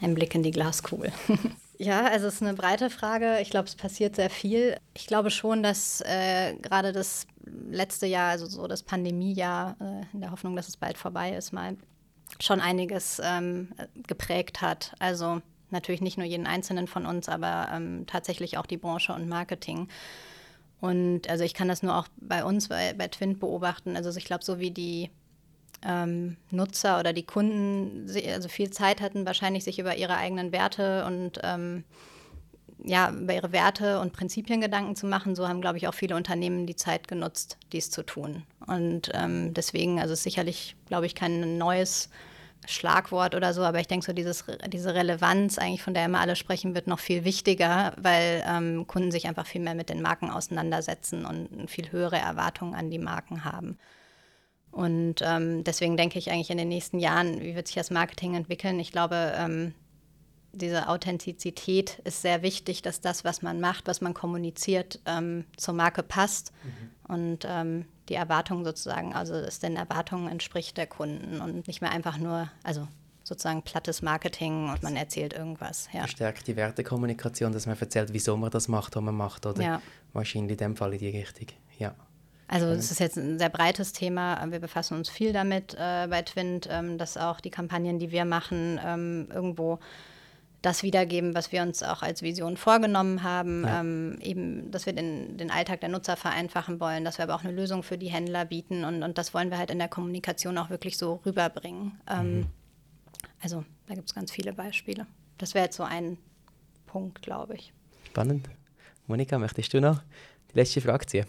Ein 0.00 0.14
Blick 0.14 0.34
in 0.34 0.42
die 0.42 0.50
Glaskugel. 0.50 1.12
ja, 1.78 2.06
also 2.06 2.26
es 2.26 2.34
ist 2.34 2.42
eine 2.42 2.54
breite 2.54 2.90
Frage. 2.90 3.40
Ich 3.40 3.50
glaube, 3.50 3.68
es 3.68 3.74
passiert 3.74 4.16
sehr 4.16 4.30
viel. 4.30 4.76
Ich 4.94 5.06
glaube 5.06 5.30
schon, 5.30 5.62
dass 5.62 6.00
äh, 6.02 6.54
gerade 6.54 6.92
das 6.92 7.26
letzte 7.70 8.06
Jahr, 8.06 8.30
also 8.30 8.46
so 8.46 8.66
das 8.66 8.82
Pandemiejahr, 8.82 9.76
äh, 9.80 10.14
in 10.14 10.20
der 10.20 10.30
Hoffnung, 10.30 10.56
dass 10.56 10.68
es 10.68 10.76
bald 10.76 10.98
vorbei 10.98 11.34
ist, 11.34 11.52
mal 11.52 11.76
schon 12.40 12.60
einiges 12.60 13.20
ähm, 13.22 13.68
geprägt 14.06 14.60
hat. 14.60 14.94
Also 14.98 15.40
natürlich 15.70 16.00
nicht 16.00 16.18
nur 16.18 16.26
jeden 16.26 16.46
Einzelnen 16.46 16.86
von 16.86 17.06
uns, 17.06 17.28
aber 17.28 17.68
ähm, 17.72 18.04
tatsächlich 18.06 18.58
auch 18.58 18.66
die 18.66 18.76
Branche 18.76 19.12
und 19.12 19.28
Marketing. 19.28 19.88
Und 20.80 21.28
also 21.28 21.44
ich 21.44 21.54
kann 21.54 21.68
das 21.68 21.82
nur 21.82 21.96
auch 21.96 22.08
bei 22.16 22.44
uns 22.44 22.68
bei, 22.68 22.92
bei 22.94 23.08
Twint 23.08 23.40
beobachten. 23.40 23.96
Also 23.96 24.16
ich 24.16 24.24
glaube, 24.24 24.44
so 24.44 24.58
wie 24.58 24.70
die 24.70 25.10
ähm, 25.86 26.36
Nutzer 26.50 26.98
oder 26.98 27.12
die 27.12 27.24
Kunden 27.24 28.06
also 28.34 28.48
viel 28.48 28.70
Zeit 28.70 29.00
hatten, 29.00 29.26
wahrscheinlich 29.26 29.64
sich 29.64 29.78
über 29.78 29.96
ihre 29.96 30.16
eigenen 30.16 30.52
Werte 30.52 31.04
und 31.06 31.40
ähm, 31.42 31.84
ja, 32.84 33.10
über 33.10 33.34
ihre 33.34 33.52
Werte 33.52 34.00
und 34.00 34.12
Prinzipien 34.12 34.60
Gedanken 34.60 34.96
zu 34.96 35.06
machen. 35.06 35.34
So 35.34 35.48
haben, 35.48 35.60
glaube 35.60 35.78
ich, 35.78 35.88
auch 35.88 35.94
viele 35.94 36.16
Unternehmen 36.16 36.66
die 36.66 36.76
Zeit 36.76 37.08
genutzt, 37.08 37.56
dies 37.72 37.90
zu 37.90 38.04
tun. 38.04 38.44
Und 38.66 39.10
ähm, 39.14 39.54
deswegen, 39.54 40.00
also 40.00 40.12
ist 40.12 40.22
sicherlich, 40.22 40.76
glaube 40.86 41.06
ich, 41.06 41.14
kein 41.14 41.58
neues 41.58 42.10
Schlagwort 42.66 43.34
oder 43.34 43.54
so, 43.54 43.62
aber 43.62 43.80
ich 43.80 43.86
denke 43.86 44.04
so, 44.04 44.12
dieses, 44.12 44.44
diese 44.68 44.94
Relevanz 44.94 45.58
eigentlich, 45.58 45.82
von 45.82 45.94
der 45.94 46.04
immer 46.04 46.20
alle 46.20 46.36
sprechen, 46.36 46.74
wird 46.74 46.86
noch 46.86 46.98
viel 46.98 47.24
wichtiger, 47.24 47.92
weil 47.96 48.44
ähm, 48.46 48.86
Kunden 48.86 49.12
sich 49.12 49.26
einfach 49.28 49.46
viel 49.46 49.60
mehr 49.60 49.74
mit 49.74 49.88
den 49.88 50.02
Marken 50.02 50.30
auseinandersetzen 50.30 51.24
und 51.24 51.70
viel 51.70 51.92
höhere 51.92 52.18
Erwartungen 52.18 52.74
an 52.74 52.90
die 52.90 52.98
Marken 52.98 53.44
haben. 53.44 53.78
Und 54.76 55.22
ähm, 55.22 55.64
deswegen 55.64 55.96
denke 55.96 56.18
ich 56.18 56.30
eigentlich 56.30 56.50
in 56.50 56.58
den 56.58 56.68
nächsten 56.68 56.98
Jahren, 56.98 57.40
wie 57.40 57.54
wird 57.54 57.66
sich 57.66 57.76
das 57.76 57.90
Marketing 57.90 58.34
entwickeln? 58.34 58.78
Ich 58.78 58.92
glaube, 58.92 59.32
ähm, 59.34 59.72
diese 60.52 60.90
Authentizität 60.90 61.98
ist 62.04 62.20
sehr 62.20 62.42
wichtig, 62.42 62.82
dass 62.82 63.00
das, 63.00 63.24
was 63.24 63.40
man 63.40 63.58
macht, 63.58 63.86
was 63.86 64.02
man 64.02 64.12
kommuniziert, 64.12 65.00
ähm, 65.06 65.46
zur 65.56 65.72
Marke 65.72 66.02
passt 66.02 66.52
mhm. 66.62 67.14
und 67.14 67.46
ähm, 67.48 67.86
die 68.10 68.16
Erwartungen 68.16 68.66
sozusagen, 68.66 69.14
also 69.14 69.32
es 69.32 69.60
den 69.60 69.76
Erwartungen 69.76 70.28
entspricht 70.28 70.76
der 70.76 70.86
Kunden 70.86 71.40
und 71.40 71.66
nicht 71.68 71.80
mehr 71.80 71.90
einfach 71.90 72.18
nur, 72.18 72.50
also 72.62 72.86
sozusagen 73.24 73.62
plattes 73.62 74.02
Marketing 74.02 74.68
und 74.68 74.82
man 74.82 74.94
erzählt 74.94 75.32
irgendwas. 75.32 75.88
Ja. 75.94 76.00
Verstärkt 76.00 76.48
die 76.48 76.56
Wertekommunikation, 76.56 77.50
dass 77.50 77.64
man 77.64 77.78
erzählt, 77.78 78.12
wieso 78.12 78.36
man 78.36 78.50
das 78.50 78.68
macht, 78.68 78.94
was 78.94 79.02
man 79.02 79.14
macht, 79.14 79.46
oder? 79.46 79.62
Ja. 79.62 79.82
Wahrscheinlich 80.12 80.52
in 80.52 80.58
dem 80.58 80.76
Fall 80.76 80.92
in 80.92 80.98
die 80.98 81.08
Richtung, 81.08 81.46
ja. 81.78 81.94
Also 82.48 82.66
es 82.66 82.90
ist 82.90 83.00
jetzt 83.00 83.16
ein 83.16 83.38
sehr 83.38 83.48
breites 83.48 83.92
Thema. 83.92 84.44
Wir 84.50 84.60
befassen 84.60 84.96
uns 84.96 85.08
viel 85.08 85.32
damit 85.32 85.74
äh, 85.74 86.06
bei 86.08 86.22
Twint, 86.22 86.68
ähm, 86.70 86.96
dass 86.96 87.16
auch 87.16 87.40
die 87.40 87.50
Kampagnen, 87.50 87.98
die 87.98 88.12
wir 88.12 88.24
machen, 88.24 88.80
ähm, 88.84 89.28
irgendwo 89.32 89.80
das 90.62 90.82
wiedergeben, 90.82 91.34
was 91.34 91.52
wir 91.52 91.62
uns 91.62 91.82
auch 91.82 92.02
als 92.02 92.22
Vision 92.22 92.56
vorgenommen 92.56 93.22
haben. 93.22 93.64
Ja. 93.64 93.80
Ähm, 93.80 94.18
eben, 94.20 94.70
dass 94.70 94.86
wir 94.86 94.92
den, 94.92 95.36
den 95.36 95.50
Alltag 95.50 95.80
der 95.80 95.88
Nutzer 95.88 96.16
vereinfachen 96.16 96.80
wollen, 96.80 97.04
dass 97.04 97.18
wir 97.18 97.24
aber 97.24 97.34
auch 97.34 97.44
eine 97.44 97.52
Lösung 97.52 97.82
für 97.82 97.98
die 97.98 98.08
Händler 98.08 98.44
bieten 98.44 98.84
und, 98.84 99.02
und 99.02 99.18
das 99.18 99.34
wollen 99.34 99.50
wir 99.50 99.58
halt 99.58 99.70
in 99.70 99.78
der 99.78 99.88
Kommunikation 99.88 100.58
auch 100.58 100.70
wirklich 100.70 100.98
so 100.98 101.20
rüberbringen. 101.26 102.00
Ähm, 102.08 102.38
mhm. 102.38 102.46
Also 103.42 103.64
da 103.86 103.94
gibt 103.94 104.08
es 104.08 104.14
ganz 104.14 104.32
viele 104.32 104.52
Beispiele. 104.52 105.06
Das 105.38 105.54
wäre 105.54 105.66
jetzt 105.66 105.76
so 105.76 105.82
ein 105.82 106.18
Punkt, 106.86 107.22
glaube 107.22 107.54
ich. 107.54 107.72
Spannend. 108.08 108.48
Monika, 109.06 109.38
möchtest 109.38 109.72
du 109.72 109.80
noch 109.80 110.00
die 110.50 110.56
letzte 110.56 110.80
Frage 110.80 111.06
ziehen? 111.06 111.26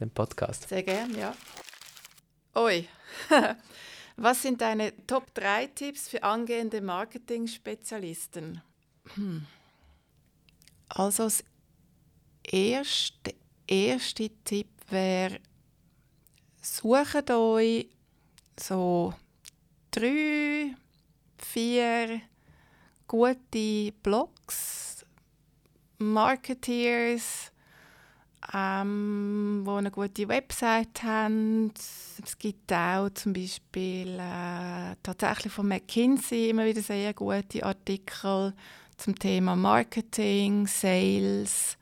Den 0.00 0.10
Podcast. 0.10 0.68
Sehr 0.68 0.82
gerne, 0.82 1.18
ja. 1.18 1.36
Oi. 2.54 2.88
Was 4.16 4.42
sind 4.42 4.60
deine 4.60 4.92
Top 5.06 5.32
3 5.34 5.68
Tipps 5.68 6.08
für 6.08 6.22
angehende 6.22 6.80
Marketing-Spezialisten? 6.80 8.62
Hm. 9.14 9.46
Also, 10.88 11.24
das 11.24 11.44
erste, 12.42 13.34
erste 13.66 14.30
Tipp 14.44 14.68
wäre, 14.90 15.38
sucht 16.60 17.30
euch 17.30 17.88
so 18.58 19.14
drei, 19.90 20.74
vier 21.38 22.20
gute 23.06 23.92
Blogs, 24.02 25.04
Marketeers, 25.98 27.52
ähm, 28.54 29.62
die 29.66 29.70
eine 29.70 29.90
gute 29.90 30.28
Website 30.28 31.02
haben. 31.02 31.72
Es 32.24 32.38
gibt 32.38 32.72
auch 32.72 33.10
zum 33.10 33.32
Beispiel 33.32 34.18
äh, 34.18 34.96
tatsächlich 35.02 35.52
von 35.52 35.68
McKinsey 35.68 36.50
immer 36.50 36.64
wieder 36.64 36.80
sehr 36.80 37.12
gute 37.14 37.62
Artikel 37.62 38.54
zum 38.96 39.18
Thema 39.18 39.54
Marketing, 39.54 40.66
Sales 40.66 41.76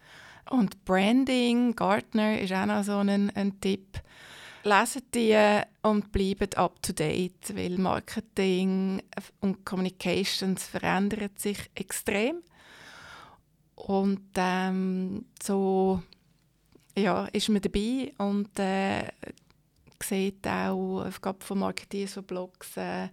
und 0.51 0.85
Branding. 0.85 1.75
Gartner 1.77 2.41
ist 2.41 2.53
auch 2.53 2.67
noch 2.67 2.83
so 2.83 2.99
ein, 2.99 3.31
ein 3.35 3.61
Tipp. 3.61 4.01
Lesen 4.65 5.03
die 5.15 5.61
und 5.83 6.11
bleiben 6.11 6.53
up 6.57 6.83
to 6.83 6.93
date, 6.93 7.55
weil 7.55 7.79
Marketing 7.79 9.01
und 9.41 9.65
Communications 9.65 10.65
verändern 10.65 11.31
sich 11.37 11.71
extrem. 11.77 12.43
Und 13.77 14.31
ähm, 14.37 15.27
so 15.41 16.03
ja, 16.97 17.27
ist 17.27 17.49
man 17.49 17.61
dabei 17.61 18.13
und 18.19 18.59
äh, 18.59 19.09
sieht 20.03 20.47
auch 20.47 21.05
gerade 21.21 21.45
von 21.45 21.59
Marketeers, 21.59 22.15
von 22.15 22.25
Blogs, 22.25 22.77
äh, 22.77 23.09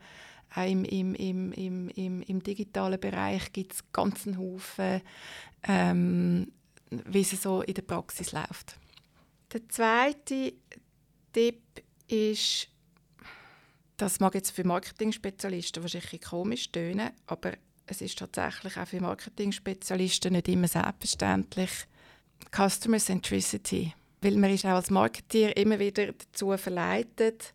auch 0.56 0.70
im, 0.70 0.86
im, 0.86 1.16
im, 1.16 1.52
im, 1.54 1.90
im, 1.90 2.22
im 2.22 2.44
digitalen 2.44 3.00
Bereich 3.00 3.52
gibt 3.52 3.74
es 3.74 3.92
ganzen 3.92 4.38
Haufen, 4.38 5.02
ähm, 5.64 6.52
wie 6.90 7.22
es 7.22 7.32
so 7.42 7.62
in 7.62 7.74
der 7.74 7.82
Praxis 7.82 8.32
läuft. 8.32 8.78
Der 9.52 9.68
zweite 9.70 10.54
Tipp 11.32 11.62
ist, 12.08 12.68
das 13.98 14.20
mag 14.20 14.36
jetzt 14.36 14.52
für 14.52 14.64
Marketing-Spezialisten 14.64 15.82
wahrscheinlich 15.82 16.22
komisch 16.22 16.72
tönen, 16.72 17.12
aber 17.26 17.54
es 17.88 18.02
ist 18.02 18.20
tatsächlich 18.20 18.78
auch 18.78 18.88
für 18.88 19.02
Marketing-Spezialisten 19.02 20.34
nicht 20.34 20.48
immer 20.48 20.68
selbstverständlich, 20.68 21.88
Customer 22.52 23.00
Centricity. 23.00 23.94
Weil 24.22 24.38
man 24.38 24.52
ist 24.52 24.66
auch 24.66 24.72
als 24.72 24.90
Marketeer 24.90 25.56
immer 25.58 25.80
wieder 25.80 26.08
dazu 26.14 26.56
verleitet, 26.58 27.54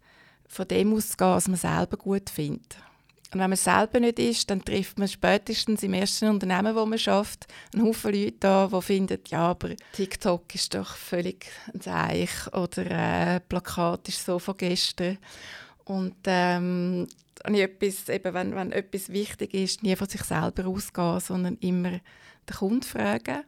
von 0.49 0.69
dem 0.69 0.95
auszugehen, 0.95 1.31
was 1.31 1.49
man 1.49 1.57
selber 1.57 1.97
gut 1.97 2.31
findet. 2.31 2.77
Und 3.33 3.41
wenn 3.41 3.51
man 3.51 3.57
selber 3.59 4.01
nicht 4.01 4.19
ist, 4.19 4.49
dann 4.49 4.65
trifft 4.65 4.99
man 4.99 5.07
spätestens 5.07 5.83
im 5.83 5.93
ersten 5.93 6.31
Unternehmen, 6.31 6.75
wo 6.75 6.87
man 6.87 6.99
schafft, 6.99 7.47
einen 7.75 7.85
Haufen 7.85 8.15
Leute 8.15 8.49
an, 8.49 8.71
die 8.71 8.83
finden, 8.83 9.21
ja, 9.27 9.51
aber 9.51 9.71
TikTok 9.93 10.55
ist 10.55 10.75
doch 10.75 10.97
völlig 10.97 11.47
ein 11.75 11.81
Zeich 11.81 12.31
oder 12.55 12.91
äh, 13.37 13.41
Plakat 13.41 14.09
ist 14.09 14.25
so 14.25 14.39
von 14.39 14.57
gestern. 14.57 15.19
Und 15.85 16.17
ähm, 16.25 17.07
etwas, 17.45 18.09
eben, 18.09 18.33
wenn, 18.33 18.55
wenn 18.55 18.73
etwas 18.73 19.11
wichtig 19.11 19.53
ist, 19.53 19.83
nie 19.83 19.95
von 19.95 20.09
sich 20.09 20.23
selber 20.23 20.67
ausgehen, 20.67 21.21
sondern 21.21 21.57
immer 21.59 21.91
den 21.91 22.57
Kunden 22.57 22.83
fragen 22.83 23.45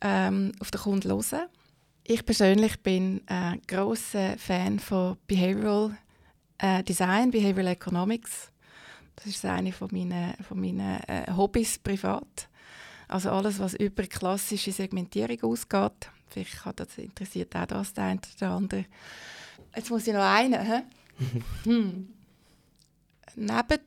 ähm, 0.00 0.52
auf 0.60 0.70
den 0.70 0.80
Kunden 0.80 1.10
hören. 1.10 1.48
Ich 2.04 2.24
persönlich 2.24 2.80
bin 2.82 3.20
ein 3.26 3.60
großer 3.66 4.38
Fan 4.38 4.78
von 4.78 5.18
Behavioral 5.26 5.96
äh, 6.58 6.82
Design, 6.82 7.30
Behavioral 7.30 7.72
Economics. 7.72 8.50
Das 9.16 9.26
ist 9.26 9.44
eine 9.44 9.72
von 9.72 9.88
meinen, 9.92 10.34
von 10.42 10.60
meinen 10.60 11.00
äh, 11.06 11.30
Hobbys 11.36 11.78
privat. 11.78 12.48
Also 13.08 13.30
alles, 13.30 13.58
was 13.58 13.74
über 13.74 14.04
klassische 14.04 14.72
Segmentierung 14.72 15.42
ausgeht. 15.42 16.10
Vielleicht 16.28 16.64
hat 16.64 16.80
das 16.80 16.98
interessiert 16.98 17.56
auch 17.56 17.66
das 17.66 17.94
der 17.94 18.04
eine 18.04 18.20
oder 18.36 18.50
andere. 18.50 18.84
Jetzt 19.74 19.90
muss 19.90 20.06
ich 20.06 20.14
noch 20.14 20.22
einen. 20.22 20.60
He? 20.60 20.82
hm. 21.64 22.08
Neben, 23.36 23.78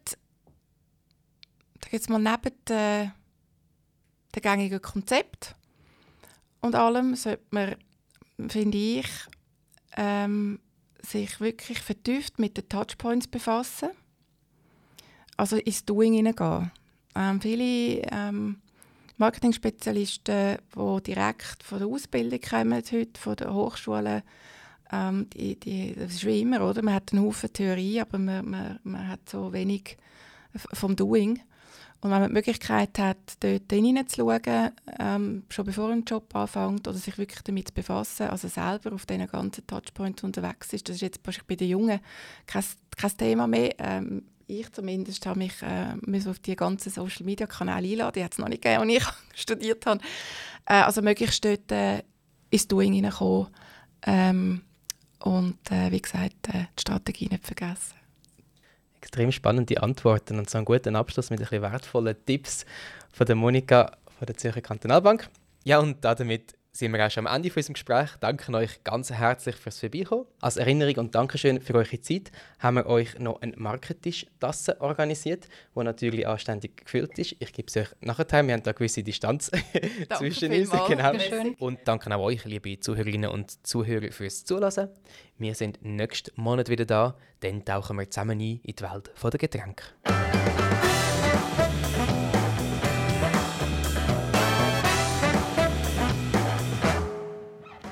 jetzt 1.91 2.09
mal 2.09 2.19
neben 2.19 2.75
äh, 2.75 3.09
den 4.35 4.41
gängigen 4.41 4.81
Konzept 4.81 5.55
und 6.61 6.75
allem 6.75 7.15
sollte 7.15 7.43
man, 7.51 7.75
finde 8.47 8.77
ich, 8.77 9.07
ähm, 9.97 10.59
sich 11.01 11.39
wirklich 11.39 11.79
vertieft 11.79 12.39
mit 12.39 12.57
den 12.57 12.69
Touchpoints 12.69 13.27
befassen. 13.27 13.89
Also 15.37 15.57
ins 15.57 15.85
Doing 15.85 16.13
hineingehen. 16.13 16.71
Ähm, 17.15 17.41
viele 17.41 18.01
ähm, 18.11 18.61
Marketing-Spezialisten, 19.17 20.57
die 20.75 21.03
direkt 21.03 21.63
von 21.63 21.79
der 21.79 21.87
Ausbildung 21.87 22.39
kommen, 22.41 22.83
heute 22.91 23.19
von 23.19 23.35
der 23.35 23.53
Hochschule, 23.53 24.23
ähm, 24.91 25.29
die, 25.31 25.59
die, 25.59 25.95
das 25.95 26.13
ist 26.13 26.25
wie 26.25 26.41
immer, 26.41 26.67
oder? 26.67 26.83
Man 26.83 26.93
hat 26.93 27.11
einen 27.11 27.23
Haufen 27.23 27.51
Theorie, 27.51 28.01
aber 28.01 28.17
man, 28.17 28.49
man, 28.49 28.79
man 28.83 29.07
hat 29.07 29.29
so 29.29 29.51
wenig 29.53 29.97
vom 30.73 30.95
Doing. 30.95 31.39
Und 32.01 32.09
wenn 32.09 32.19
man 32.19 32.29
die 32.29 32.33
Möglichkeit 32.33 32.97
hat, 32.97 33.37
dort 33.41 33.71
hineinzuschauen, 33.71 34.71
ähm, 34.99 35.43
schon 35.49 35.65
bevor 35.65 35.91
ein 35.91 36.03
Job 36.03 36.35
anfängt, 36.35 36.87
oder 36.87 36.97
sich 36.97 37.17
wirklich 37.19 37.43
damit 37.43 37.67
zu 37.67 37.73
befassen, 37.75 38.27
also 38.27 38.47
selber 38.47 38.93
auf 38.93 39.05
diesen 39.05 39.27
ganzen 39.27 39.67
Touchpoints 39.67 40.23
unterwegs 40.23 40.73
ist, 40.73 40.89
das 40.89 40.95
ist 40.95 41.01
jetzt 41.01 41.21
bei 41.23 41.55
den 41.55 41.69
Jungen 41.69 41.99
kein, 42.47 42.63
kein 42.97 43.17
Thema 43.17 43.45
mehr. 43.45 43.75
Ähm, 43.77 44.23
ich 44.47 44.71
zumindest 44.71 45.25
habe 45.27 45.39
mich 45.39 45.53
äh, 45.61 46.29
auf 46.29 46.39
die 46.39 46.55
ganzen 46.55 46.91
Social 46.91 47.23
Media 47.23 47.45
Kanäle 47.45 47.87
einladen. 47.87 48.13
Die 48.15 48.23
hat 48.23 48.33
es 48.33 48.39
noch 48.39 48.49
nicht 48.49 48.63
gegeben, 48.63 48.89
als 48.89 48.91
ich 48.91 49.07
studiert 49.41 49.85
habe. 49.85 50.01
Äh, 50.65 50.81
also 50.81 51.03
möglichst 51.03 51.45
dort 51.45 51.71
äh, 51.71 52.01
ins 52.49 52.67
Doing 52.67 52.93
hineinkommen. 52.93 53.47
Ähm, 54.07 54.61
und 55.19 55.71
äh, 55.71 55.91
wie 55.91 56.01
gesagt, 56.01 56.49
äh, 56.49 56.65
die 56.75 56.81
Strategie 56.81 57.27
nicht 57.27 57.45
vergessen 57.45 58.00
extrem 59.01 59.31
spannende 59.31 59.81
Antworten 59.81 60.37
und 60.37 60.49
so 60.49 60.57
einen 60.57 60.65
guten 60.65 60.95
Abschluss 60.95 61.31
mit 61.31 61.39
ein 61.39 61.45
bisschen 61.45 61.63
wertvollen 61.63 62.15
Tipps 62.25 62.65
von 63.11 63.25
der 63.25 63.35
Monika 63.35 63.97
von 64.17 64.27
der 64.27 64.37
Zürcher 64.37 64.61
Kantonalbank. 64.61 65.27
Ja, 65.63 65.79
und 65.79 66.05
damit 66.05 66.53
sind 66.73 66.93
wir 66.93 67.05
auch 67.05 67.11
schon 67.11 67.27
am 67.27 67.35
Ende 67.35 67.49
von 67.49 67.59
unserem 67.59 67.73
Gespräch. 67.73 68.09
Danke 68.21 68.53
euch 68.53 68.83
ganz 68.83 69.11
herzlich 69.11 69.55
fürs 69.55 69.79
Vorbeikommen. 69.79 70.25
Als 70.39 70.57
Erinnerung 70.57 70.95
und 70.95 71.15
Dankeschön 71.15 71.59
für 71.59 71.73
eure 71.75 71.99
Zeit 72.01 72.31
haben 72.59 72.75
wir 72.75 72.85
euch 72.85 73.19
noch 73.19 73.41
eine 73.41 73.55
Marketisch-Tasse 73.57 74.79
organisiert, 74.79 75.47
die 75.75 75.83
natürlich 75.83 76.27
anständig 76.27 76.77
gefüllt 76.77 77.17
ist. 77.19 77.35
Ich 77.39 77.51
gebe 77.51 77.67
es 77.67 77.75
euch 77.75 77.89
nachher. 77.99 78.25
Wir 78.31 78.53
haben 78.53 78.63
da 78.63 78.71
eine 78.71 78.73
gewisse 78.73 79.03
Distanz 79.03 79.51
zwischen 80.17 80.53
uns. 80.53 80.71
Genau. 80.87 81.13
Und 81.59 81.79
danke 81.85 82.15
auch 82.15 82.23
euch, 82.23 82.45
liebe 82.45 82.79
Zuhörerinnen 82.79 83.29
und 83.29 83.67
Zuhörer, 83.67 84.11
fürs 84.11 84.45
Zuhören. 84.45 84.89
Wir 85.37 85.55
sind 85.55 85.79
nächsten 85.81 86.39
Monat 86.41 86.69
wieder 86.69 86.85
da. 86.85 87.17
Dann 87.41 87.65
tauchen 87.65 87.97
wir 87.97 88.09
zusammen 88.09 88.39
ein 88.39 88.61
in 88.63 88.75
die 88.75 88.81
Welt 88.81 89.11
der 89.21 89.39
Getränke. 89.39 89.83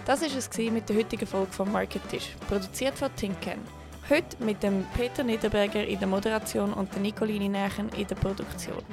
Das 0.10 0.22
war 0.22 0.28
es 0.36 0.72
mit 0.72 0.90
der 0.90 0.96
heutigen 0.96 1.28
Folge 1.28 1.52
vom 1.52 1.72
Marketisch, 1.72 2.36
produziert 2.48 2.98
von 2.98 3.16
Tinken. 3.16 3.60
Heute 4.10 4.44
mit 4.44 4.64
dem 4.64 4.84
Peter 4.98 5.24
Niederberger 5.24 5.86
in 5.86 6.00
der 6.00 6.08
Moderation 6.08 6.74
und 6.74 6.92
der 6.96 7.02
Nicoline 7.02 7.48
Nächen 7.48 7.90
in 7.90 8.08
der 8.08 8.16
Produktion. 8.16 8.84